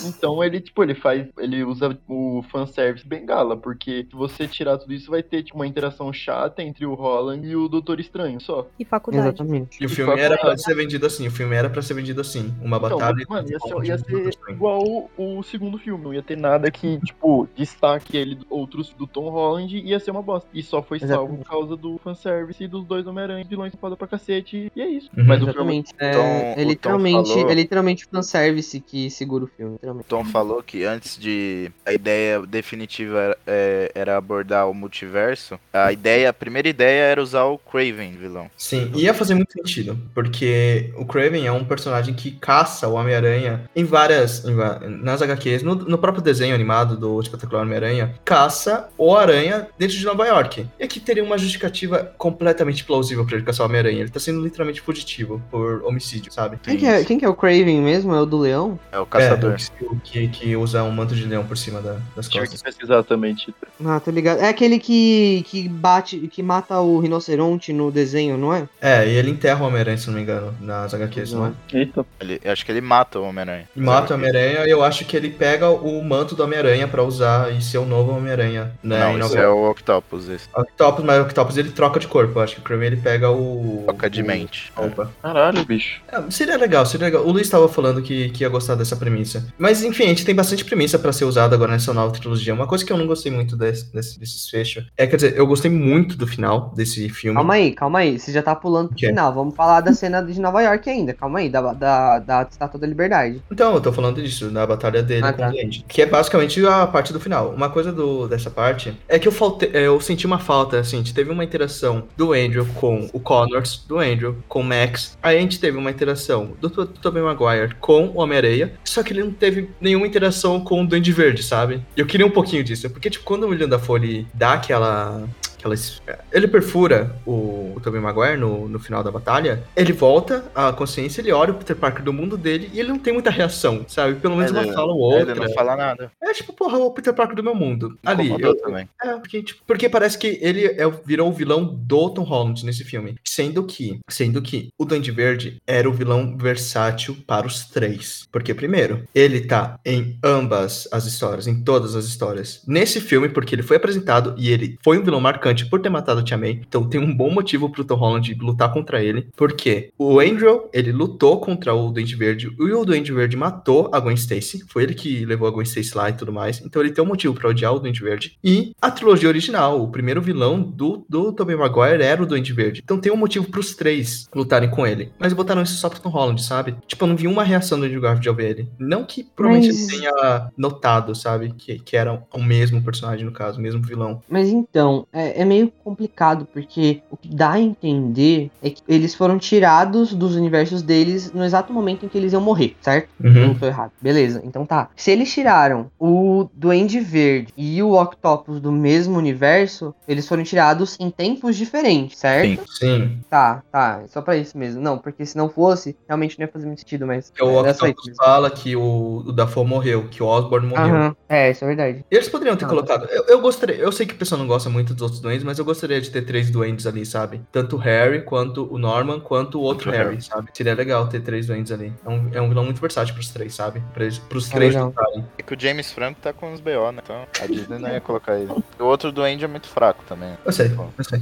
[0.05, 1.27] Então ele, tipo, ele faz.
[1.37, 5.67] Ele usa o fanservice bengala, porque se você tirar tudo isso, vai ter, tipo, uma
[5.67, 8.67] interação chata entre o Holland e o Doutor Estranho só.
[8.79, 9.27] E faculdade.
[9.27, 9.77] Exatamente.
[9.81, 12.53] E o filme era pra- ser vendido assim, o filme era pra ser vendido assim.
[12.61, 13.25] Uma Então, batalha.
[13.29, 16.03] mano, ia ser, ia ser igual o, segundo filme.
[16.03, 20.11] Não ia ter nada que, tipo, destaque ele do- outros do Tom Holland ia ser
[20.11, 20.49] uma bosta.
[20.53, 21.43] E só foi salvo Exatamente.
[21.43, 24.71] por causa do fanservice e dos dois Homem-Aranha, vilões foda pra cacete.
[24.75, 25.09] E é isso.
[25.17, 25.25] Uhum.
[25.25, 25.79] Mas o filme.
[25.79, 25.93] Exatamente.
[25.99, 30.07] É, Tom- é literalmente, falou- é literalmente fanservice que segura o filme, literalmente.
[30.07, 35.91] Tom falou que antes de a ideia definitiva era, é, era abordar o multiverso, a
[35.91, 38.49] ideia, a primeira ideia era usar o Craven, vilão.
[38.57, 43.63] Sim, ia fazer muito sentido, porque o Craven é um personagem que caça o Homem-Aranha
[43.75, 44.43] em várias.
[44.45, 44.55] em
[45.01, 50.05] nas HQs, no, no próprio desenho animado do Espetacular Homem-Aranha, caça o Aranha dentro de
[50.05, 50.65] Nova York.
[50.79, 54.01] E aqui teria uma justificativa completamente plausível pra ele caçar o Homem-Aranha.
[54.01, 56.57] Ele tá sendo literalmente fugitivo por homicídio, sabe?
[56.63, 58.13] Quem que, é, quem que é o Craven mesmo?
[58.13, 58.79] É o do leão?
[58.91, 59.55] É o caçador.
[59.79, 62.59] É, o que, que usa um manto de leão por cima da- das costas.
[62.59, 63.55] que pesquisar também, Tito.
[63.85, 64.20] Ah, tô ligado.
[64.29, 68.67] É aquele que, que bate, que mata o rinoceronte no desenho, não é?
[68.81, 71.51] É, e ele enterra o Homem-Aranha, se não me engano, nas HQs, não é?
[71.73, 72.05] Eita.
[72.19, 73.67] Ele- eu acho que ele mata o Homem-Aranha.
[73.75, 77.51] Mata o Homem-Aranha e eu acho que ele pega o manto do Homem-Aranha pra usar
[77.55, 78.99] e ser o novo Homem-Aranha, né?
[78.99, 80.47] Não, isso é o Octopus, esse.
[80.55, 82.39] Octopus, mas o Octopus ele troca de corpo.
[82.39, 83.83] Eu acho que o Kraven ele pega o.
[83.87, 84.71] Toca de o- mente.
[84.75, 85.11] Opa.
[85.21, 86.01] Caralho, bicho.
[86.07, 87.23] É, seria legal, seria legal.
[87.25, 89.45] O Luiz estava falando que, que ia gostar dessa premissa.
[89.57, 92.53] Mas enfim, a gente tem bastante premissa pra ser usada agora nessa nova trilogia.
[92.53, 95.45] Uma coisa que eu não gostei muito desse, desse, desses fechos é, quer dizer, eu
[95.47, 97.35] gostei muito do final desse filme.
[97.35, 98.19] Calma aí, calma aí.
[98.19, 99.07] Você já tá pulando pro quê?
[99.07, 99.33] final.
[99.33, 101.13] Vamos falar da cena de Nova York ainda.
[101.13, 103.41] Calma aí, da, da, da Estátua da Liberdade.
[103.51, 105.49] Então, eu tô falando disso, da batalha dele Ah, com tá.
[105.49, 105.85] o Duende.
[105.87, 107.49] Que é basicamente a parte do final.
[107.51, 110.97] Uma coisa do, dessa parte é que eu faltei, é, eu senti uma falta, assim,
[110.97, 115.17] a gente teve uma interação do Andrew com o Connors, do Andrew com o Max.
[115.21, 119.13] Aí a gente teve uma interação do, do Tobey Maguire com o Homem-Aranha, só que
[119.13, 121.81] ele não teve nenhuma interação com o Duende Verde, sabe?
[121.95, 123.67] Eu queria um pouquinho disso, porque, tipo, quando o William
[124.01, 125.23] Dafoe dá aquela
[125.69, 126.01] es-
[126.31, 131.21] ele perfura o, o Tobey Maguire no, no final da batalha, ele volta à consciência,
[131.21, 134.15] ele olha o Peter Parker do mundo dele e ele não tem muita reação, sabe?
[134.15, 135.31] Pelo menos uma Ele- fala ou outra.
[135.31, 136.11] Ele não fala nada.
[136.21, 137.97] É tipo, porra, o Peter Parker do meu mundo.
[138.05, 138.87] Ali, eu, também.
[139.03, 142.83] é, porque, tipo, porque parece que ele é, virou o vilão do Tom Holland nesse
[142.83, 143.15] filme.
[143.23, 148.27] Sendo que, sendo que o Duende Verde era o vilão versátil para os três.
[148.31, 152.61] Porque, primeiro, ele tá em ambas as histórias, em todas as histórias.
[152.67, 156.21] Nesse filme, porque ele foi apresentado e ele foi um vilão marcante por ter matado
[156.21, 156.61] o Tia May.
[156.67, 159.27] Então tem um bom motivo pro Tom Holland lutar contra ele.
[159.35, 163.99] Porque o Andrew, ele lutou contra o Duende Verde e o Duende Verde matou a
[163.99, 164.63] Gwen Stacy.
[164.67, 166.61] Foi ele que levou a Gwen Stacy lá e tudo mais.
[166.61, 168.37] Então ele tem um motivo pra odiar o Duende Verde.
[168.43, 172.81] E a trilogia original, o primeiro vilão do, do Tobey Maguire era o Duende Verde.
[172.83, 175.11] Então tem um motivo pros três lutarem com ele.
[175.19, 176.75] Mas botaram isso só pro Tom Holland, sabe?
[176.87, 178.69] Tipo, eu não vi uma reação do Andrew Garfield ao ver ele.
[178.79, 181.53] Não que provavelmente Mas- ele tenha notado, sabe?
[181.57, 184.21] Que, que era o mesmo personagem, no caso, o mesmo vilão.
[184.29, 189.15] Mas então, é, é meio complicado, porque o que dá a entender é que eles
[189.15, 193.09] foram tirados dos universos deles no exato momento em que eles iam morrer, certo?
[193.23, 193.47] Uhum.
[193.47, 193.91] Não tô errado.
[194.01, 194.89] Beleza, então tá.
[194.95, 200.97] Se eles tiraram o Duende Verde e o Octopus do mesmo universo, eles foram tirados
[200.99, 202.63] em tempos diferentes, certo?
[202.69, 203.19] Sim.
[203.29, 204.01] Tá, tá.
[204.03, 204.81] é Só pra isso mesmo.
[204.81, 207.29] Não, porque se não fosse, realmente não ia fazer muito sentido, mas.
[207.29, 210.85] Que o Octopus fala que o, o Dafoe morreu, que o Osborn morreu.
[210.85, 212.05] Aham, É, isso é verdade.
[212.09, 213.05] Eles poderiam ter colocado.
[213.09, 213.75] Eu, eu gostaria.
[213.75, 216.09] Eu sei que o pessoal não gosta muito dos outros duendes, mas eu gostaria de
[216.09, 217.41] ter três duendes ali, sabe?
[217.51, 220.21] Tanto o Harry, quanto o Norman, quanto o outro Outro Harry, Harry.
[220.21, 220.49] sabe?
[220.53, 221.93] Seria legal ter três duendes ali.
[222.05, 223.81] É um, é um vilão muito versátil pros três, sabe?
[223.95, 225.25] Eles, pros É três lutarem.
[225.37, 227.01] É que o James Franco tá com os BO, né?
[227.03, 228.51] Então a Disney não ia colocar ele.
[228.79, 230.31] O outro duende é muito fraco também.
[230.43, 231.21] Eu sei, eu sei.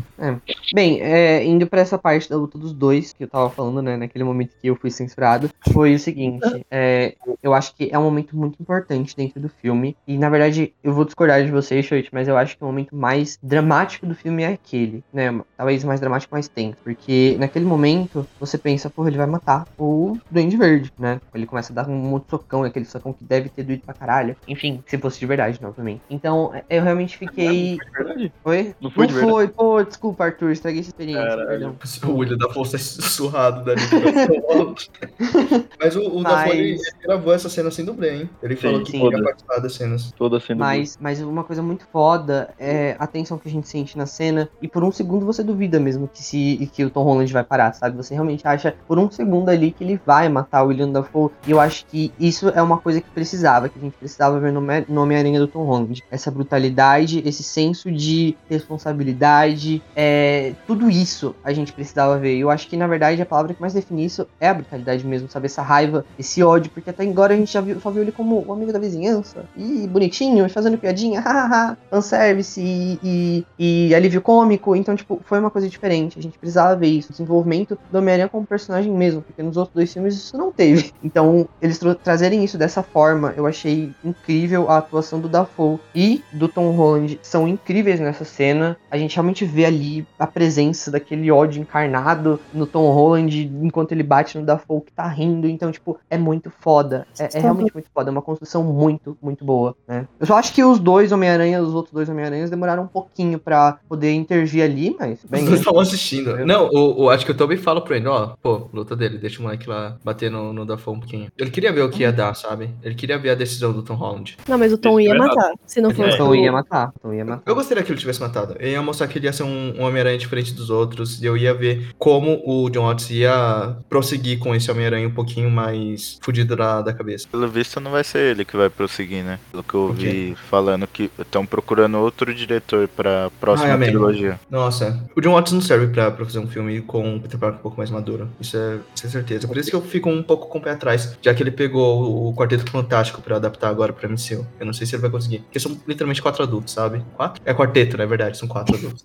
[0.73, 3.97] Bem, é, indo pra essa parte da luta dos dois, que eu tava falando, né,
[3.97, 8.03] naquele momento que eu fui censurado, foi o seguinte, é, eu acho que é um
[8.03, 12.09] momento muito importante dentro do filme, e na verdade, eu vou discordar de vocês, Choit,
[12.13, 15.99] mas eu acho que o momento mais dramático do filme é aquele, né, talvez mais
[15.99, 20.91] dramático, mais tenso, porque naquele momento, você pensa, porra, ele vai matar o Duende Verde,
[20.97, 23.83] né, ele começa a dar um monte de socão, aquele socão que deve ter doído
[23.83, 26.01] pra caralho, enfim, se fosse de verdade, novamente.
[26.09, 27.77] Então, eu realmente fiquei...
[27.95, 28.31] É verdade.
[28.43, 28.75] Oi?
[28.81, 29.33] Não foi de verdade.
[29.33, 31.47] foi, pô, desculpa, Arthur, estraguei essa experiência, Caralho.
[31.47, 31.75] perdão.
[32.07, 33.81] O William da Força é sussurrado dali.
[35.79, 38.29] Mas o, o Mas- ele gravou essa cena sem dublê, hein?
[38.41, 38.99] Ele falou que sim.
[38.99, 39.23] Toda.
[39.23, 40.11] participar das cenas.
[40.11, 40.59] Toda sendo.
[40.59, 44.05] Mas, mas uma coisa muito foda é a tensão que a gente sente realmente na
[44.05, 47.43] cena, e por um segundo você duvida mesmo que se que o Tom Holland vai
[47.43, 47.97] parar, sabe?
[47.97, 51.51] Você realmente acha por um segundo ali que ele vai matar o William Dafoe, e
[51.51, 55.01] eu acho que isso é uma coisa que precisava, que a gente precisava ver no
[55.01, 56.03] Homem-Aranha do Tom Holland.
[56.11, 62.37] Essa brutalidade, esse senso de responsabilidade, é, tudo isso a gente precisava ver.
[62.37, 65.29] Eu acho que, na verdade, a palavra que mais define isso é a brutalidade mesmo,
[65.29, 65.45] sabe?
[65.45, 68.43] Essa raiva, esse ódio, porque até agora a gente já viu, só viu ele como
[68.45, 74.75] o amigo da vizinhança, e bonitinho, fazendo piadinha, hahaha, fanservice e, e, e alívio cômico.
[74.75, 76.19] Então, tipo, foi uma coisa diferente.
[76.19, 77.09] A gente precisava ver isso.
[77.09, 80.91] O desenvolvimento do Homem-Aranha como personagem mesmo, porque nos outros dois filmes isso não teve.
[81.01, 86.21] Então, eles tra trazerem isso dessa forma, eu achei incrível a atuação do Dafoe e
[86.31, 87.19] do Tom Holland.
[87.23, 88.77] São incríveis nessa cena.
[88.91, 94.03] A gente realmente vê ali a presença daquele ódio encarnado no Tom Holland enquanto ele
[94.03, 95.47] bate no Dafoe que tá rindo.
[95.47, 97.07] Então, tipo, é muito foda.
[97.17, 98.09] É, é realmente muito foda.
[98.09, 100.07] É uma construção muito, muito boa, né?
[100.19, 103.79] Eu só acho que os dois Homem-Aranha, os outros dois Homem-Aranhas demoraram um pouquinho pra
[103.87, 105.19] poder intervir ali, mas.
[105.29, 106.45] Bem, os dois estavam assistindo.
[106.45, 109.39] Não, o, o, acho que o Toby fala pro ele, ó, pô, luta dele, deixa
[109.39, 111.27] o moleque lá bater no, no Dafoe um pouquinho.
[111.37, 112.69] Ele queria ver o que ia dar, sabe?
[112.83, 114.37] Ele queria ver a decisão do Tom Holland.
[114.47, 115.53] Não, mas o Tom ia matar.
[115.65, 116.15] Se não fosse.
[116.15, 116.93] O Tom ia matar.
[117.01, 117.43] Tom ia matar.
[117.45, 118.55] Eu gostaria que ele tivesse matado.
[118.59, 121.21] Eu ia mostrar que ele ia ser um, um Homem-Aranha diferente dos outros.
[121.21, 125.49] E eu ia ver como o John Watts ia prosseguir com esse Homem-Aranha um pouquinho
[125.49, 127.27] mais fudido da, da cabeça.
[127.29, 129.39] Pelo visto, não vai ser ele que vai prosseguir, né?
[129.51, 134.39] Pelo que eu ouvi falando que estão procurando outro diretor pra próxima ah, trilogia.
[134.49, 137.59] Nossa, o John Watts não serve pra, pra fazer um filme com o Peter Parker
[137.59, 138.29] um pouco mais maduro.
[138.39, 139.47] Isso é, isso é certeza.
[139.47, 142.29] Por isso que eu fico um pouco com o pé atrás, já que ele pegou
[142.29, 144.45] o Quarteto Fantástico pra adaptar agora pra MCU.
[144.59, 145.39] Eu não sei se ele vai conseguir.
[145.39, 147.03] Porque são literalmente quatro adultos, sabe?
[147.15, 147.41] Quatro?
[147.45, 149.03] É quarteto, na é verdade, são quatro adultos.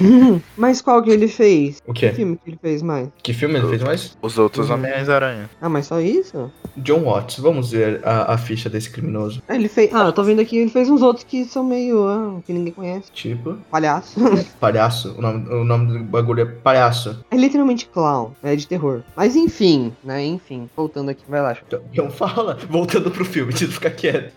[0.56, 1.80] mas qual que ele fez?
[1.86, 2.10] O quê?
[2.10, 3.08] Que filme que ele fez mais?
[3.22, 4.16] Que filme ele fez mais?
[4.22, 4.76] Os outros uhum.
[4.76, 5.50] Homens-Aranha.
[5.60, 6.50] Ah, mas só isso?
[6.76, 9.42] John Watts, vamos ver a, a ficha desse criminoso.
[9.48, 9.92] Ah, ele fez.
[9.92, 12.06] Ah, eu tô vendo aqui, ele fez uns outros que são meio.
[12.08, 13.10] Ah, que ninguém conhece.
[13.12, 13.58] Tipo?
[13.80, 14.20] Palhaço.
[14.60, 15.14] Palhaço?
[15.16, 17.24] O nome, o nome do bagulho é Palhaço.
[17.30, 19.02] É literalmente clown, é de terror.
[19.16, 20.22] Mas enfim, né?
[20.22, 21.56] Enfim, voltando aqui, vai lá.
[21.66, 24.32] Então, então fala, voltando pro filme, de ficar quieto.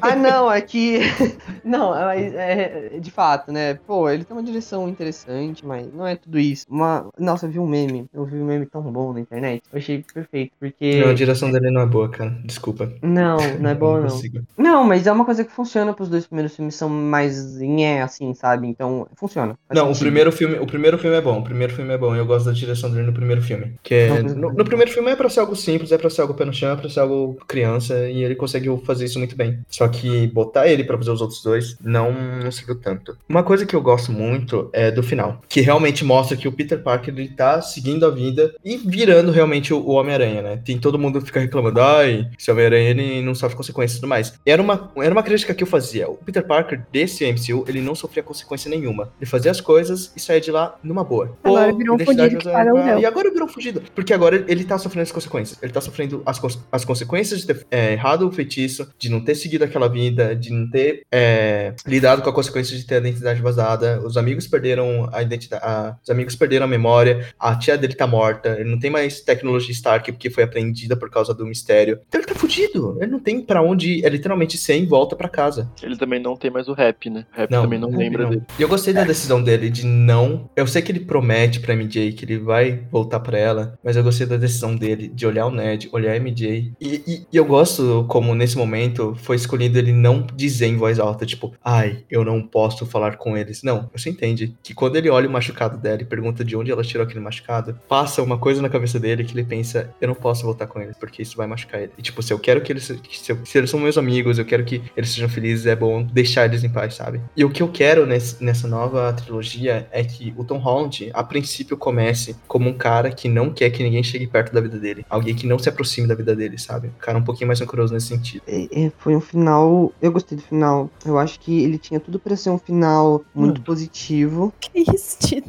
[0.00, 1.00] ah, não, é que.
[1.62, 3.74] não, é, é, de fato, né?
[3.74, 6.64] Pô, ele tem uma direção interessante, mas não é tudo isso.
[6.70, 7.06] Uma...
[7.18, 8.06] Nossa, eu vi um meme.
[8.14, 9.62] Eu vi um meme tão bom na internet.
[9.70, 11.02] Eu achei perfeito, porque.
[11.02, 12.30] Não, a direção dele não é boa, cara.
[12.42, 12.90] Desculpa.
[13.02, 14.08] Não, não é boa, não.
[14.08, 17.84] Não, não mas é uma coisa que funciona pros dois primeiros filmes, são mais em
[17.84, 18.66] é, assim, sabe?
[18.78, 19.58] Então, funciona.
[19.74, 21.40] Não, o primeiro filme, o primeiro filme é bom.
[21.40, 22.14] O primeiro filme é bom.
[22.14, 23.74] Eu gosto da direção dele no primeiro filme.
[23.82, 26.34] Que é, no, no, primeiro filme é pra ser algo simples, é pra ser algo
[26.34, 29.58] pé no chão, é pra ser algo criança, e ele conseguiu fazer isso muito bem.
[29.68, 32.50] Só que botar ele pra fazer os outros dois não, não
[32.80, 33.18] tanto.
[33.28, 36.80] Uma coisa que eu gosto muito é do final, que realmente mostra que o Peter
[36.80, 40.62] Parker ele tá seguindo a vida e virando realmente o, o Homem-Aranha, né?
[40.64, 44.34] Tem todo mundo fica reclamando, ai, esse Homem-Aranha ele não sofre consequências e tudo mais.
[44.46, 46.08] Era uma, era uma crítica que eu fazia.
[46.08, 48.22] O Peter Parker desse MCU, ele não sofria
[48.68, 49.12] consequência nenhuma.
[49.20, 51.36] Ele fazia as coisas e saía de lá numa boa.
[51.42, 53.82] Agora Pô, virou um fugido que E agora virou um fugido.
[53.94, 55.58] Porque agora ele tá sofrendo as consequências.
[55.62, 56.40] Ele tá sofrendo as,
[56.70, 60.52] as consequências de ter é, errado o feitiço, de não ter seguido aquela vida, de
[60.52, 64.00] não ter é, lidado com a consequência de ter a identidade vazada.
[64.04, 65.64] Os amigos perderam a identidade.
[65.64, 67.26] A, os amigos perderam a memória.
[67.38, 68.56] A tia dele tá morta.
[68.60, 72.00] Ele não tem mais tecnologia Stark porque foi apreendida por causa do mistério.
[72.08, 72.96] Então ele tá fudido.
[73.00, 74.04] Ele não tem para onde.
[74.04, 75.70] É literalmente sem volta para casa.
[75.82, 77.26] Ele também não tem mais o rap, né?
[77.32, 78.30] O rap não, também não lembra não.
[78.30, 78.42] dele.
[78.58, 80.50] E eu gostei da decisão dele de não.
[80.56, 84.02] Eu sei que ele promete pra MJ que ele vai voltar para ela, mas eu
[84.02, 86.72] gostei da decisão dele de olhar o Ned, olhar a MJ.
[86.80, 90.98] E, e, e eu gosto como nesse momento foi escolhido ele não dizer em voz
[90.98, 93.62] alta, tipo, ai, eu não posso falar com eles.
[93.62, 96.82] Não, você entende que quando ele olha o machucado dela e pergunta de onde ela
[96.82, 100.42] tirou aquele machucado, passa uma coisa na cabeça dele que ele pensa, eu não posso
[100.42, 101.92] voltar com eles, porque isso vai machucar ele.
[101.96, 102.82] E tipo, se eu quero que eles.
[102.82, 106.02] Se, eu, se eles são meus amigos, eu quero que eles sejam felizes, é bom
[106.02, 107.20] deixar eles em paz, sabe?
[107.36, 111.22] E o que eu quero nesse, nessa nova trilogia é que o Tom Holland, a
[111.22, 115.04] princípio, comece como um cara que não quer que ninguém chegue perto da vida dele.
[115.08, 116.88] Alguém que não se aproxime da vida dele, sabe?
[116.88, 118.42] Um cara um pouquinho mais rancoroso nesse sentido.
[118.46, 119.92] É, é, foi um final.
[120.00, 120.90] Eu gostei do final.
[121.04, 123.64] Eu acho que ele tinha tudo para ser um final muito hum.
[123.64, 124.52] positivo.
[124.68, 125.48] Que isso, Tito?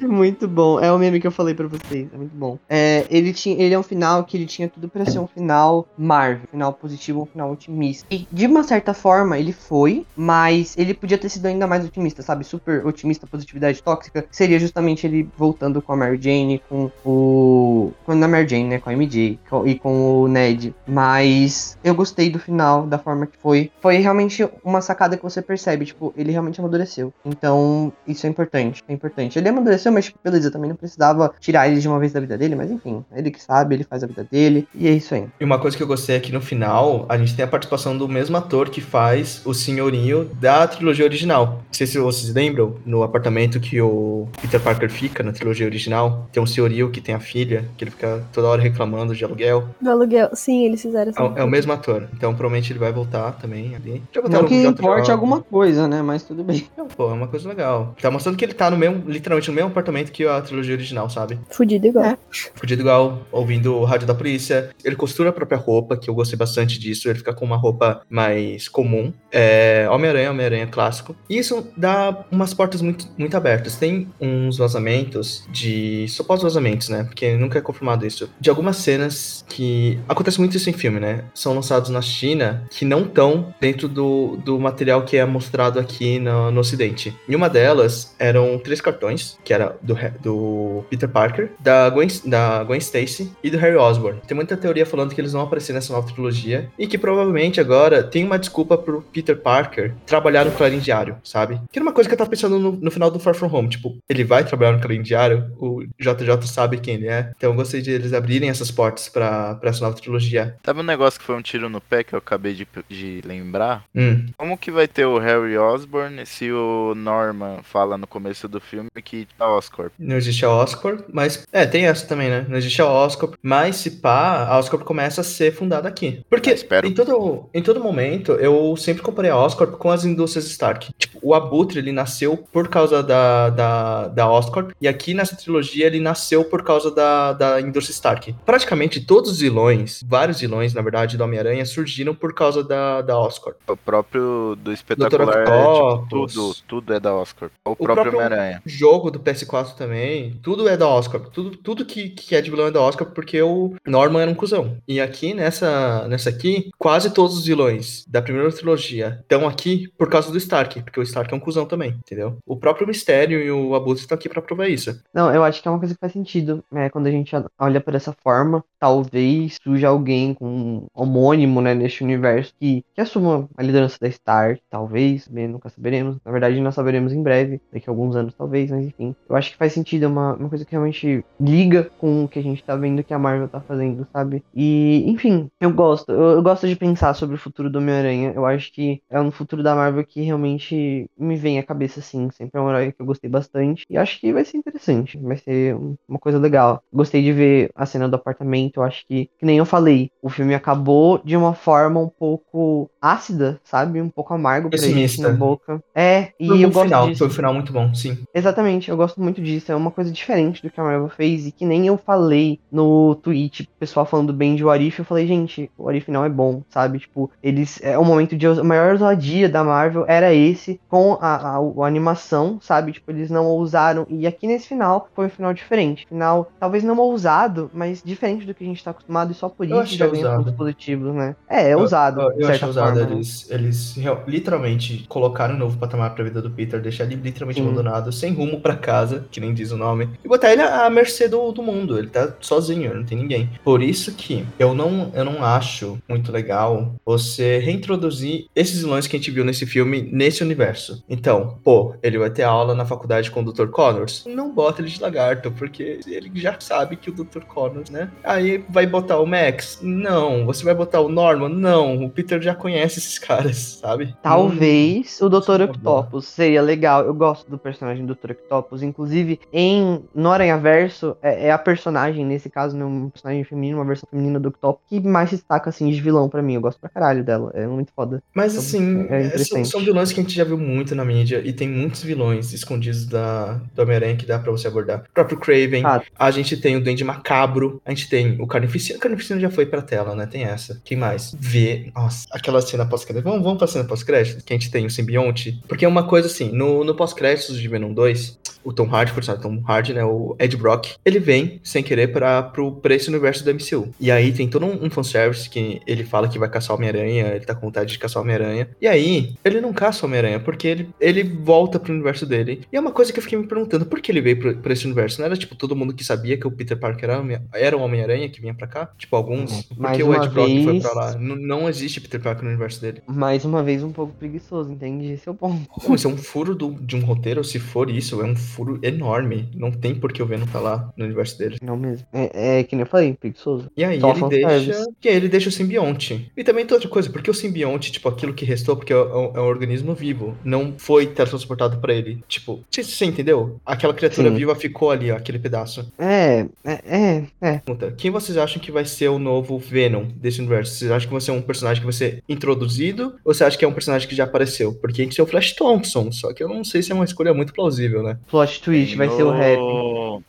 [0.00, 0.80] é muito bom.
[0.80, 2.08] É o meme que eu falei para vocês.
[2.12, 2.58] É muito bom.
[2.68, 5.86] É, ele, tinha, ele é um final que ele tinha tudo para ser um final
[5.96, 6.44] Marvel.
[6.44, 8.06] Um final positivo, um final otimista.
[8.10, 12.22] E de uma certa forma ele foi, mas ele podia ter sido ainda mais otimista,
[12.22, 12.44] sabe?
[12.44, 14.24] Super otimista, positividade tóxica.
[14.30, 17.92] Seria justamente ele voltando com a Mary Jane, com o.
[18.04, 18.78] Com a Mary Jane, né?
[18.78, 20.74] Com a MJ e com o Ned.
[20.86, 23.70] Mas eu gostei do final, da forma que foi.
[23.80, 25.84] Foi realmente uma sacada que você percebe.
[25.84, 27.12] Tipo, ele realmente amadureceu.
[27.24, 29.38] Então, isso é importante é importante.
[29.38, 32.36] Ele amadureceu, mas tipo, beleza, também não precisava tirar ele de uma vez da vida
[32.36, 35.26] dele, mas enfim, ele que sabe, ele faz a vida dele, e é isso aí.
[35.40, 38.08] E uma coisa que eu gostei aqui no final, a gente tem a participação do
[38.08, 39.54] mesmo ator que faz o
[39.90, 41.46] senhorinho da trilogia original.
[41.66, 46.28] Não sei se vocês lembram, no apartamento que o Peter Parker fica na trilogia original,
[46.32, 49.68] tem um senhorio que tem a filha, que ele fica toda hora reclamando de aluguel.
[49.80, 52.92] Do aluguel, sim, eles fizeram É, o- é o mesmo ator, então provavelmente ele vai
[52.92, 54.02] voltar também ali.
[54.14, 56.02] Já Não que importe alguma coisa, né?
[56.02, 56.66] Mas tudo bem.
[56.76, 57.94] Não, Pô, é uma coisa legal.
[58.00, 61.08] Tá mostrando que ele tá no mesmo, literalmente no mesmo apartamento que a trilogia original,
[61.10, 61.38] sabe?
[61.50, 62.04] Fudido igual.
[62.06, 62.16] É.
[62.54, 64.70] Fudido igual, ouvindo o rádio da polícia.
[64.84, 67.08] Ele costura a própria roupa, que eu gostei bastante disso.
[67.08, 69.12] Ele fica com uma roupa mais comum.
[69.30, 71.16] É, Homem-Aranha, Homem-Aranha clássico.
[71.28, 73.76] E isso dá umas portas muito, muito abertas.
[73.76, 76.06] Tem uns vazamentos de.
[76.08, 77.04] Supostos vazamentos, né?
[77.04, 78.30] Porque nunca é confirmado isso.
[78.40, 79.98] De algumas cenas que.
[80.08, 81.24] Acontece muito isso em filme, né?
[81.34, 86.18] São lançados na China que não estão dentro do, do material que é mostrado aqui
[86.18, 87.16] no, no Ocidente.
[87.28, 92.64] E uma delas eram três cartões, que era do, do Peter Parker, da Gwen, da
[92.64, 94.20] Gwen Stacy e do Harry Osborn.
[94.26, 98.02] Tem muita teoria falando que eles vão aparecer nessa nova trilogia e que provavelmente agora
[98.02, 99.65] tem uma desculpa pro Peter Parker
[100.06, 101.60] trabalhar no Clarim Diário, sabe?
[101.70, 103.68] Que era uma coisa que eu tava pensando no, no final do Far From Home.
[103.68, 107.30] Tipo, ele vai trabalhar no Clarim Diário, o JJ sabe quem ele é.
[107.36, 110.56] Então eu gostei de eles abrirem essas portas pra, pra essa nova trilogia.
[110.64, 113.84] Sabe um negócio que foi um tiro no pé que eu acabei de, de lembrar?
[113.94, 114.26] Hum.
[114.36, 118.88] Como que vai ter o Harry Osborn se o Norman fala no começo do filme
[119.04, 119.92] que a Oscorp?
[119.98, 121.46] Não existe a Oscorp, mas.
[121.52, 122.46] É, tem essa também, né?
[122.48, 126.22] Não existe a Oscorp, mas se pá, a Oscorp começa a ser fundada aqui.
[126.28, 130.46] Porque Ah, em, todo, em todo momento eu sempre comparei a Oscorp com as indústrias
[130.46, 130.92] Stark.
[130.98, 135.86] Tipo, o Abutre ele nasceu por causa da, da, da Oscorp, e aqui nessa trilogia
[135.86, 138.34] ele nasceu por causa da, da indústria Stark.
[138.44, 143.18] Praticamente todos os vilões, vários vilões, na verdade, do Homem-Aranha surgiram por causa da, da
[143.18, 143.56] Oscorp.
[143.68, 147.52] O próprio do espetacular, é, tipo, tudo, tudo é da Oscorp.
[147.64, 148.62] O, O próprio próprio Homem-Aranha.
[148.64, 151.20] jogo do PS4 também, tudo é da Oscar.
[151.20, 154.34] Tudo, tudo que, que é de vilão é da Oscar porque o Norman era um
[154.34, 154.78] cuzão.
[154.86, 160.08] E aqui, nessa, nessa aqui, quase todos os vilões da primeira trilogia estão aqui por
[160.08, 162.38] causa do Stark, porque o Stark é um cuzão também, entendeu?
[162.46, 165.00] O próprio Mistério e o Abutre estão aqui pra provar isso.
[165.12, 166.64] Não, eu acho que é uma coisa que faz sentido.
[166.70, 166.90] né?
[166.90, 172.02] quando a gente olha por essa forma, talvez surja alguém com um homônimo, né, neste
[172.02, 176.16] universo que, que assuma a liderança da Stark, talvez, bem, nunca saberemos.
[176.24, 179.14] Na verdade, nós saberemos em breve, daqui a alguns anos, talvez, mas enfim.
[179.28, 182.38] Eu acho que faz sentido, é uma, uma coisa que realmente liga com o que
[182.38, 184.42] a gente tá vendo que a Marvel tá fazendo, sabe?
[184.54, 186.10] E, enfim, eu gosto.
[186.12, 188.32] Eu, eu gosto de pensar sobre o futuro do Homem-Aranha.
[188.34, 192.30] Eu acho que é um futuro da Marvel que realmente me vem à cabeça, assim.
[192.30, 193.84] Sempre é um herói que eu gostei bastante.
[193.90, 195.18] E acho que vai ser interessante.
[195.18, 196.82] Vai ser um- uma coisa legal.
[196.92, 198.78] Gostei de ver a cena do apartamento.
[198.78, 202.90] Eu acho que, que nem eu falei, o filme acabou de uma forma um pouco
[203.12, 204.00] ácida, sabe?
[204.00, 205.28] Um pouco amargo pra gente Pessimista.
[205.30, 205.82] na boca.
[205.94, 207.18] É, e Foi eu um gosto final, disso.
[207.18, 208.18] foi um final muito bom, sim.
[208.34, 209.70] Exatamente, eu gosto muito disso.
[209.72, 211.46] É uma coisa diferente do que a Marvel fez.
[211.46, 215.70] E que nem eu falei no tweet, pessoal falando bem de Warif, eu falei, gente,
[215.76, 216.98] o Warif não é bom, sabe?
[216.98, 217.80] Tipo, eles.
[217.82, 218.46] É o momento de.
[218.46, 222.92] A maior ousadia da Marvel era esse, com a, a, a animação, sabe?
[222.92, 224.06] Tipo, eles não ousaram.
[224.08, 226.06] E aqui nesse final foi um final diferente.
[226.08, 229.66] Final, talvez não ousado, mas diferente do que a gente tá acostumado, e só por
[229.66, 230.38] isso já ousado.
[230.38, 231.34] pontos positivos, né?
[231.48, 232.20] É, é ousado.
[232.20, 232.86] Eu, de eu achei certa ousado.
[232.88, 233.12] forma, né?
[233.12, 233.94] Eles, eles
[234.26, 238.60] literalmente colocaram um novo patamar pra vida do Peter, deixar ele literalmente abandonado, sem rumo
[238.60, 241.98] pra casa, que nem diz o nome, e botar ele à mercê do, do mundo.
[241.98, 243.50] Ele tá sozinho, não tem ninguém.
[243.64, 249.16] Por isso que eu não, eu não acho muito legal você reintroduzir esses vilões que
[249.16, 251.02] a gente viu nesse filme nesse universo.
[251.08, 253.68] Então, pô, ele vai ter aula na faculdade com o Dr.
[253.68, 254.24] Connors.
[254.26, 257.44] Não bota ele de lagarto, porque ele já sabe que o Dr.
[257.46, 258.10] Connors, né?
[258.22, 259.78] Aí vai botar o Max?
[259.82, 260.46] Não.
[260.46, 261.48] Você vai botar o Norman?
[261.48, 262.04] Não.
[262.04, 264.14] O Peter já conhece esses caras, sabe?
[264.22, 265.60] Talvez o Dr.
[265.60, 267.04] é Octopus seria legal.
[267.04, 268.32] Eu gosto do personagem do Dr.
[268.32, 268.82] Octopus.
[268.82, 273.84] Inclusive, em no Aranhaverso, é, é a personagem, nesse caso, né, um personagem feminino, uma
[273.84, 276.54] versão feminina do Octopus, que mais se destaca assim de vilão pra mim.
[276.54, 277.50] Eu gosto pra caralho dela.
[277.54, 278.22] É muito foda.
[278.34, 281.04] Mas Então, assim, é é, são, são vilões que a gente já viu muito na
[281.04, 285.04] mídia e tem muitos vilões escondidos da, do Homem-Aranha que dá pra você abordar.
[285.10, 286.02] O próprio Craven, Ah.
[286.18, 288.98] a gente tem o Duende Macabro, a gente tem o Carnificina.
[288.98, 290.26] O Carnificina já foi pra tela, né?
[290.26, 290.80] Tem essa.
[290.84, 291.34] Quem mais?
[291.38, 291.90] Vê.
[291.94, 293.24] Nossa, aquela cena pós-crédito.
[293.24, 294.44] Vamos, vamos pra cena pós-crédito?
[294.44, 295.58] Que a gente tem o simbionte.
[295.66, 299.42] Porque é uma coisa assim, no, no pós-créditos de Venom 2, o Tom Hardy, personagem
[299.48, 300.04] Tom Hardy, né?
[300.04, 303.88] O Ed Brock, ele vem sem querer para pro pra esse universo do MCU.
[304.00, 307.28] E aí tem todo um, um fanservice que ele fala que vai caçar o Homem-Aranha,
[307.28, 308.68] ele tá com vontade de caçar o Homem-Aranha.
[308.80, 312.62] E aí, ele não caça o Homem-Aranha, porque ele, ele volta pro universo dele.
[312.72, 314.72] E é uma coisa que eu fiquei me perguntando, por que ele veio pra, pra
[314.72, 315.20] esse universo?
[315.20, 318.28] Não era tipo todo mundo que sabia que o Peter Parker era, era o Homem-Aranha
[318.28, 318.90] que vinha pra cá?
[318.98, 319.68] Tipo, alguns.
[319.78, 321.12] Mais porque o Ed Brock foi vez- pra lá.
[321.14, 323.02] N- não existe Peter Parker no universo dele.
[323.06, 325.12] Mais uma vez, um pouco preguiçoso, entende?
[325.12, 325.62] Esse é o ponto.
[325.86, 328.78] Não, isso é um furo do- de um roteiro, se for isso, é um furo
[328.82, 329.48] enorme.
[329.54, 331.56] Não tem por que o Venom tá lá no universo dele.
[331.62, 332.06] Não mesmo.
[332.12, 333.70] É, é que nem eu falei, preguiçoso.
[333.76, 334.84] E aí Só ele deixa.
[335.04, 336.30] E aí ele deixa o simbionte.
[336.36, 339.32] E também tem outra coisa, porque o simbionte, tipo, aquilo que restou, porque é um,
[339.36, 342.22] é um organismo vivo, não foi teletransportado pra ele.
[342.28, 343.60] Tipo, você, você entendeu?
[343.64, 344.36] Aquela criatura Sim.
[344.36, 345.92] viva ficou ali, ó, aquele pedaço.
[345.98, 347.58] É, é, é, é.
[347.58, 350.74] Pergunta, Quem vocês acham que vai ser o novo Venom desse universo?
[350.74, 353.16] Vocês acham que vai ser um personagem que vai ser introduzido?
[353.24, 354.72] Ou você acha que é um personagem que já apareceu?
[354.74, 357.04] Porque tem que ser o Flash Thompson, só que eu não sei se é uma
[357.04, 358.18] escolha muito plausível, né?
[358.28, 359.60] Plot twist, vai ser o rap.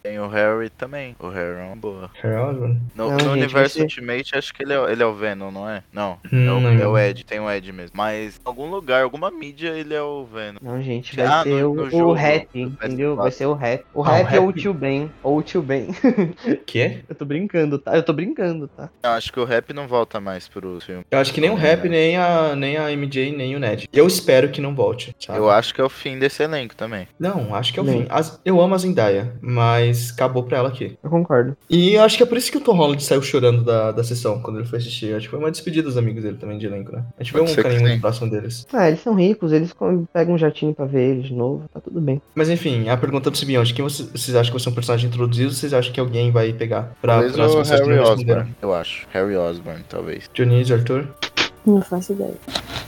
[0.03, 1.15] Tem o Harry também.
[1.19, 2.09] O Harry é uma boa.
[2.23, 2.81] Harold, mano.
[2.95, 5.69] No, Não, no gente, universo Ultimate, acho que ele é, ele é o Venom, não
[5.69, 5.83] é?
[5.93, 6.17] Não.
[6.31, 7.91] Hum, é, o, não é o Ed, tem o Ed mesmo.
[7.95, 10.59] Mas em algum lugar, alguma mídia, ele é o Venom.
[10.61, 11.81] Não, gente, vai Ah, ser no- o, no
[12.11, 12.17] o
[12.53, 13.13] entendeu?
[13.13, 13.15] PS4.
[13.15, 13.83] Vai ser o rap.
[13.93, 15.11] O Ah, o rap ou o tio Ben.
[15.23, 15.87] Ou o tio Ben.
[16.65, 16.99] Quê?
[17.07, 17.95] eu tô brincando, tá?
[17.95, 18.89] Eu tô brincando, tá?
[19.03, 21.03] Eu acho que o rap não volta mais pro filme.
[21.09, 23.87] Eu acho que nem o Rap, nem a, nem a MJ, nem o Ned.
[23.91, 25.39] Eu espero que não volte, sabe?
[25.39, 27.07] Eu acho que é o fim desse elenco também.
[27.19, 28.01] Não, acho que é o Nem.
[28.03, 28.07] fim.
[28.09, 30.97] As- eu amo a Zendaya, mas acabou pra ela aqui.
[31.03, 31.57] Eu concordo.
[31.69, 34.03] E eu acho que é por isso que o Tom Holland saiu chorando da, da
[34.03, 35.13] sessão quando ele foi assistir.
[35.15, 37.03] Acho que foi uma despedida dos amigos dele também de elenco, né?
[37.19, 38.65] A gente vê um carinho muito próximo deles.
[38.71, 39.73] Ah, eles são ricos, eles
[40.13, 42.21] pegam um jatinho pra ver eles de novo, tá tudo bem.
[42.35, 45.07] Mas enfim, a pergunta do Simbionte: quem vocês, vocês acham que vai ser um personagem
[45.09, 47.99] introduzido ou vocês acham que alguém vai pegar pra, Talvez o Harry?
[47.99, 49.07] Osborn, eu acho.
[49.11, 50.29] Harry Osborn, talvez.
[50.33, 51.07] Dionísio, Arthur?
[51.67, 52.33] Não faço ideia.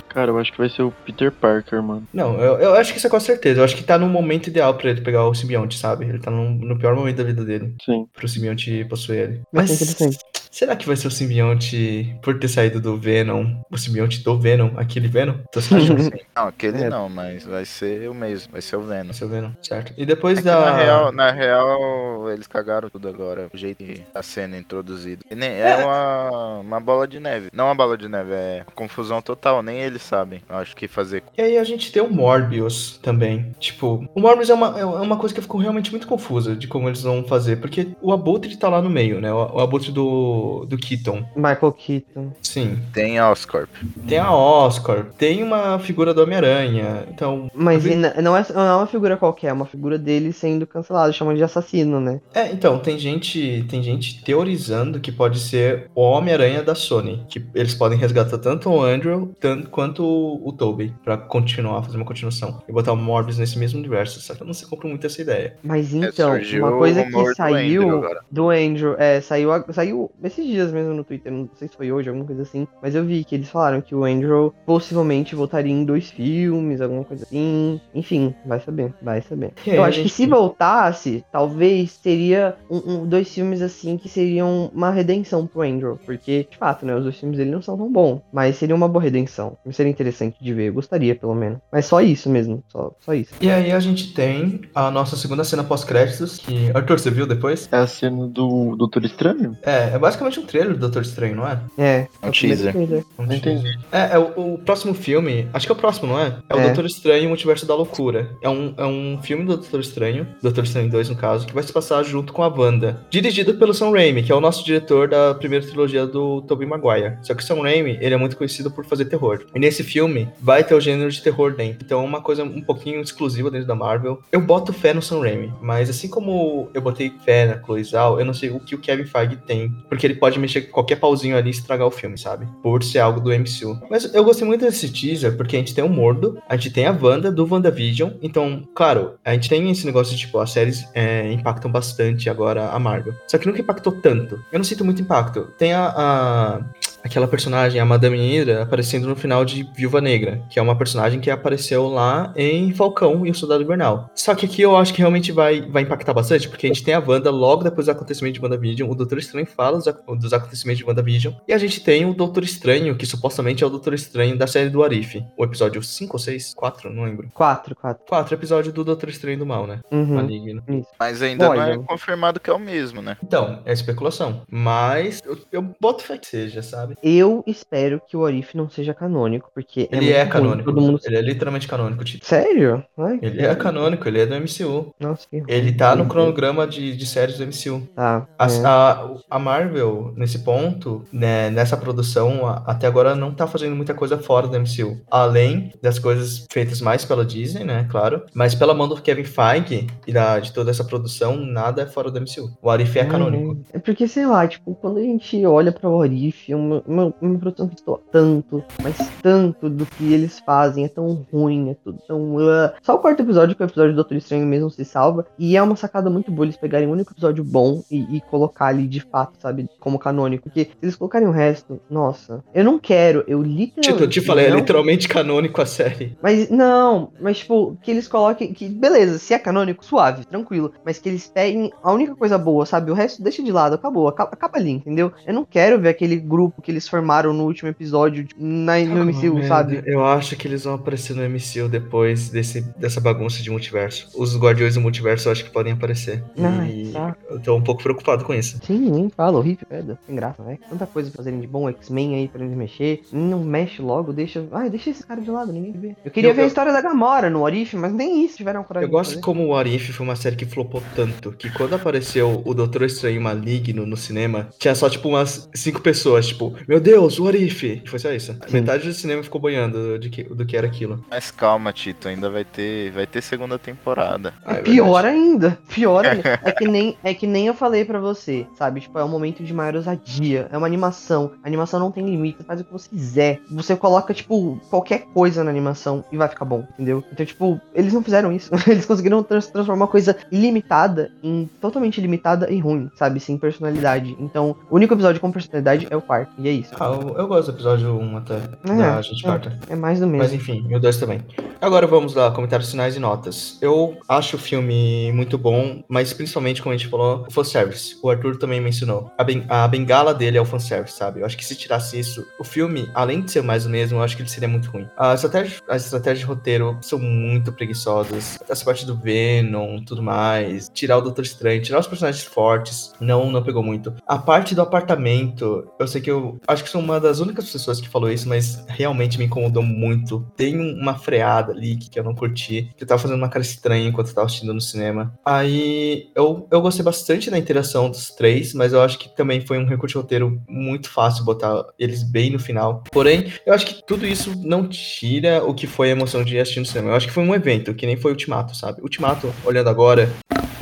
[0.07, 2.07] Cara, eu acho que vai ser o Peter Parker, mano.
[2.13, 3.59] Não, eu, eu acho que isso é com certeza.
[3.59, 6.05] Eu acho que tá no momento ideal pra ele pegar o simbionte, sabe?
[6.05, 7.75] Ele tá no, no pior momento da vida dele.
[7.85, 8.07] Sim.
[8.13, 9.41] Pro simbionte possuir ele.
[9.53, 10.17] Mas ser interessante.
[10.49, 13.55] Será que vai ser o simbionte por ter saído do Venom?
[13.71, 14.71] O simbionte do Venom?
[14.77, 15.35] Aquele Venom?
[15.59, 16.09] Sim?
[16.35, 16.89] Não, aquele É.
[16.89, 18.51] não, mas vai ser o mesmo.
[18.51, 19.05] Vai ser o Venom.
[19.05, 19.93] Vai ser o Venom, certo?
[19.97, 20.59] E depois É da.
[20.59, 25.23] na, real, na real, eles cagaram tudo agora, o jeito que tá sendo introduzido.
[25.29, 27.49] E nem, é uma, uma bola de neve.
[27.53, 30.41] Não uma bola de neve, é confusão total, nem eles sabem.
[30.49, 31.23] Eu acho que fazer.
[31.37, 33.53] E aí a gente tem o Morbius também.
[33.59, 36.87] Tipo, o Morbius é uma, é uma coisa que ficou realmente muito confusa de como
[36.89, 39.31] eles vão fazer, porque o Abutre tá lá no meio, né?
[39.31, 41.23] O, o Abutre do, do Keaton.
[41.35, 42.31] Michael Keaton.
[42.41, 42.79] Sim.
[42.93, 43.69] Tem a Oscorp.
[44.07, 47.05] Tem a Oscar, tem uma figura do Homem-Aranha.
[47.09, 47.49] Então.
[47.53, 51.13] Mas vi- não é, não é uma figura qualquer, é uma figura dele sendo cancelado,
[51.13, 52.19] chamando de assassino, né?
[52.33, 57.23] É, então, tem gente, tem gente teorizando que pode ser o Homem-Aranha da Sony.
[57.29, 61.97] Que eles podem resgatar tanto o Andrew tanto, quanto o, o Tobey pra continuar, fazer
[61.97, 62.61] uma continuação.
[62.67, 64.19] E botar o Morbius nesse mesmo universo.
[64.21, 65.55] Só que eu não sei compro muito essa ideia.
[65.63, 68.21] Mas É, então, surgiu uma coisa que do saiu Andrew agora.
[68.31, 71.91] do Andrew, é, saiu, a- saiu esses dias mesmo no Twitter, não sei se foi
[71.91, 75.71] hoje, alguma coisa assim, mas eu vi que eles falaram que o Andrew possivelmente voltaria
[75.71, 77.79] em dois filmes, alguma coisa assim.
[77.93, 79.51] Enfim, vai saber, vai saber.
[79.67, 84.71] Aí, eu acho que se voltasse, talvez teria um, um- dois filmes assim que seriam
[84.73, 87.91] uma redenção pro Andrew, porque, de fato, né, os dois filmes dele não são tão
[87.91, 89.57] bons, mas seria uma boa redenção.
[89.71, 91.59] Seria interessante de ver, eu gostaria pelo menos.
[91.71, 93.33] Mas só isso mesmo, só, só isso.
[93.41, 96.69] E aí a gente tem a nossa segunda cena pós-créditos, que.
[96.73, 97.67] Arthur, você viu depois?
[97.71, 99.57] É a cena do Doutor Estranho?
[99.63, 101.59] É, é basicamente um trailer do Doutor Estranho, não é?
[101.77, 102.71] É, É um primeiro teaser.
[102.73, 103.03] trailer.
[103.17, 103.61] Um Não entendi.
[103.63, 103.79] teaser.
[103.91, 106.35] É, é o, o próximo filme, acho que é o próximo, não é?
[106.49, 106.63] É o É.
[106.65, 108.29] Doutor Estranho e o Multiverso da Loucura.
[108.41, 111.63] É um, é um filme do Doutor Estranho, Doutor Estranho 2 no caso, que vai
[111.63, 113.01] se passar junto com a Wanda.
[113.09, 117.17] Dirigido pelo Sam Raimi, que é o nosso diretor da primeira trilogia do Tobey Maguire.
[117.23, 119.43] Só que o Sam Raimi, ele é muito conhecido por fazer terror.
[119.55, 121.79] E nesse filme, vai ter o gênero de terror dentro.
[121.85, 124.19] Então é uma coisa um pouquinho exclusiva dentro da Marvel.
[124.31, 128.19] Eu boto fé no Sam Raimi, mas assim como eu botei fé na Chloe Zhao,
[128.19, 130.95] eu não sei o que o Kevin Feige tem, porque ele pode mexer com qualquer
[130.97, 132.47] pauzinho ali e estragar o filme, sabe?
[132.61, 133.79] Por ser algo do MCU.
[133.89, 136.85] Mas eu gostei muito desse teaser, porque a gente tem o Mordo, a gente tem
[136.85, 140.87] a Wanda do WandaVision, então, claro, a gente tem esse negócio de, tipo, as séries
[140.93, 143.13] é, impactam bastante agora a Marvel.
[143.27, 144.39] Só que nunca impactou tanto.
[144.51, 145.47] Eu não sinto muito impacto.
[145.57, 146.61] Tem a- a
[147.03, 151.19] aquela personagem, a Madame Hydra, aparecendo no final de Viúva Negra, que é uma personagem
[151.19, 154.09] que apareceu lá em Falcão e o Soldado Invernal.
[154.15, 156.93] Só que aqui eu acho que realmente vai, vai impactar bastante, porque a gente tem
[156.93, 160.33] a Wanda logo depois do acontecimento de WandaVision, o Doutor Estranho fala dos, ac- dos
[160.33, 163.93] acontecimentos de WandaVision, e a gente tem o Doutor Estranho, que supostamente é o Doutor
[163.93, 165.23] Estranho da série do Arif.
[165.37, 166.53] O episódio 5 ou 6?
[166.53, 166.89] 4?
[166.93, 167.29] Não lembro.
[167.33, 168.03] Quatro, quatro.
[168.07, 169.79] 4 episódio do Doutor Estranho do Mal, né?
[169.91, 170.15] Uhum.
[170.15, 170.63] Maligno.
[170.67, 170.87] Isso.
[170.99, 173.17] Mas ainda não é confirmado que é o mesmo, né?
[173.23, 174.41] Então, é especulação.
[174.49, 176.88] Mas eu, eu boto fé que seja, sabe?
[176.95, 176.97] Sabe?
[177.03, 180.71] Eu espero que o Orif não seja canônico, porque Ele é, ruim, canônico.
[180.71, 180.99] Todo mundo...
[181.05, 182.25] Ele é literalmente canônico, Tito.
[182.25, 182.83] Sério?
[182.97, 184.93] Ai, Ele é canônico, ele é do MCU.
[184.99, 187.87] Nossa, que Ele tá no cronograma de, de séries do MCU.
[187.95, 188.27] Tá.
[188.37, 188.65] A, é.
[188.65, 193.93] a, a Marvel, nesse ponto, né, nessa produção, a- até agora não tá fazendo muita
[193.93, 195.01] coisa fora do MCU.
[195.09, 198.23] Além das coisas feitas mais pela Disney, né, claro.
[198.33, 202.11] Mas pela mão do Kevin Feige e da, de toda essa produção, nada é fora
[202.11, 202.49] do MCU.
[202.61, 203.57] O Arif é canônico.
[203.73, 206.53] É, é porque, sei lá, tipo, quando a gente olha pra Orif,
[206.87, 211.25] é uma, uma, produção que estou tanto, mas tanto do que eles fazem, é tão
[211.31, 212.37] ruim, é tudo tão.
[212.39, 212.73] ah.
[212.81, 215.25] Só o quarto episódio, que é o episódio do Doutor Estranho mesmo, se salva.
[215.37, 218.67] E é uma sacada muito boa eles pegarem um único episódio bom e, e colocar
[218.67, 220.43] ali de fato, sabe, como canônico.
[220.43, 223.89] Porque se eles colocarem o resto, nossa, eu não quero, eu literalmente.
[223.89, 226.17] Tito, eu te falei, é não literalmente canônico a série.
[226.21, 228.53] mas não, mas tipo, que eles coloquem.
[228.53, 230.71] Que, beleza, se é canônico, suave, tranquilo.
[230.85, 232.91] Mas que eles peguem a única coisa boa, sabe?
[232.91, 235.11] O resto deixa de lado, acabou, acaba, acaba ali, entendeu?
[235.25, 239.33] Eu não quero ver aquele grupo que eles formaram no último episódio na, no MCU,
[239.35, 239.83] Merda, sabe?
[239.85, 244.09] Eu acho que eles vão aparecer no MCU depois desse, dessa bagunça de multiverso.
[244.15, 246.23] Os Guardiões do Multiverso eu acho que podem aparecer.
[246.37, 247.15] Ai, e tá.
[247.29, 248.59] eu tô um pouco preocupado com isso.
[248.65, 250.57] Sim, nem fala, horrível, merda, sem graça, né?
[250.69, 253.01] Tanta coisa pra fazerem de bom, X-Men aí pra eles mexer.
[253.11, 254.45] Não mexe logo, deixa.
[254.51, 255.95] Ai, deixa esse cara de lado, ninguém vê.
[256.03, 258.63] Eu queria Eu- ver a eu- história da Gamora no Orif, mas nem isso tiveram
[258.63, 261.49] coragem Eu de gosto como o What If foi uma série que flopou tanto que
[261.51, 266.53] quando apareceu o Doutor Estranho Maligno no cinema, tinha só tipo umas cinco pessoas, tipo,
[266.67, 267.63] meu Deus, o What If?
[267.63, 268.35] E Foi só isso.
[268.51, 271.03] Metade do cinema ficou boiando de que, do que era aquilo.
[271.09, 274.33] Mas calma, Tito, ainda vai ter, vai ter segunda temporada.
[274.45, 276.39] Ah, é Pior ainda, pior ainda.
[276.43, 278.81] É que, nem, é que nem eu falei pra você, sabe?
[278.81, 280.47] Tipo, é um momento de maior ousadia.
[280.51, 281.31] É uma animação.
[281.43, 283.39] A animação não tem limite, faz o que você quiser.
[283.51, 287.03] Você coloca, tipo, qualquer coisa na animação e vai ficar bom, entendeu?
[287.11, 288.49] Então, tipo, eles não fizeram isso.
[288.69, 293.19] Eles conseguiram trans- transformar uma coisa ilimitada em totalmente limitada e ruim, sabe?
[293.19, 294.15] Sem personalidade.
[294.19, 296.31] Então, o único episódio com personalidade é o quarto.
[296.37, 296.71] E é isso.
[296.79, 299.29] Ah, eu, eu gosto do episódio 1 até, É, da Gente é.
[299.29, 299.57] Carter.
[299.69, 300.23] É mais do mesmo.
[300.23, 301.21] Mas enfim, e o 2 também.
[301.61, 303.57] Agora vamos lá, comentários finais e notas.
[303.61, 307.97] Eu acho o filme muito bom, mas principalmente, como a gente falou, o fanservice.
[308.01, 309.11] O Arthur também mencionou.
[309.17, 311.19] A, ben- a bengala dele é o fanservice, sabe?
[311.21, 314.03] Eu acho que se tirasse isso, o filme, além de ser mais o mesmo, eu
[314.03, 314.87] acho que ele seria muito ruim.
[314.97, 318.39] As estratégias, as estratégias de roteiro são muito preguiçosas.
[318.47, 320.69] Essa parte do Venom, tudo mais.
[320.73, 323.93] Tirar o Doutor Estranho, tirar os personagens fortes, não, não pegou muito.
[324.07, 327.79] A parte do apartamento, eu sei que eu acho que sou uma das únicas pessoas
[327.79, 330.25] que falou isso, mas realmente me incomodou muito.
[330.35, 333.87] Tem uma freada ali que, eu não curti, que eu tava fazendo uma cara estranha
[333.87, 335.13] enquanto eu tava assistindo no cinema.
[335.25, 339.57] Aí eu, eu gostei bastante da interação dos três, mas eu acho que também foi
[339.57, 342.83] um recurso de roteiro muito fácil botar eles bem no final.
[342.91, 346.59] Porém, eu acho que tudo isso não tira o que foi a emoção de assistir
[346.59, 346.89] no cinema.
[346.89, 348.81] Eu acho que foi um evento, que nem foi Ultimato, sabe?
[348.81, 350.09] Ultimato, olhando agora,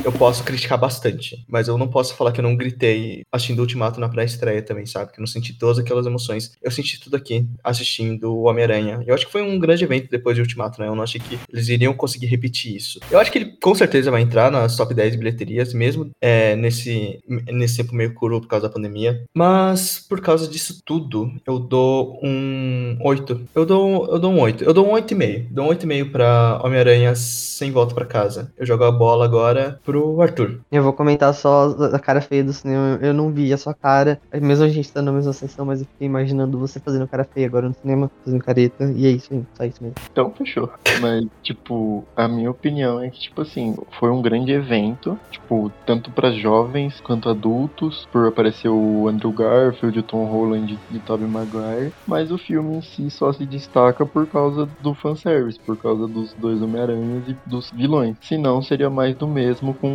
[0.08, 4.00] eu posso criticar bastante, mas eu não posso falar que eu não gritei assistindo Ultimato
[4.00, 5.12] na pré-estreia também, sabe?
[5.12, 6.56] Que eu não senti todas aquelas emoções.
[6.62, 9.02] Eu senti tudo aqui assistindo o Homem-Aranha.
[9.06, 10.88] Eu acho que foi um grande evento depois de Ultimato, né?
[10.88, 12.98] Eu não achei que eles iriam conseguir repetir isso.
[13.10, 17.20] Eu acho que ele com certeza vai entrar nas top 10 bilheterias, mesmo é, nesse,
[17.28, 19.24] nesse tempo meio curto por causa da pandemia.
[19.34, 23.48] Mas por causa disso tudo, eu dou um 8.
[23.54, 24.64] Eu dou, eu dou um 8.
[24.64, 25.48] Eu dou um 8,5.
[25.50, 28.50] Dou um 8,5 pra Homem-Aranha sem volta pra casa.
[28.56, 30.60] Eu jogo a bola agora pro Arthur.
[30.70, 32.98] Eu vou comentar só a cara feia do cinema.
[33.00, 35.86] Eu não vi a sua cara, mesmo a gente estando na mesma sessão, mas eu
[35.86, 38.92] fiquei imaginando você fazendo cara feia agora no cinema, fazendo careta.
[38.94, 39.46] E é isso, gente.
[39.54, 39.96] Só isso mesmo.
[40.10, 40.70] Então fechou.
[41.00, 46.10] Mas, tipo, a minha opinião é que, tipo assim, foi um grande evento, tipo, tanto
[46.10, 51.92] pra jovens quanto adultos, por aparecer o Andrew Garfield, o Tom Holland e Tobey Maguire,
[52.06, 56.34] mas o filme em si só se destaca por causa do fanservice, por causa dos
[56.34, 58.16] dois Homem-Aranhas e dos vilões.
[58.20, 59.87] Se não, seria mais do mesmo com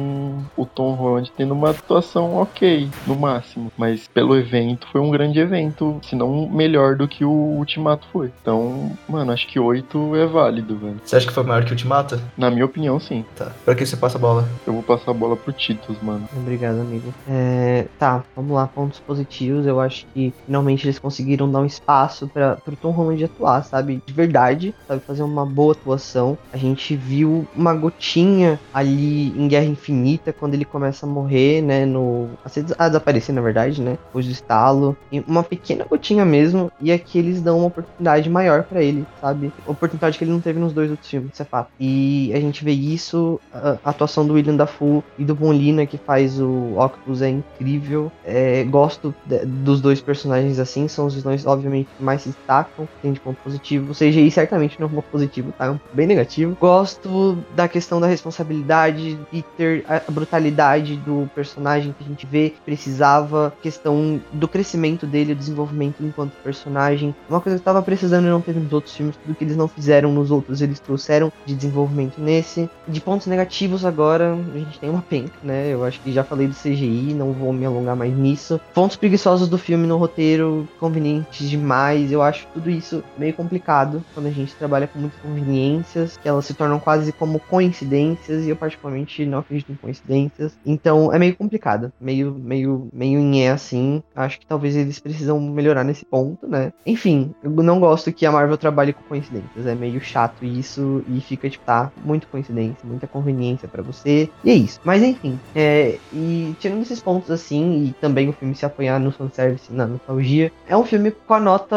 [0.57, 3.71] o Tom Holland tendo uma atuação ok, no máximo.
[3.77, 8.31] Mas pelo evento, foi um grande evento, se não melhor do que o Ultimato foi.
[8.41, 10.99] Então, mano, acho que 8 é válido, velho.
[11.03, 12.19] Você acha que foi maior que Ultimato?
[12.37, 13.25] Na minha opinião, sim.
[13.35, 13.51] Tá.
[13.65, 14.47] Pra que você passa a bola?
[14.65, 16.27] Eu vou passar a bola pro Titus, mano.
[16.35, 17.13] Obrigado, amigo.
[17.27, 19.65] É, tá, vamos lá, pontos positivos.
[19.65, 24.01] Eu acho que finalmente eles conseguiram dar um espaço para pro Tom Holland atuar, sabe?
[24.05, 25.01] De verdade, sabe?
[25.01, 26.37] Fazer uma boa atuação.
[26.51, 31.85] A gente viu uma gotinha ali em Guerra Infinita, quando ele começa a morrer, né?
[31.85, 32.29] No.
[32.77, 33.97] A, desaparecer, na verdade, né?
[34.07, 34.97] Depois do estalo.
[35.11, 36.71] E uma pequena gotinha mesmo.
[36.79, 39.53] E aqui eles dão uma oportunidade maior para ele, sabe?
[39.65, 41.69] Oportunidade que ele não teve nos dois outros filmes, isso é fato.
[41.79, 46.39] E a gente vê isso, a, atuação do William Dafoe e do Bonlina, que faz
[46.39, 48.11] o Octopus, é incrível.
[48.23, 52.87] É, gosto de- dos dois personagens assim, são os vilões, obviamente, que mais se destacam,
[53.01, 53.91] tem de ponto positivo.
[53.91, 55.65] O CGI certamente não é um ponto positivo, tá?
[55.65, 56.55] É um bem negativo.
[56.59, 62.53] Gosto da questão da responsabilidade, Peter Peter, a brutalidade do personagem que a gente vê,
[62.65, 67.15] precisava, questão do crescimento dele, o desenvolvimento enquanto personagem.
[67.29, 69.67] Uma coisa que estava precisando e não teve nos outros filmes, tudo que eles não
[69.67, 72.69] fizeram nos outros, eles trouxeram de desenvolvimento nesse.
[72.87, 75.69] De pontos negativos agora, a gente tem uma penca, né?
[75.71, 78.59] Eu acho que já falei do CGI, não vou me alongar mais nisso.
[78.73, 82.11] Pontos preguiçosos do filme no roteiro, convenientes demais.
[82.11, 86.45] Eu acho tudo isso meio complicado quando a gente trabalha com muitas conveniências, que elas
[86.45, 90.57] se tornam quase como coincidências, e eu particularmente não em coincidências.
[90.65, 94.01] Então é meio complicado, meio, meio, meio em é assim.
[94.15, 96.71] Acho que talvez eles precisam melhorar nesse ponto, né?
[96.85, 99.65] Enfim, eu não gosto que a Marvel trabalhe com coincidências.
[99.65, 104.29] É meio chato isso e fica, tipo, tá, muito coincidência, muita conveniência para você.
[104.43, 104.79] E é isso.
[104.83, 109.11] Mas enfim, é, e tirando esses pontos assim, e também o filme se apoiar no
[109.11, 111.75] fanservice, na nostalgia, é um filme com a nota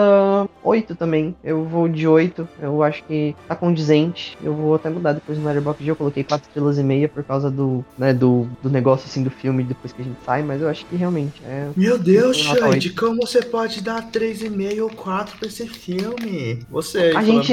[0.63, 1.35] 8 também.
[1.43, 2.49] Eu vou de 8.
[2.61, 4.37] Eu acho que tá condizente.
[4.43, 5.89] Eu vou até mudar depois no Letterboxd.
[5.89, 7.66] Eu coloquei 4 estrelas e meia por causa do,
[7.99, 10.85] né, do, do negócio assim do filme depois que a gente sai, mas eu acho
[10.87, 11.69] que realmente é.
[11.77, 16.61] Meu Deus, Xande, como você pode dar 3,5 ou 4 pra esse filme?
[16.71, 17.53] Você a gente,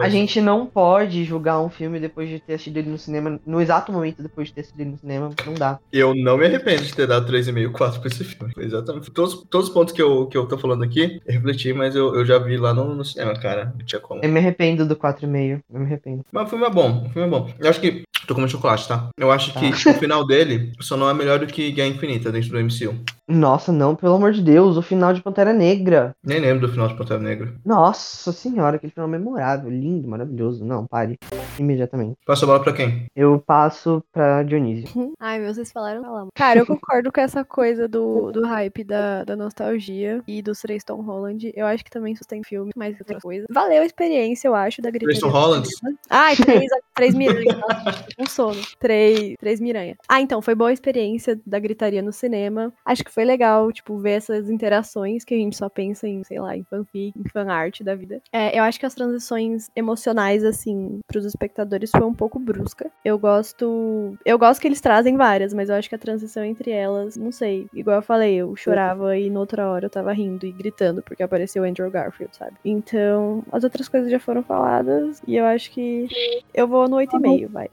[0.00, 3.60] a gente não pode julgar um filme depois de ter assistido ele no cinema, no
[3.60, 5.78] exato momento depois de ter assistido ele no cinema, não dá.
[5.92, 8.52] Eu não me arrependo de ter dado 3,5, 4 pra esse filme.
[8.58, 9.10] Exatamente.
[9.10, 12.14] Todos, todos os pontos que eu, que eu tô falando aqui, eu refleti, mas eu,
[12.14, 13.72] eu já vi lá no, no cinema, cara.
[13.76, 14.20] Não tinha como.
[14.22, 15.60] Eu me arrependo do 4,5.
[15.72, 16.24] Eu me arrependo.
[16.30, 17.50] Mas o filme é bom, o filme é bom.
[17.58, 18.02] Eu acho que.
[18.26, 19.08] Tô comendo chocolate, tá?
[19.16, 19.90] Eu acho que tá.
[19.90, 22.98] o final dele só não é melhor do que Guerra Infinita dentro do MCU.
[23.28, 26.14] Nossa, não, pelo amor de Deus, o final de Pantera Negra.
[26.24, 27.54] Nem lembro do final de Pantera Negra.
[27.64, 30.64] Nossa senhora, aquele final memorável, lindo, maravilhoso.
[30.64, 31.18] Não, pare.
[31.58, 32.16] Imediatamente.
[32.24, 33.06] Passa a bola pra quem?
[33.14, 34.88] Eu passo pra Dionísio.
[35.20, 36.26] Ai, meu, vocês falaram falar.
[36.34, 40.82] Cara, eu concordo com essa coisa do, do hype da, da nostalgia e dos três
[40.82, 41.52] Tom Holland.
[41.54, 43.46] Eu acho que também sustém filme, mas outra coisa.
[43.50, 45.18] Valeu a experiência, eu acho, da gritaria.
[45.18, 45.68] Três Tom Holland?
[46.08, 47.60] Ai, três, três miranha.
[48.18, 48.60] um sono.
[48.78, 49.96] Três, três miranha.
[50.08, 52.72] Ah, então, foi boa a experiência da gritaria no cinema.
[52.86, 56.40] Acho que foi legal, tipo, ver essas interações que a gente só pensa em, sei
[56.40, 58.20] lá, em fanfic, em fanart da vida.
[58.32, 62.90] É, eu acho que as transições emocionais, assim, pros espectadores foi um pouco brusca.
[63.04, 64.16] Eu gosto.
[64.24, 67.32] Eu gosto que eles trazem várias, mas eu acho que a transição entre elas, não
[67.32, 67.66] sei.
[67.72, 71.64] Igual eu falei, eu chorava e noutra hora eu tava rindo e gritando porque apareceu
[71.64, 72.56] Andrew Garfield, sabe?
[72.64, 76.08] Então, as outras coisas já foram faladas e eu acho que
[76.54, 77.70] eu vou no 8,5, vai.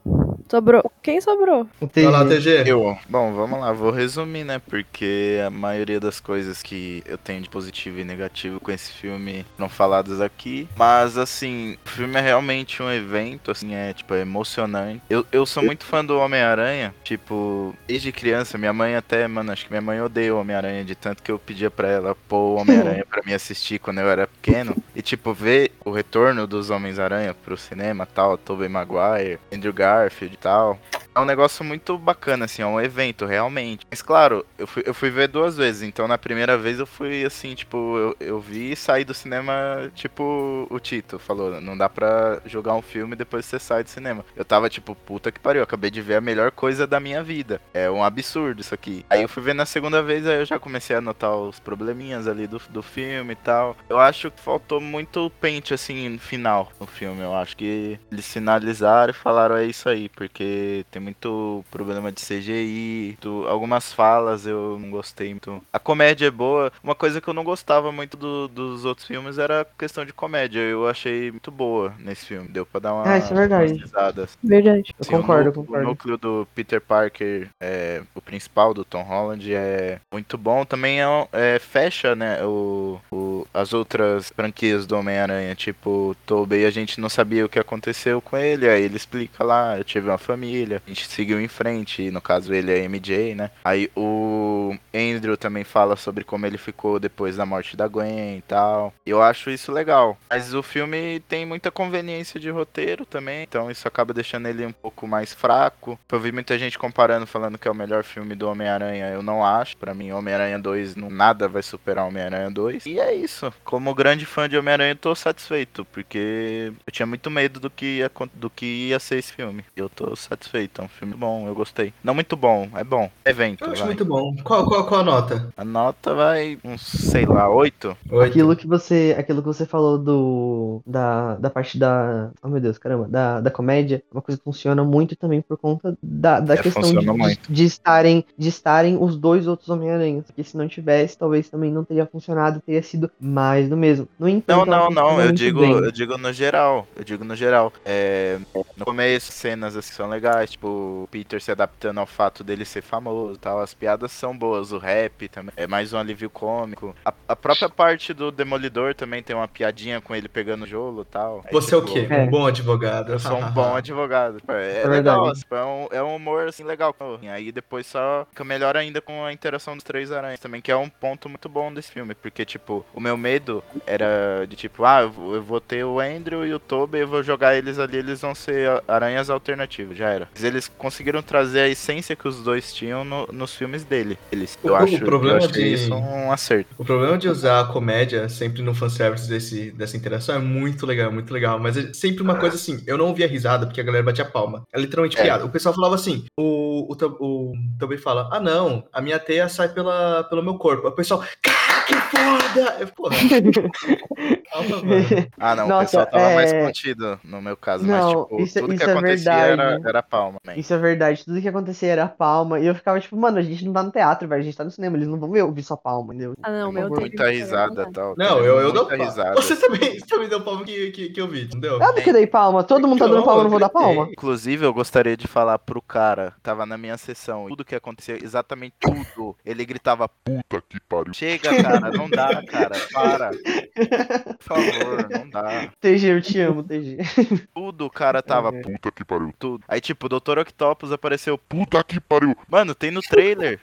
[0.48, 0.90] Sobrou.
[1.02, 1.66] Quem sobrou?
[1.80, 2.64] Vai lá, TG.
[2.66, 2.96] Eu.
[3.08, 4.60] Bom, vamos lá, vou resumir, né?
[4.60, 9.44] Porque a maioria das coisas que eu tenho de positivo e negativo com esse filme
[9.58, 10.68] não faladas aqui.
[10.76, 15.02] Mas, assim, o filme é realmente um evento, assim, é, tipo, é emocionante.
[15.08, 16.94] Eu, eu sou muito fã do Homem-Aranha.
[17.02, 20.94] Tipo, desde criança, minha mãe até, mano, acho que minha mãe odeia o Homem-Aranha de
[20.94, 24.26] tanto que eu pedia pra ela pôr o Homem-Aranha pra me assistir quando eu era
[24.26, 24.76] pequeno.
[24.94, 30.38] E, tipo, ver o retorno dos Homens-Aranha pro cinema, tal, Tobey Maguire, Andrew Garfield e
[30.38, 30.78] tal.
[31.14, 33.86] É um negócio muito bacana, assim, é um evento, realmente.
[33.90, 37.24] Mas claro, eu fui, eu fui ver duas vezes, então na primeira vez eu fui
[37.24, 41.88] assim, tipo, eu, eu vi e saí do cinema, tipo, o Tito falou, não dá
[41.88, 44.24] pra jogar um filme depois você sai do cinema.
[44.34, 47.60] Eu tava tipo, puta que pariu, acabei de ver a melhor coisa da minha vida.
[47.72, 49.04] É um absurdo isso aqui.
[49.08, 52.26] Aí eu fui ver na segunda vez, aí eu já comecei a notar os probleminhas
[52.28, 53.76] ali do, do filme e tal.
[53.88, 57.22] Eu acho que faltou muito pente, assim, no final no filme.
[57.22, 62.20] Eu acho que eles finalizaram e falaram, é isso aí, porque tem muito problema de
[62.20, 65.62] CGI, algumas falas eu não gostei muito.
[65.72, 66.72] A comédia é boa.
[66.82, 70.12] Uma coisa que eu não gostava muito do, dos outros filmes era a questão de
[70.12, 70.60] comédia.
[70.60, 72.48] Eu achei muito boa nesse filme.
[72.48, 73.08] Deu pra dar uma.
[73.08, 73.72] Ah, isso é verdade.
[73.74, 74.38] Risadas.
[74.42, 74.94] Verdade.
[74.98, 75.84] Assim, eu concordo, o, concordo.
[75.84, 80.64] O núcleo do Peter Parker, é, o principal do Tom Holland, é muito bom.
[80.64, 82.42] Também é, é fecha, né?
[82.44, 87.58] O, o, as outras franquias do Homem-Aranha, tipo, Tobey, a gente não sabia o que
[87.58, 88.68] aconteceu com ele.
[88.68, 92.52] Aí ele explica lá, eu tive uma família, a gente seguiu em frente, no caso
[92.52, 93.50] ele é MJ, né?
[93.64, 98.42] Aí o Andrew também fala sobre como ele ficou depois da morte da Gwen e
[98.42, 98.92] tal.
[99.04, 100.16] Eu acho isso legal.
[100.28, 104.72] Mas o filme tem muita conveniência de roteiro também, então isso acaba deixando ele um
[104.72, 105.98] pouco mais fraco.
[106.10, 109.08] Eu vi muita gente comparando, falando que é o melhor filme do Homem-Aranha.
[109.08, 109.76] Eu não acho.
[109.76, 112.86] Para mim, Homem-Aranha 2 não, nada vai superar Homem-Aranha 2.
[112.86, 113.52] E é isso.
[113.64, 117.98] Como grande fã de Homem-Aranha, eu tô satisfeito, porque eu tinha muito medo do que
[117.98, 119.64] ia, do que ia ser esse filme.
[119.76, 120.80] Eu tô satisfeito.
[120.80, 121.92] É um filme bom, eu gostei.
[122.02, 123.10] Não muito bom, é bom.
[123.24, 123.64] Evento.
[123.64, 123.88] Eu acho vai.
[123.88, 124.34] muito bom.
[124.42, 125.54] Qual, qual, qual a nota?
[125.56, 127.96] A nota vai uns, sei lá, 8.
[128.24, 132.78] Aquilo que você, aquilo que você falou do da, da parte da, oh meu Deus,
[132.78, 136.58] caramba, da, da comédia, uma coisa que funciona muito também por conta da, da É,
[136.58, 141.48] questão de, de estarem de estarem os dois outros Homem-Aranhas, porque se não tivesse, talvez
[141.48, 144.08] também não teria funcionado, teria sido mais do mesmo.
[144.18, 145.20] No entanto, Não, não, não.
[145.20, 145.72] Eu digo, bem.
[145.72, 146.86] eu digo no geral.
[146.94, 147.72] Eu digo no geral.
[147.84, 148.38] É,
[148.76, 152.82] no começo, cenas assim são legais, tipo, o Peter se adaptando ao fato dele ser
[152.82, 153.60] famoso e tal.
[153.60, 155.52] As piadas são boas, o rap também.
[155.56, 156.94] É mais um alívio cômico.
[157.04, 161.04] A, a própria parte do Demolidor também tem uma piadinha com ele pegando jolo e
[161.04, 161.42] tal.
[161.44, 162.06] Aí, Você é o tipo, quê?
[162.12, 162.22] É.
[162.22, 163.12] Um bom advogado.
[163.12, 164.38] Eu sou um bom advogado.
[164.40, 166.94] Tipo, É, É legal, tipo, é, um, é um humor assim legal.
[167.22, 170.70] E aí depois só fica melhor ainda com a interação dos três aranhas também, que
[170.70, 172.14] é um ponto muito bom desse filme.
[172.14, 176.52] Porque, tipo, o meu medo era de tipo, ah, eu vou- ter o Andrew e
[176.54, 180.28] o Toby, eu vou jogar eles ali, eles vão ser aranhas alternativas, já era.
[180.32, 184.18] Mas eles conseguiram trazer a essência que os dois tinham no- nos filmes dele.
[184.30, 186.74] Eles, eu O- o acho, problema eu de- isso um acerto.
[186.78, 191.10] O problema de usar a comédia sempre no fanservice desse, dessa interação é muito legal,
[191.12, 191.58] muito legal.
[191.58, 194.62] Mas é sempre uma coisa assim, eu não ouvia risada porque a galera batia palma.
[194.72, 195.22] É literalmente É.
[195.22, 195.44] piada.
[195.44, 199.68] O pessoal falava assim, o, o, o Toby fala, ah não, a minha teia sai
[199.68, 200.86] pela, pelo meu corpo.
[200.88, 202.76] O pessoal, cara, que foda!
[202.80, 203.14] Eu, Porra,
[204.52, 205.26] calma, mano.
[205.38, 208.42] Ah, não, o Nossa, pessoal tava mais é- contido no meu caso, Não, mas tipo,
[208.42, 209.88] isso- tudo isso que é acontecia era, verdade.
[209.88, 210.54] era palma, man.
[210.56, 212.58] Isso é verdade, tudo que acontecia era palma.
[212.60, 214.64] E eu ficava tipo, mano, a gente não tá no teatro, velho, a gente tá
[214.64, 216.34] no cinema, eles não vão ver ouvir só palma, entendeu?
[216.42, 216.88] Ah, não, meu.
[216.88, 217.00] Deus.
[217.00, 218.14] Muita risada e tal.
[218.16, 219.34] Não, eu, eu dou risada.
[219.34, 221.78] Você também, você também deu palma que, que, que eu vi, entendeu?
[221.78, 223.68] Claro que eu dei palma, todo mundo tá dando Não, palma, eu não vou dar
[223.68, 224.08] palma.
[224.12, 228.18] Inclusive, eu gostaria de falar pro cara, que tava na minha sessão, tudo que acontecia,
[228.22, 229.36] exatamente tudo.
[229.44, 231.12] Ele gritava, Puta que pariu.
[231.14, 233.30] chega, cara, não dá, cara, para.
[233.30, 235.70] Por favor, não dá.
[235.80, 236.98] TG, eu te amo, TG.
[237.54, 238.60] Tudo o cara tava, É.
[238.62, 239.32] Puta que pariu.
[239.38, 239.64] tudo.
[239.68, 240.38] Aí, tipo, o Dr.
[240.38, 242.36] Octopus apareceu, Puta que pariu.
[242.48, 243.60] mano, tem no trailer.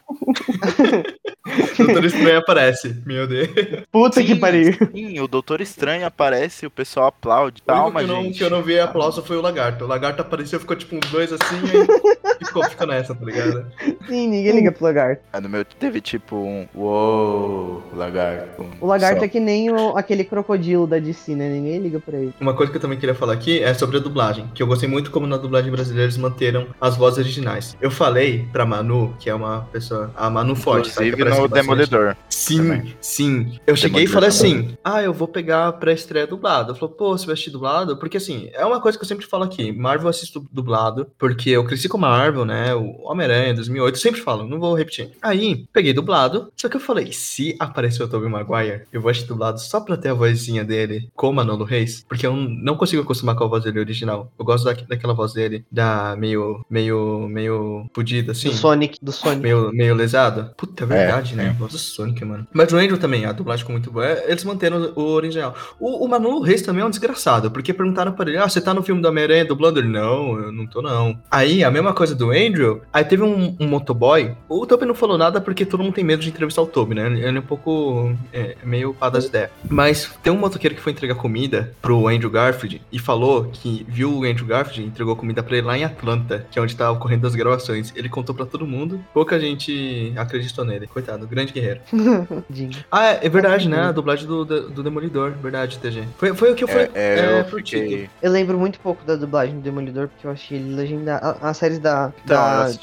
[1.78, 3.50] Doutor Estranho aparece, meu Deus.
[3.92, 4.74] Puta que Sim, pariu.
[4.94, 7.62] Sim, o Doutor Estranho aparece, o pessoal aplaude.
[7.68, 8.38] O único Calma, que eu, não, gente.
[8.38, 9.84] que eu não vi aplauso foi o lagarto.
[9.84, 13.66] O lagarto apareceu, ficou tipo uns dois assim e ficou, ficou nessa, tá ligado?
[14.08, 15.22] Sim, ninguém liga pro lagarto.
[15.34, 18.66] Aí no meu teve tipo um, uou, lagarto.
[18.80, 19.26] O lagarto Só.
[19.26, 21.50] é que nem o- aquele crocodilo da DC, né?
[21.50, 22.34] Ninguém liga pra ele.
[22.40, 24.88] Uma coisa que eu também queria falar aqui é sobre a dublagem, que eu gostei
[24.88, 27.76] muito como na dublagem brasileira eles manteram as vozes originais.
[27.82, 31.48] Eu falei pra Manu, que é uma pessoa, a Manu Forte, que Inclusive no.
[31.48, 32.16] Demolidor.
[32.30, 32.98] Sim, também.
[33.00, 33.60] sim.
[33.66, 34.60] Eu cheguei e falei também.
[34.60, 36.72] assim: ah, eu vou pegar pra estreia dublado.
[36.72, 37.98] Eu falei, pô, você vai assistir dublado?
[37.98, 41.50] Porque assim, é uma coisa que eu sempre falo aqui: Marvel eu assisto dublado, porque
[41.50, 42.74] eu cresci com Marvel, né?
[42.74, 45.12] O Homem-Aranha 2008, eu sempre falo, não vou repetir.
[45.22, 49.28] Aí, peguei dublado, só que eu falei: se aparecer o Tobey Maguire, eu vou assistir
[49.28, 53.02] dublado só pra ter a vozinha dele com o Manolo Reis, porque eu não consigo
[53.02, 54.32] acostumar com a voz dele original.
[54.38, 58.50] Eu gosto da, daquela voz dele, da meio, meio, meio fudida, assim.
[58.50, 59.42] Do Sonic, do Sonic.
[59.42, 60.52] Meio, meio lesado?
[60.64, 61.48] Puta, é verdade, É, né?
[61.48, 61.50] é.
[61.60, 62.48] Voz do Sonic, mano.
[62.54, 64.06] Mas o Andrew também, a dublagem ficou muito boa.
[64.08, 65.54] É, Eles manteram o original.
[65.78, 68.74] O, o Manolo Reis também é um desgraçado, porque perguntaram pra ele: Ah, você tá
[68.74, 69.80] no filme do Homem-Aranha dublando?
[69.80, 71.20] Ele, não, eu não tô, não.
[71.30, 74.32] Aí, a mesma coisa do Andrew, aí teve um, um motoboy.
[74.48, 77.08] O Toby não falou nada porque todo mundo tem medo de entrevistar o Toby, né?
[77.08, 78.16] Ele é um pouco.
[78.32, 79.50] É, meio pá das ideias.
[79.70, 84.12] Mas tem um motoqueiro que foi entregar comida pro Andrew Garfield e falou que viu
[84.20, 86.92] o Andrew Garfield e entregou comida pra ele lá em Atlanta, que é onde tava
[86.94, 87.92] ocorrendo as gravações.
[87.96, 90.88] Ele contou pra todo mundo, pouca gente acreditou nele.
[90.88, 91.80] Coitado, grande guerreiro.
[92.92, 93.82] Ah, é, é verdade, né?
[93.82, 96.04] A dublagem do, do, do Demolidor, verdade, TG.
[96.18, 96.82] Foi, foi o que eu fui.
[96.82, 98.10] É, é, eu pro fiquei...
[98.22, 101.26] Eu lembro muito pouco da dublagem do Demolidor, porque eu achei ele legendado.
[101.42, 102.36] a- As séries da, Então,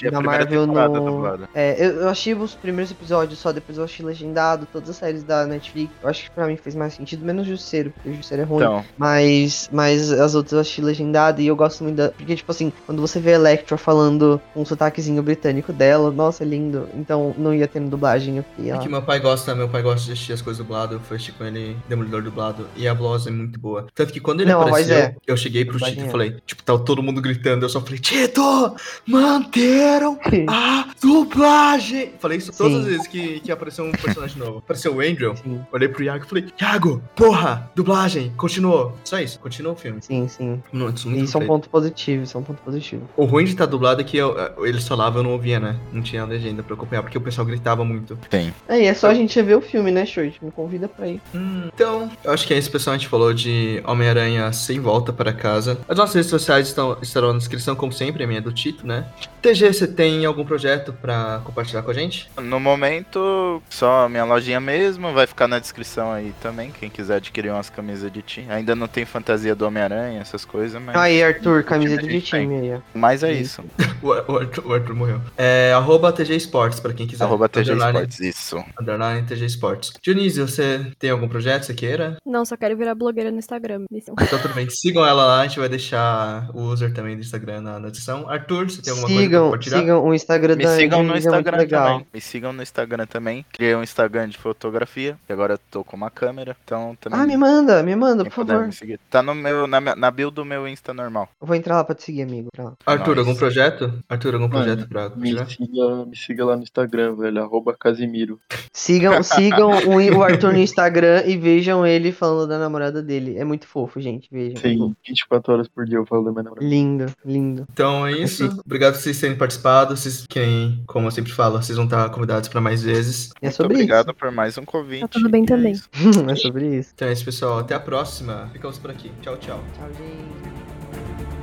[0.02, 1.48] eu da, da Marvel no.
[1.54, 5.22] É, eu, eu achei os primeiros episódios só, depois eu achei legendado, todas as séries
[5.22, 5.92] da Netflix.
[6.02, 8.62] Eu acho que pra mim fez mais sentido, menos Justiceiro, porque o Justiceiro é ruim.
[8.64, 12.10] Então, Mas, mas as outras eu achei legendado e eu gosto muito da.
[12.10, 16.46] Porque, tipo assim, quando você vê a Electra falando um sotaquezinho britânico dela, nossa, é
[16.46, 16.88] lindo.
[16.94, 20.06] Então não ia ter dublagem, eu fiquei, É que meu pai gosta, meu pai gosta
[20.06, 23.26] de assistir as coisas dubladas, eu fui assistir com ele Demolidor dublado, e a voz
[23.26, 23.86] é muito boa.
[23.94, 25.16] Tanto que quando ele Não, apareceu, é.
[25.26, 26.08] eu cheguei pro Tito e é.
[26.08, 30.18] falei, tipo, tava todo mundo gritando, eu só falei, Tito, manteram
[30.48, 32.12] a dublagem!
[32.18, 32.80] Falei isso todas Sim.
[32.80, 34.58] as vezes que, que apareceu um personagem novo.
[34.58, 38.96] Apareceu o Andrew, Sim, olhei pro Iago e falei, Iago, porra, dublagem, continuou.
[39.04, 40.00] Só isso, continuou o filme.
[40.00, 40.62] sim, sim.
[40.72, 43.08] Muito, muito Isso é um ponto positivo, isso é um ponto positivo.
[43.16, 45.78] O ruim de estar dublado é que eu, eles falavam, eu não ouvia, né?
[45.92, 48.16] Não tinha legenda pra acompanhar, porque o pessoal gritava muito.
[48.28, 48.52] tem.
[48.68, 50.38] Aí é só a gente ver o filme, né, Shoit?
[50.42, 51.20] Me convida pra ir.
[51.34, 52.94] Hum, então, eu acho que é isso, pessoal.
[52.94, 55.78] A gente falou de Homem-Aranha sem volta para casa.
[55.88, 58.86] As nossas redes sociais estão, estarão na descrição, como sempre, a minha é do Tito,
[58.86, 59.06] né?
[59.42, 62.30] TG, você tem algum projeto pra compartilhar com a gente?
[62.40, 67.16] No momento, só a minha lojinha mesmo, vai ficar na descrição aí também, quem quiser
[67.16, 68.50] adquirir umas camisas de time.
[68.50, 70.94] Ainda não tem fantasia do Homem-Aranha, essas coisas, mas.
[70.96, 72.80] Aí, Arthur, camisa de time aí.
[72.94, 73.64] Mas é isso.
[74.02, 75.20] O, o Arthur, o Arthur morreu.
[75.36, 77.24] É arroba TG Sports, pra quem quiser.
[77.30, 78.64] Arroba TG Sports, isso.
[78.80, 79.92] Underline TG Sports.
[80.02, 82.16] Dionísio, você tem algum projeto que você queira?
[82.26, 83.84] Não, só quero virar blogueira no Instagram.
[83.90, 84.14] Missão.
[84.20, 87.60] Então tudo bem, sigam ela lá, a gente vai deixar o user também do Instagram
[87.60, 88.28] na, descrição.
[88.28, 89.78] Arthur, você tem alguma coisa pra Sigam, compartilhar?
[89.78, 91.86] sigam o Instagram Me da sigam no é Instagram legal.
[91.86, 92.06] também.
[92.12, 93.46] Me sigam no Instagram também.
[93.52, 95.16] Criei um Instagram de fotografia.
[95.28, 96.56] E agora eu tô com uma câmera.
[96.64, 97.20] Então também.
[97.20, 98.66] Ah, me manda, me manda, por favor.
[98.66, 98.98] me seguir.
[99.10, 101.28] Tá no meu, na, na build do meu Insta normal.
[101.40, 102.48] Eu vou entrar lá pra te seguir, amigo.
[102.86, 103.26] Arthur, Nós.
[103.26, 103.92] algum projeto?
[104.08, 107.42] Arthur, algum Mano, projeto pra Me siga, me siga lá no Instagram, velho.
[107.42, 108.40] Arroba Casimiro.
[108.72, 113.38] Sigam, sigam o, o Arthur no Instagram e vejam ele falando da namorada dele.
[113.38, 114.28] É muito fofo, gente.
[114.30, 114.60] Vejam.
[114.60, 114.96] Tem fofo.
[115.06, 116.66] 24 horas por dia eu falo da minha namorada.
[116.66, 117.66] Lindo, lindo.
[117.72, 118.44] Então é isso.
[118.64, 119.96] Obrigado por vocês terem participado.
[119.96, 123.30] Vocês, quem, como eu sempre falo, vocês vão estar convidados pra mais vezes.
[123.40, 125.00] É Muito sobre obrigado por mais um convite.
[125.02, 125.72] Tá tudo bem é também.
[125.72, 125.88] isso.
[125.94, 126.24] isso.
[126.28, 126.92] é sobre isso.
[126.94, 127.58] Então é isso, pessoal.
[127.58, 128.48] Até a próxima.
[128.52, 129.10] Ficamos por aqui.
[129.20, 129.62] Tchau, tchau.
[129.74, 131.39] Tchau, gente.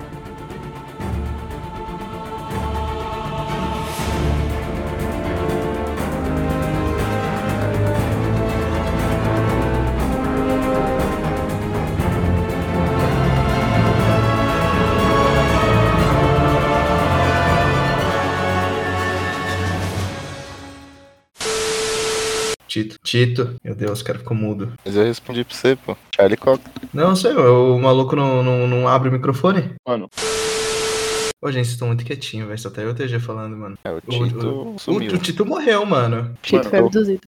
[22.84, 22.96] Tito.
[23.04, 23.56] Tito.
[23.64, 24.74] Meu Deus, o cara ficou mudo.
[24.86, 25.96] Mas eu respondi pra você, pô.
[26.16, 26.64] Charlie Cox.
[26.94, 29.72] Não, sei, o maluco não, não, não abre o microfone.
[29.88, 30.08] Mano,
[31.40, 32.60] Ô, gente, vocês estão muito quietinhos, velho.
[32.60, 33.78] Só tá eu e o TG falando, mano.
[33.86, 35.14] É, o O, Tito o, o, sumiu.
[35.14, 36.34] o Tito morreu, mano.
[36.42, 37.16] Tito Mano, foi abduzido.